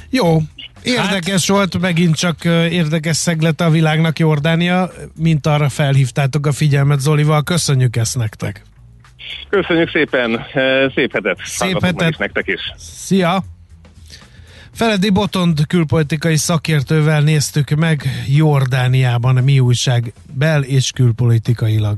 Jó, 0.10 0.38
Érdekes 0.84 1.48
hát, 1.48 1.56
volt, 1.56 1.80
megint 1.80 2.16
csak 2.16 2.46
érdekes 2.72 3.16
szeglete 3.16 3.66
a 3.66 3.70
világnak 3.70 4.20
Jordánia, 4.20 4.92
mint 5.18 5.48
arra 5.48 5.70
felhívtátok 5.70 6.46
a 6.46 6.52
figyelmet 6.52 7.00
Zolival. 7.00 7.44
Köszönjük 7.44 7.96
ezt 7.96 8.18
nektek! 8.18 8.64
Köszönjük 9.50 9.90
szépen, 9.90 10.46
szép 10.96 11.14
hetet! 11.14 11.38
Szép 11.44 11.84
hetet! 11.84 12.10
Is 12.10 12.18
nektek 12.18 12.48
is! 12.48 12.74
Szia! 12.78 13.44
Feledi 14.74 15.10
Botond 15.10 15.68
külpolitikai 15.68 16.36
szakértővel 16.36 17.22
néztük 17.22 17.70
meg 17.70 18.04
Jordániában 18.28 19.44
mi 19.44 19.60
újság 19.60 20.14
bel- 20.34 20.66
és 20.66 20.92
külpolitikailag. 20.92 21.98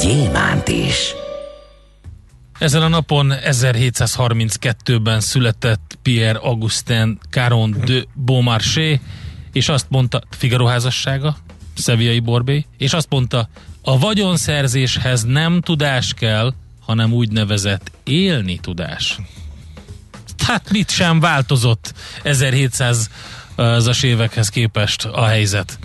gyémánt 0.00 0.68
is. 0.68 1.14
Ezen 2.58 2.82
a 2.82 2.88
napon 2.88 3.32
1732-ben 3.44 5.20
született 5.20 5.98
Pierre 6.02 6.38
Augustin 6.38 7.18
Caron 7.30 7.76
de 7.84 8.04
Beaumarchais, 8.14 8.98
és 9.52 9.68
azt 9.68 9.86
mondta, 9.88 10.20
Figaro 10.30 10.66
házassága, 10.66 11.36
Szeviai 11.74 12.18
Borbé, 12.18 12.66
és 12.78 12.92
azt 12.92 13.06
mondta, 13.10 13.48
a 13.82 13.98
vagyonszerzéshez 13.98 15.22
nem 15.22 15.60
tudás 15.60 16.14
kell, 16.14 16.54
hanem 16.80 17.12
úgynevezett 17.12 17.90
élni 18.04 18.58
tudás. 18.58 19.18
Hát 20.46 20.70
mit 20.70 20.90
sem 20.90 21.20
változott 21.20 21.94
1700-as 22.24 24.04
évekhez 24.04 24.48
képest 24.48 25.04
a 25.04 25.26
helyzet. 25.26 25.78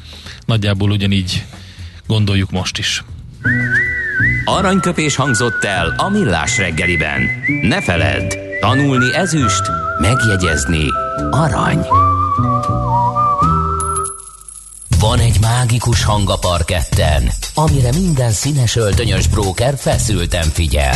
Nagyjából 0.45 0.91
ugyanígy 0.91 1.45
gondoljuk 2.08 2.52
most 2.52 2.78
is. 2.78 3.04
Aranyköpés 4.45 5.15
hangzott 5.15 5.63
el 5.63 5.93
a 5.97 6.09
millás 6.09 6.57
reggeliben. 6.57 7.21
Ne 7.61 7.82
feledd, 7.82 8.34
tanulni 8.59 9.15
ezüst, 9.15 9.61
megjegyezni 9.99 10.86
arany. 11.32 11.86
Van 14.99 15.19
egy 15.19 15.39
mágikus 15.41 16.03
hang 16.03 16.30
a 16.30 16.38
parketten, 16.38 17.30
amire 17.53 17.89
minden 17.91 18.32
színes 18.32 18.76
öltönyös 18.76 19.28
bróker 19.28 19.74
feszülten 19.78 20.43
figyel. 20.43 20.95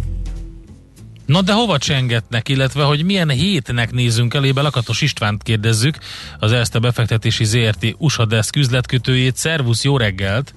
Na 1.31 1.41
de 1.41 1.53
hova 1.53 1.77
csengetnek, 1.77 2.49
illetve 2.49 2.83
hogy 2.83 3.05
milyen 3.05 3.29
hétnek 3.29 3.91
nézünk 3.91 4.33
elébe, 4.33 4.61
Lakatos 4.61 5.01
Istvánt 5.01 5.43
kérdezzük, 5.43 5.97
az 6.39 6.51
Erste 6.51 6.79
befektetési 6.79 7.43
ZRT 7.43 7.95
USA 7.97 8.25
Desk 8.25 8.55
üzletkötőjét. 8.55 9.35
Szervusz, 9.35 9.83
jó 9.83 9.97
reggelt! 9.97 10.53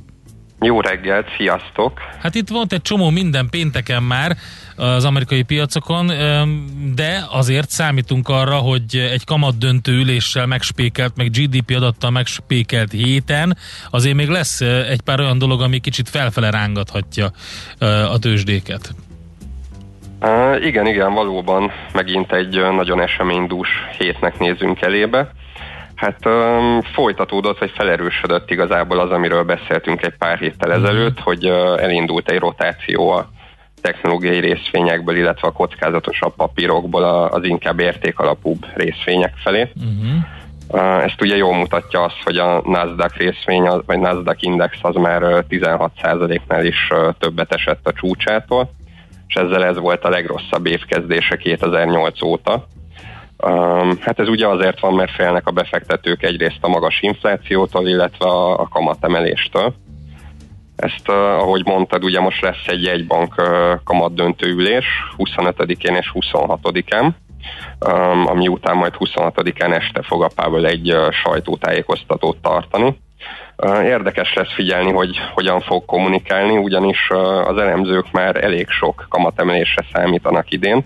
Jó 0.60 0.80
reggelt, 0.80 1.26
sziasztok! 1.36 2.00
Hát 2.20 2.34
itt 2.34 2.48
volt 2.48 2.72
egy 2.72 2.82
csomó 2.82 3.10
minden 3.10 3.48
pénteken 3.50 4.02
már 4.02 4.36
az 4.76 5.04
amerikai 5.04 5.42
piacokon, 5.42 6.06
de 6.94 7.26
azért 7.30 7.70
számítunk 7.70 8.28
arra, 8.28 8.56
hogy 8.56 8.96
egy 8.96 9.24
kamat 9.24 9.58
döntő 9.58 9.92
üléssel 9.92 10.46
megspékelt, 10.46 11.16
meg 11.16 11.30
GDP 11.30 11.70
adattal 11.76 12.10
megspékelt 12.10 12.92
héten, 12.92 13.56
azért 13.90 14.16
még 14.16 14.28
lesz 14.28 14.60
egy 14.60 15.00
pár 15.00 15.20
olyan 15.20 15.38
dolog, 15.38 15.62
ami 15.62 15.78
kicsit 15.78 16.08
felfele 16.08 16.50
rángathatja 16.50 17.32
a 18.10 18.18
tőzsdéket. 18.18 18.94
Uh, 20.24 20.64
igen, 20.66 20.86
igen, 20.86 21.14
valóban 21.14 21.70
megint 21.92 22.32
egy 22.32 22.60
nagyon 22.76 23.00
eseménydús 23.00 23.68
hétnek 23.98 24.38
nézünk 24.38 24.82
elébe. 24.82 25.30
Hát 25.94 26.26
um, 26.26 26.80
folytatódott, 26.82 27.58
vagy 27.58 27.70
felerősödött 27.74 28.50
igazából 28.50 28.98
az, 28.98 29.10
amiről 29.10 29.42
beszéltünk 29.42 30.02
egy 30.02 30.16
pár 30.18 30.38
héttel 30.38 30.72
ezelőtt, 30.72 31.20
hogy 31.20 31.50
uh, 31.50 31.82
elindult 31.82 32.30
egy 32.30 32.38
rotáció 32.38 33.10
a 33.10 33.28
technológiai 33.80 34.38
részvényekből, 34.38 35.16
illetve 35.16 35.48
a 35.48 35.52
kockázatosabb 35.52 36.34
papírokból 36.34 37.04
az 37.04 37.44
inkább 37.44 37.80
értékalapúbb 37.80 38.66
részvények 38.74 39.32
felé. 39.36 39.68
Uh-huh. 39.76 41.04
Ezt 41.04 41.20
ugye 41.20 41.36
jól 41.36 41.56
mutatja 41.56 42.02
azt, 42.02 42.22
hogy 42.24 42.36
a 42.36 42.62
Nasdaq 42.64 43.16
részvény, 43.16 43.68
vagy 43.86 43.98
Nasdaq 43.98 44.36
index 44.40 44.76
az 44.80 44.94
már 44.94 45.22
16%-nál 45.50 46.64
is 46.64 46.88
többet 47.18 47.52
esett 47.52 47.86
a 47.86 47.92
csúcsától 47.92 48.70
és 49.26 49.34
ezzel 49.34 49.64
ez 49.64 49.78
volt 49.78 50.04
a 50.04 50.08
legrosszabb 50.08 50.66
évkezdése 50.66 51.36
2008 51.36 52.22
óta. 52.22 52.66
Um, 53.36 53.98
hát 54.00 54.20
ez 54.20 54.28
ugye 54.28 54.46
azért 54.46 54.80
van, 54.80 54.94
mert 54.94 55.14
félnek 55.14 55.46
a 55.46 55.50
befektetők 55.50 56.22
egyrészt 56.22 56.58
a 56.60 56.68
magas 56.68 57.00
inflációtól, 57.00 57.88
illetve 57.88 58.26
a, 58.26 58.60
a 58.60 58.68
kamatemeléstől. 58.68 59.74
Ezt, 60.76 61.08
uh, 61.08 61.14
ahogy 61.16 61.64
mondtad, 61.64 62.04
ugye 62.04 62.20
most 62.20 62.42
lesz 62.42 62.66
egy 62.66 62.82
jegybank 62.82 63.34
uh, 63.38 63.46
kamat 63.84 64.14
döntőülés 64.14 64.86
25-én 65.16 65.94
és 65.94 66.12
26-án, 66.14 67.10
um, 67.86 68.26
ami 68.26 68.48
után 68.48 68.76
majd 68.76 68.94
26-án 68.98 69.76
este 69.76 70.02
fog 70.02 70.22
a 70.22 70.30
Pável 70.34 70.66
egy 70.66 70.92
uh, 70.92 71.12
sajtótájékoztatót 71.12 72.36
tartani. 72.36 72.96
Érdekes 73.84 74.34
lesz 74.34 74.54
figyelni, 74.54 74.92
hogy 74.92 75.16
hogyan 75.34 75.60
fog 75.60 75.84
kommunikálni, 75.84 76.56
ugyanis 76.56 77.10
az 77.44 77.56
elemzők 77.56 78.10
már 78.12 78.44
elég 78.44 78.68
sok 78.68 79.06
kamatemelésre 79.08 79.84
számítanak 79.92 80.50
idén. 80.50 80.84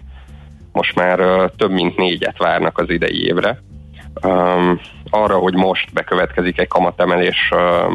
Most 0.73 0.95
már 0.95 1.19
több 1.57 1.71
mint 1.71 1.97
négyet 1.97 2.39
várnak 2.39 2.79
az 2.79 2.91
idei 2.91 3.27
évre. 3.27 3.62
Arra, 5.11 5.37
hogy 5.37 5.55
most 5.55 5.93
bekövetkezik 5.93 6.61
egy 6.61 6.69
kamatemelés, 6.69 7.51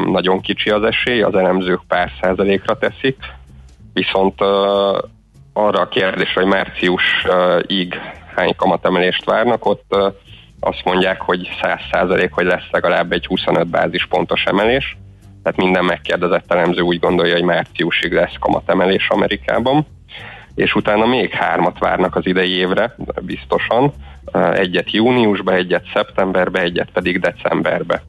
nagyon 0.06 0.40
kicsi 0.40 0.70
az 0.70 0.82
esély, 0.82 1.22
az 1.22 1.34
elemzők 1.34 1.80
pár 1.88 2.10
százalékra 2.20 2.78
teszik, 2.78 3.16
viszont 3.92 4.40
arra 5.52 5.80
a 5.80 5.88
kérdésre, 5.88 6.40
hogy 6.40 6.50
márciusig 6.50 8.00
hány 8.34 8.54
kamatemelést 8.56 9.24
várnak, 9.24 9.66
ott 9.66 9.96
azt 10.64 10.84
mondják, 10.84 11.20
hogy 11.20 11.48
100% 11.62 12.28
hogy 12.30 12.44
lesz 12.44 12.70
legalább 12.70 13.12
egy 13.12 13.26
25 13.26 13.66
bázispontos 13.66 14.44
emelés, 14.44 14.96
tehát 15.42 15.58
minden 15.58 15.84
megkérdezett 15.84 16.52
elemző 16.52 16.80
úgy 16.80 16.98
gondolja, 16.98 17.34
hogy 17.34 17.42
márciusig 17.42 18.12
lesz 18.12 18.34
kamatemelés 18.40 19.08
Amerikában, 19.08 19.86
és 20.54 20.74
utána 20.74 21.06
még 21.06 21.32
hármat 21.32 21.78
várnak 21.78 22.16
az 22.16 22.26
idei 22.26 22.50
évre, 22.50 22.94
biztosan, 23.20 23.92
egyet 24.52 24.90
júniusba, 24.90 25.52
egyet 25.52 25.84
szeptemberbe, 25.94 26.60
egyet 26.60 26.90
pedig 26.92 27.20
decemberbe. 27.20 28.02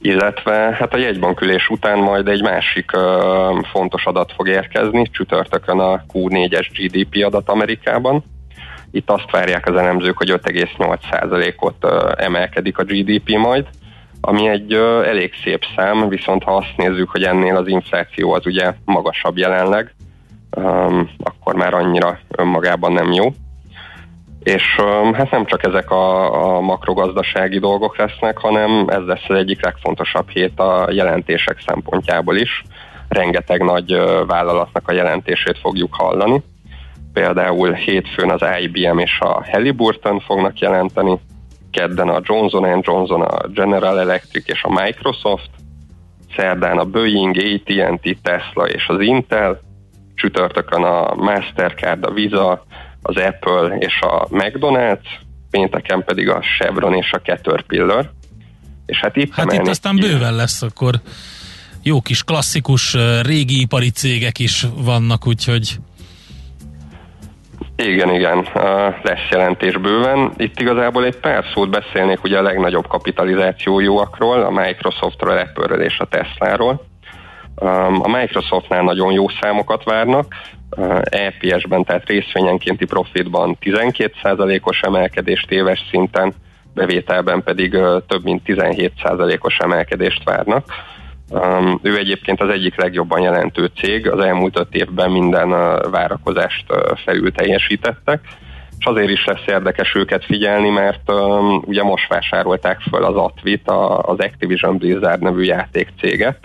Illetve 0.00 0.52
hát 0.52 0.94
a 0.94 0.98
jegybankülés 0.98 1.68
után 1.68 1.98
majd 1.98 2.28
egy 2.28 2.42
másik 2.42 2.90
uh, 2.96 3.64
fontos 3.64 4.04
adat 4.06 4.32
fog 4.32 4.48
érkezni, 4.48 5.08
csütörtökön 5.10 5.78
a 5.78 6.02
Q4-es 6.12 6.66
GDP 6.72 7.24
adat 7.24 7.48
Amerikában, 7.48 8.24
itt 8.90 9.10
azt 9.10 9.30
várják 9.30 9.68
az 9.68 9.76
elemzők, 9.76 10.16
hogy 10.16 10.30
5,8%-ot 10.30 11.86
emelkedik 12.16 12.78
a 12.78 12.84
GDP 12.84 13.28
majd, 13.28 13.66
ami 14.20 14.48
egy 14.48 14.72
elég 15.04 15.32
szép 15.42 15.64
szám, 15.76 16.08
viszont 16.08 16.42
ha 16.42 16.56
azt 16.56 16.76
nézzük, 16.76 17.10
hogy 17.10 17.22
ennél 17.22 17.56
az 17.56 17.68
infláció 17.68 18.32
az 18.32 18.46
ugye 18.46 18.74
magasabb 18.84 19.36
jelenleg, 19.36 19.94
akkor 21.18 21.54
már 21.54 21.74
annyira 21.74 22.18
önmagában 22.36 22.92
nem 22.92 23.12
jó. 23.12 23.32
És 24.42 24.62
hát 25.12 25.30
nem 25.30 25.44
csak 25.44 25.64
ezek 25.64 25.90
a, 25.90 26.56
a 26.56 26.60
makrogazdasági 26.60 27.58
dolgok 27.58 27.96
lesznek, 27.96 28.38
hanem 28.38 28.84
ez 28.88 29.02
lesz 29.06 29.28
az 29.28 29.36
egyik 29.36 29.64
legfontosabb 29.64 30.28
hét 30.28 30.60
a 30.60 30.88
jelentések 30.90 31.62
szempontjából 31.66 32.36
is. 32.36 32.62
Rengeteg 33.08 33.62
nagy 33.62 33.92
vállalatnak 34.26 34.88
a 34.88 34.92
jelentését 34.92 35.58
fogjuk 35.58 35.94
hallani 35.94 36.42
például 37.18 37.72
hétfőn 37.72 38.30
az 38.30 38.40
IBM 38.60 38.98
és 38.98 39.18
a 39.20 39.44
Halliburton 39.50 40.20
fognak 40.20 40.58
jelenteni, 40.58 41.18
kedden 41.70 42.08
a 42.08 42.20
Johnson 42.22 42.80
Johnson, 42.82 43.20
a 43.20 43.46
General 43.46 44.00
Electric 44.00 44.48
és 44.48 44.62
a 44.62 44.82
Microsoft, 44.82 45.50
szerdán 46.36 46.78
a 46.78 46.84
Boeing, 46.84 47.36
AT&T, 47.36 48.18
Tesla 48.22 48.68
és 48.68 48.86
az 48.88 49.00
Intel, 49.00 49.60
csütörtökön 50.14 50.82
a 50.82 51.14
Mastercard, 51.14 52.04
a 52.04 52.10
Visa, 52.10 52.64
az 53.02 53.16
Apple 53.16 53.76
és 53.78 54.00
a 54.00 54.26
McDonald's, 54.30 55.08
pénteken 55.50 56.04
pedig 56.04 56.28
a 56.28 56.40
Chevron 56.40 56.94
és 56.94 57.12
a 57.12 57.20
Caterpillar. 57.20 58.10
És 58.86 58.98
hát 58.98 59.16
itt, 59.16 59.34
hát 59.34 59.52
itt 59.52 59.68
aztán 59.68 59.96
ki... 59.96 60.00
bőven 60.00 60.34
lesz 60.34 60.62
akkor 60.62 60.94
jó 61.82 62.00
kis 62.00 62.22
klasszikus 62.22 62.96
régi 63.22 63.60
ipari 63.60 63.90
cégek 63.90 64.38
is 64.38 64.66
vannak, 64.76 65.26
úgyhogy 65.26 65.78
igen, 67.82 68.14
igen, 68.14 68.46
lesz 69.02 69.28
jelentés 69.30 69.76
bőven. 69.76 70.32
Itt 70.36 70.60
igazából 70.60 71.04
egy 71.04 71.16
pár 71.16 71.44
szót 71.54 71.70
beszélnék 71.70 72.22
ugye 72.24 72.38
a 72.38 72.42
legnagyobb 72.42 72.86
kapitalizációjúakról, 72.86 74.42
a 74.42 74.50
Microsoftról, 74.50 75.38
Apple-ről 75.38 75.82
és 75.82 75.98
a 75.98 76.06
Tesla-ról. 76.06 76.86
A 78.02 78.08
Microsoftnál 78.08 78.82
nagyon 78.82 79.12
jó 79.12 79.28
számokat 79.40 79.84
várnak, 79.84 80.34
EPS-ben, 81.02 81.84
tehát 81.84 82.08
részvényenkénti 82.08 82.84
profitban 82.84 83.56
12%-os 83.60 84.80
emelkedést 84.80 85.50
éves 85.50 85.86
szinten, 85.90 86.34
bevételben 86.74 87.42
pedig 87.42 87.70
több 88.06 88.24
mint 88.24 88.42
17%-os 88.46 89.58
emelkedést 89.58 90.24
várnak 90.24 90.64
Um, 91.30 91.78
ő 91.82 91.96
egyébként 91.96 92.40
az 92.40 92.48
egyik 92.48 92.76
legjobban 92.76 93.20
jelentő 93.20 93.70
cég, 93.80 94.10
az 94.10 94.24
elmúlt 94.24 94.58
öt 94.58 94.74
évben 94.74 95.10
minden 95.10 95.52
uh, 95.52 95.90
várakozást 95.90 96.64
uh, 96.68 96.98
felül 97.04 97.32
teljesítettek, 97.32 98.20
és 98.78 98.84
azért 98.84 99.10
is 99.10 99.24
lesz 99.24 99.46
érdekes 99.46 99.94
őket 99.94 100.24
figyelni, 100.24 100.68
mert 100.68 101.10
um, 101.12 101.62
ugye 101.66 101.82
most 101.82 102.08
vásárolták 102.08 102.80
föl 102.80 103.04
az 103.04 103.16
Atvit, 103.16 103.68
a, 103.68 103.98
az 103.98 104.18
Activision 104.18 104.76
Blizzard 104.76 105.22
nevű 105.22 105.42
játékcéget, 105.42 106.38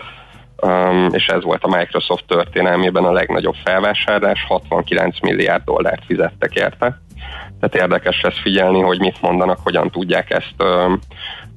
um, 0.62 1.08
és 1.12 1.26
ez 1.26 1.42
volt 1.42 1.64
a 1.64 1.76
Microsoft 1.76 2.24
történelmében 2.26 3.04
a 3.04 3.12
legnagyobb 3.12 3.56
felvásárlás, 3.64 4.44
69 4.48 5.20
milliárd 5.20 5.64
dollárt 5.64 6.04
fizettek 6.04 6.54
érte. 6.54 7.00
Tehát 7.60 7.74
érdekes 7.74 8.20
lesz 8.20 8.40
figyelni, 8.42 8.80
hogy 8.80 8.98
mit 8.98 9.20
mondanak, 9.20 9.58
hogyan 9.62 9.90
tudják 9.90 10.30
ezt 10.30 10.54
um, 10.58 10.98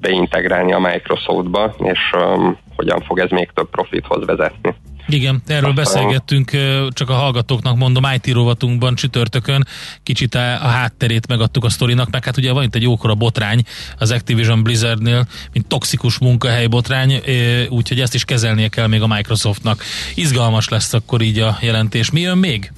beintegrálni 0.01 0.73
a 0.73 0.80
Microsoftba, 0.80 1.73
és 1.80 1.99
um, 2.13 2.57
hogyan 2.78 3.01
fog 3.01 3.19
ez 3.19 3.30
még 3.30 3.51
több 3.53 3.69
profithoz 3.69 4.25
vezetni. 4.25 4.75
Igen, 5.09 5.41
erről 5.47 5.73
beszélgettünk, 5.73 6.51
csak 6.89 7.09
a 7.09 7.13
hallgatóknak 7.13 7.78
mondom, 7.78 8.03
IT 8.13 8.34
rovatunkban 8.34 8.95
csütörtökön 8.95 9.67
kicsit 10.03 10.36
a, 10.36 10.39
hátterét 10.57 11.28
megadtuk 11.28 11.63
a 11.63 11.69
sztorinak, 11.69 12.09
meg 12.11 12.25
hát 12.25 12.38
ugye 12.38 12.51
van 12.51 12.63
itt 12.63 12.75
egy 12.75 12.82
jókora 12.82 13.15
botrány 13.15 13.63
az 13.97 14.11
Activision 14.11 14.63
Blizzardnél, 14.63 15.28
mint 15.53 15.67
toxikus 15.67 16.17
munkahely 16.17 16.67
botrány, 16.67 17.21
úgyhogy 17.69 17.99
ezt 17.99 18.13
is 18.13 18.25
kezelnie 18.25 18.67
kell 18.67 18.88
még 18.88 19.01
a 19.01 19.07
Microsoftnak. 19.07 19.84
Izgalmas 20.15 20.69
lesz 20.69 20.93
akkor 20.93 21.21
így 21.21 21.39
a 21.39 21.57
jelentés. 21.61 22.11
Mi 22.11 22.19
jön 22.19 22.38
még? 22.38 22.71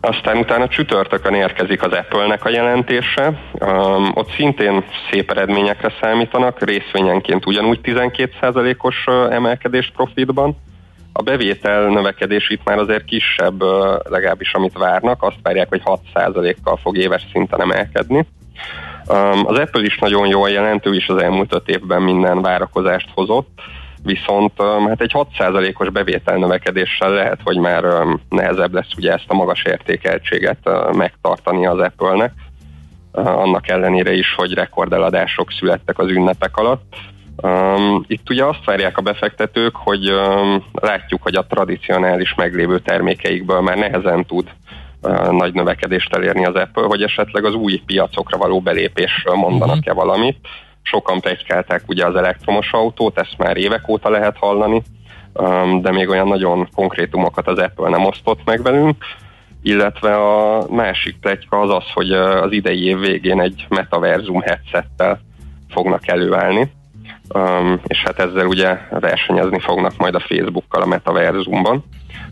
Aztán 0.00 0.36
utána 0.36 0.68
csütörtökön 0.68 1.34
érkezik 1.34 1.82
az 1.82 1.92
Apple-nek 1.92 2.44
a 2.44 2.48
jelentése, 2.48 3.40
um, 3.52 4.10
ott 4.14 4.30
szintén 4.30 4.84
szép 5.10 5.30
eredményekre 5.30 5.92
számítanak, 6.00 6.64
részvényenként 6.64 7.46
ugyanúgy 7.46 7.80
12%-os 7.82 9.04
emelkedést 9.30 9.92
profitban. 9.92 10.56
A 11.12 11.22
bevétel 11.22 11.86
növekedés 11.86 12.50
itt 12.50 12.64
már 12.64 12.78
azért 12.78 13.04
kisebb, 13.04 13.62
legalábbis 14.08 14.54
amit 14.54 14.78
várnak, 14.78 15.22
azt 15.22 15.38
várják, 15.42 15.68
hogy 15.68 15.82
6%-kal 15.84 16.76
fog 16.76 16.96
éves 16.96 17.26
szinten 17.32 17.60
emelkedni. 17.60 18.26
Az 19.44 19.58
Apple 19.58 19.82
is 19.82 19.98
nagyon 19.98 20.26
jól 20.26 20.50
jelentő, 20.50 20.94
is 20.94 21.08
az 21.08 21.22
elmúlt 21.22 21.54
öt 21.54 21.68
évben 21.68 22.02
minden 22.02 22.42
várakozást 22.42 23.08
hozott, 23.14 23.60
viszont 24.02 24.52
hát 24.88 25.00
egy 25.00 25.12
6%-os 25.14 25.90
bevételnövekedéssel 25.90 27.10
lehet, 27.10 27.40
hogy 27.44 27.56
már 27.56 27.84
nehezebb 28.28 28.74
lesz 28.74 28.94
ugye 28.96 29.12
ezt 29.12 29.24
a 29.28 29.34
magas 29.34 29.62
értékeltséget 29.64 30.70
megtartani 30.92 31.66
az 31.66 31.78
Apple-nek, 31.78 32.32
annak 33.12 33.68
ellenére 33.68 34.12
is, 34.12 34.34
hogy 34.34 34.52
rekordeladások 34.52 35.52
születtek 35.52 35.98
az 35.98 36.08
ünnepek 36.08 36.56
alatt. 36.56 36.94
Itt 38.06 38.30
ugye 38.30 38.44
azt 38.44 38.64
várják 38.64 38.98
a 38.98 39.02
befektetők, 39.02 39.76
hogy 39.76 40.12
látjuk, 40.72 41.22
hogy 41.22 41.34
a 41.34 41.46
tradicionális 41.46 42.34
meglévő 42.34 42.78
termékeikből 42.78 43.60
már 43.60 43.76
nehezen 43.76 44.24
tud 44.24 44.50
nagy 45.30 45.54
növekedést 45.54 46.14
elérni 46.14 46.46
az 46.46 46.54
Apple, 46.54 46.86
hogy 46.86 47.02
esetleg 47.02 47.44
az 47.44 47.54
új 47.54 47.82
piacokra 47.86 48.36
való 48.38 48.60
belépésről 48.60 49.34
mondanak-e 49.34 49.92
mhm. 49.92 50.00
valamit 50.00 50.38
sokan 50.82 51.20
plegykálták 51.20 51.82
ugye 51.86 52.06
az 52.06 52.14
elektromos 52.14 52.72
autót, 52.72 53.18
ezt 53.18 53.38
már 53.38 53.56
évek 53.56 53.88
óta 53.88 54.10
lehet 54.10 54.36
hallani, 54.36 54.82
um, 55.32 55.80
de 55.80 55.90
még 55.90 56.08
olyan 56.08 56.28
nagyon 56.28 56.68
konkrétumokat 56.74 57.46
az 57.46 57.58
Apple 57.58 57.88
nem 57.88 58.04
osztott 58.04 58.44
meg 58.44 58.62
velünk, 58.62 59.04
illetve 59.62 60.14
a 60.16 60.66
másik 60.70 61.16
plegyka 61.20 61.60
az 61.60 61.70
az, 61.70 61.84
hogy 61.94 62.10
uh, 62.10 62.42
az 62.42 62.52
idei 62.52 62.84
év 62.84 62.98
végén 62.98 63.40
egy 63.40 63.66
metaverzum 63.68 64.40
headsettel 64.40 65.20
fognak 65.68 66.08
előállni, 66.08 66.72
um, 67.34 67.80
és 67.86 68.02
hát 68.04 68.18
ezzel 68.18 68.46
ugye 68.46 68.78
versenyezni 68.90 69.60
fognak 69.60 69.96
majd 69.96 70.14
a 70.14 70.20
Facebookkal 70.20 70.82
a 70.82 70.86
metaverzumban, 70.86 71.84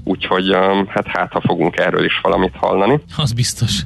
úgyhogy 0.04 0.54
um, 0.54 0.86
hát 0.86 1.06
hát 1.06 1.32
ha 1.32 1.40
fogunk 1.40 1.76
erről 1.76 2.04
is 2.04 2.20
valamit 2.22 2.56
hallani. 2.56 3.00
Az 3.16 3.32
biztos. 3.32 3.82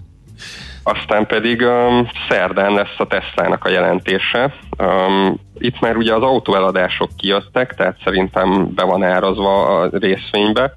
Aztán 0.83 1.27
pedig 1.27 1.61
um, 1.61 2.09
szerdán 2.29 2.73
lesz 2.73 2.99
a 2.99 3.07
Tesla-nak 3.07 3.65
a 3.65 3.69
jelentése. 3.69 4.55
Um, 4.79 5.39
itt 5.59 5.81
már 5.81 5.97
ugye 5.97 6.15
az 6.15 6.23
autóeladások 6.23 7.11
kijöttek, 7.17 7.75
tehát 7.75 7.97
szerintem 8.05 8.75
be 8.75 8.85
van 8.85 9.03
árazva 9.03 9.81
a 9.81 9.89
részvénybe. 9.93 10.75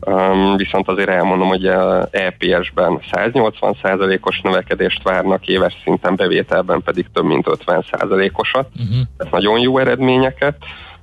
Um, 0.00 0.56
viszont 0.56 0.88
azért 0.88 1.08
elmondom, 1.08 1.48
hogy 1.48 1.66
EPS-ben 2.10 3.00
180%-os 3.12 4.40
növekedést 4.40 5.02
várnak, 5.02 5.46
éves 5.46 5.76
szinten 5.84 6.16
bevételben 6.16 6.82
pedig 6.82 7.06
több 7.12 7.24
mint 7.24 7.46
50%-osat. 7.66 8.68
Uh-huh. 8.78 8.98
Ez 9.16 9.26
nagyon 9.30 9.58
jó 9.58 9.78
eredményeket. 9.78 10.56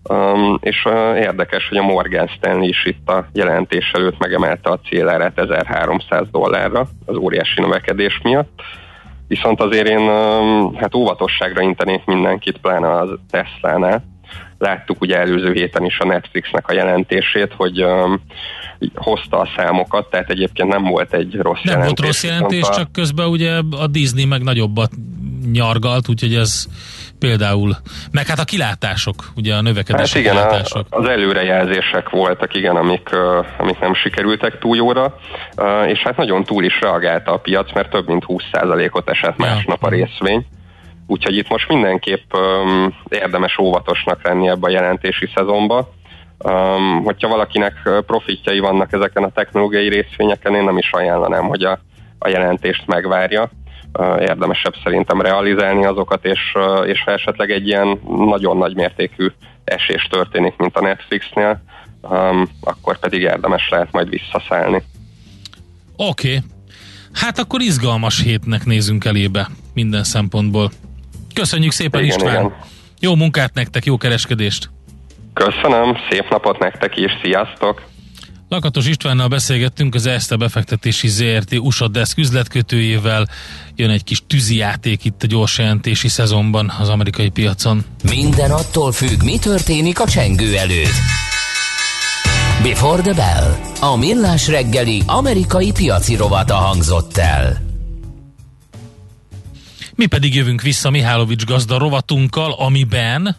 Um, 0.10 0.58
és 0.62 0.86
uh, 0.86 1.18
érdekes, 1.18 1.68
hogy 1.68 1.78
a 1.78 1.84
Morgan 1.84 2.28
Stanley 2.28 2.68
is 2.68 2.86
itt 2.86 3.10
a 3.10 3.28
jelentés 3.34 3.92
előtt 3.94 4.18
megemelte 4.18 4.70
a 4.70 4.80
célárát 4.80 5.40
1300 5.40 6.28
dollárra 6.32 6.88
az 7.06 7.16
óriási 7.16 7.62
növekedés 7.62 8.20
miatt. 8.24 8.62
Viszont 9.28 9.62
azért 9.62 9.88
én 9.88 10.00
um, 10.00 10.76
hát 10.76 10.96
óvatosságra 10.96 11.62
intenék 11.62 12.06
mindenkit, 12.06 12.58
pláne 12.58 12.92
az 12.92 13.10
Tesla-nál. 13.30 14.04
Láttuk 14.58 15.02
ugye 15.02 15.18
előző 15.18 15.52
héten 15.54 15.86
is 15.86 16.00
a 16.00 16.06
Netflixnek 16.06 16.68
a 16.68 16.74
jelentését, 16.74 17.54
hogy 17.58 17.84
um, 17.84 18.22
hozta 18.96 19.38
a 19.40 19.50
számokat, 19.58 20.10
tehát 20.10 20.30
egyébként 20.30 20.70
nem 20.70 20.84
volt 20.84 21.14
egy 21.14 21.36
rossz 21.36 21.62
nem 21.64 21.74
jelentés. 21.74 21.76
Nem 21.76 21.86
volt 21.86 22.00
rossz 22.00 22.24
jelentés, 22.24 22.68
a... 22.70 22.74
csak 22.74 22.92
közben 22.92 23.28
ugye 23.28 23.52
a 23.72 23.88
Disney 23.88 24.26
meg 24.26 24.44
nagyobbat 24.44 24.92
nyargalt, 25.52 26.10
úgyhogy 26.10 26.36
ez 26.36 26.66
például, 27.20 27.76
meg 28.12 28.28
hát 28.28 28.40
a 28.40 28.44
kilátások, 28.44 29.16
ugye 29.36 29.56
a 29.56 29.62
növekedési 29.62 30.24
hát 30.24 30.34
igen, 30.34 30.36
kilátások. 30.36 30.88
A, 30.90 30.98
az 30.98 31.08
előrejelzések 31.08 32.10
voltak, 32.10 32.56
igen, 32.56 32.76
amik, 32.76 33.10
amik 33.58 33.80
nem 33.80 33.94
sikerültek 33.94 34.60
túl 34.60 34.76
jóra, 34.76 35.16
és 35.88 36.00
hát 36.00 36.18
nagyon 36.18 36.44
túl 36.44 36.64
is 36.64 36.80
reagálta 36.82 37.32
a 37.32 37.38
piac, 37.38 37.74
mert 37.74 37.90
több 37.90 38.08
mint 38.08 38.24
20%-ot 38.28 39.10
esett 39.10 39.38
másnap 39.38 39.84
a 39.84 39.90
részvény. 39.90 40.46
Úgyhogy 41.08 41.38
itt 41.38 41.50
most 41.50 41.68
mindenképp 41.68 42.34
um, 42.34 42.96
érdemes 43.10 43.58
óvatosnak 43.58 44.20
lenni 44.24 44.48
ebbe 44.48 44.68
a 44.68 44.72
jelentési 44.72 45.30
szezonba. 45.36 45.94
Um, 46.38 47.04
hogyha 47.04 47.28
valakinek 47.28 47.90
profitjai 48.06 48.60
vannak 48.60 48.94
ezeken 48.94 49.24
a 49.24 49.30
technológiai 49.30 49.90
részvényeken, 49.90 50.56
én 50.56 50.64
nem 50.64 50.78
is 50.78 50.92
ajánlanám, 50.92 51.48
hogy 51.48 51.64
a, 51.64 51.80
a 52.20 52.30
jelentést 52.30 52.88
megvárja 52.88 53.50
érdemesebb 54.20 54.74
szerintem 54.84 55.22
realizálni 55.22 55.86
azokat, 55.86 56.26
és, 56.26 56.40
és 56.86 57.02
ha 57.04 57.12
esetleg 57.12 57.52
egy 57.52 57.68
ilyen 57.68 58.00
nagyon 58.06 58.58
nagy 58.58 58.76
mértékű 58.76 59.28
esés 59.64 60.08
történik, 60.10 60.54
mint 60.58 60.78
a 60.78 60.82
Netflixnél, 60.82 61.62
um, 62.02 62.50
akkor 62.62 63.00
pedig 63.00 63.22
érdemes 63.22 63.70
lehet 63.70 63.92
majd 63.92 64.10
visszaszállni. 64.10 64.84
Oké. 65.96 66.28
Okay. 66.28 66.40
Hát 67.14 67.40
akkor 67.40 67.62
izgalmas 67.62 68.22
hétnek 68.22 68.66
nézünk 68.66 69.06
elébe 69.06 69.48
minden 69.74 70.04
szempontból. 70.04 70.72
Köszönjük 71.34 71.72
szépen 71.72 72.04
igen, 72.04 72.16
István! 72.16 72.34
Igen. 72.34 72.56
Jó 73.00 73.16
munkát 73.16 73.54
nektek, 73.54 73.86
jó 73.86 73.98
kereskedést! 73.98 74.70
Köszönöm, 75.34 75.98
szép 76.10 76.30
napot 76.30 76.60
nektek 76.60 76.98
is, 76.98 77.12
sziasztok! 77.24 77.82
Lakatos 78.50 78.88
Istvánnal 78.88 79.28
beszélgettünk 79.28 79.96
az 79.96 80.06
Erste 80.06 80.36
befektetési 80.36 81.08
ZRT 81.08 81.54
USA 81.54 81.88
Desk 81.88 82.18
üzletkötőjével. 82.18 83.28
Jön 83.76 83.90
egy 83.90 84.04
kis 84.04 84.22
tűzijáték 84.28 85.06
itt 85.06 85.24
a 85.24 85.28
gyors 85.28 85.58
jelentési 85.58 86.08
szezonban 86.08 86.74
az 86.80 86.90
amerikai 86.90 87.30
piacon. 87.30 87.86
Minden 88.10 88.52
attól 88.52 88.92
függ, 88.92 89.24
mi 89.24 89.38
történik 89.38 90.00
a 90.00 90.08
csengő 90.08 90.58
előtt. 90.58 90.94
Before 92.64 93.02
the 93.02 93.14
Bell. 93.14 93.56
A 93.80 93.96
millás 93.96 94.48
reggeli 94.48 95.02
amerikai 95.06 95.72
piaci 95.72 96.16
rovata 96.16 96.56
hangzott 96.56 97.18
el. 97.18 97.62
Mi 99.96 100.06
pedig 100.06 100.36
jövünk 100.36 100.62
vissza 100.62 100.90
Mihálovics 100.90 101.46
gazda 101.46 101.78
rovatunkkal, 101.78 102.52
amiben... 102.52 103.36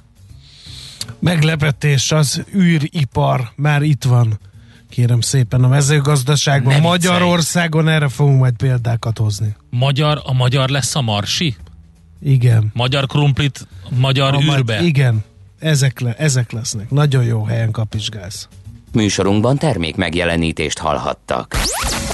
Meglepetés, 1.20 2.12
az 2.12 2.44
űripar 2.54 3.52
már 3.56 3.82
itt 3.82 4.04
van 4.04 4.38
kérem 4.96 5.20
szépen 5.20 5.64
a 5.64 5.68
mezőgazdaságban. 5.68 6.72
Nem 6.72 6.82
Magyarországon 6.82 7.88
erre 7.88 8.08
fogunk 8.08 8.38
majd 8.38 8.54
példákat 8.54 9.18
hozni. 9.18 9.56
Magyar, 9.70 10.22
a 10.24 10.32
magyar 10.32 10.68
lesz 10.68 10.94
a 10.94 11.00
marsi? 11.00 11.56
Igen. 12.22 12.70
Magyar 12.74 13.06
krumplit, 13.06 13.66
magyar 13.90 14.34
a 14.34 14.40
űrbe? 14.40 14.74
Majd, 14.74 14.86
igen, 14.86 15.24
ezek, 15.58 16.00
le, 16.00 16.14
ezek 16.14 16.52
lesznek. 16.52 16.90
Nagyon 16.90 17.24
jó 17.24 17.44
helyen 17.44 17.70
kapizsgálsz. 17.70 18.48
Műsorunkban 18.92 19.58
termék 19.58 19.96
megjelenítést 19.96 20.78
hallhattak. 20.78 21.56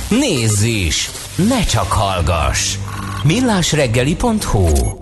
Nézz 0.09 0.62
is! 0.62 1.11
Ne 1.49 1.64
csak 1.64 1.93
hallgass! 1.93 2.76
millásreggeli.hu 3.24 5.01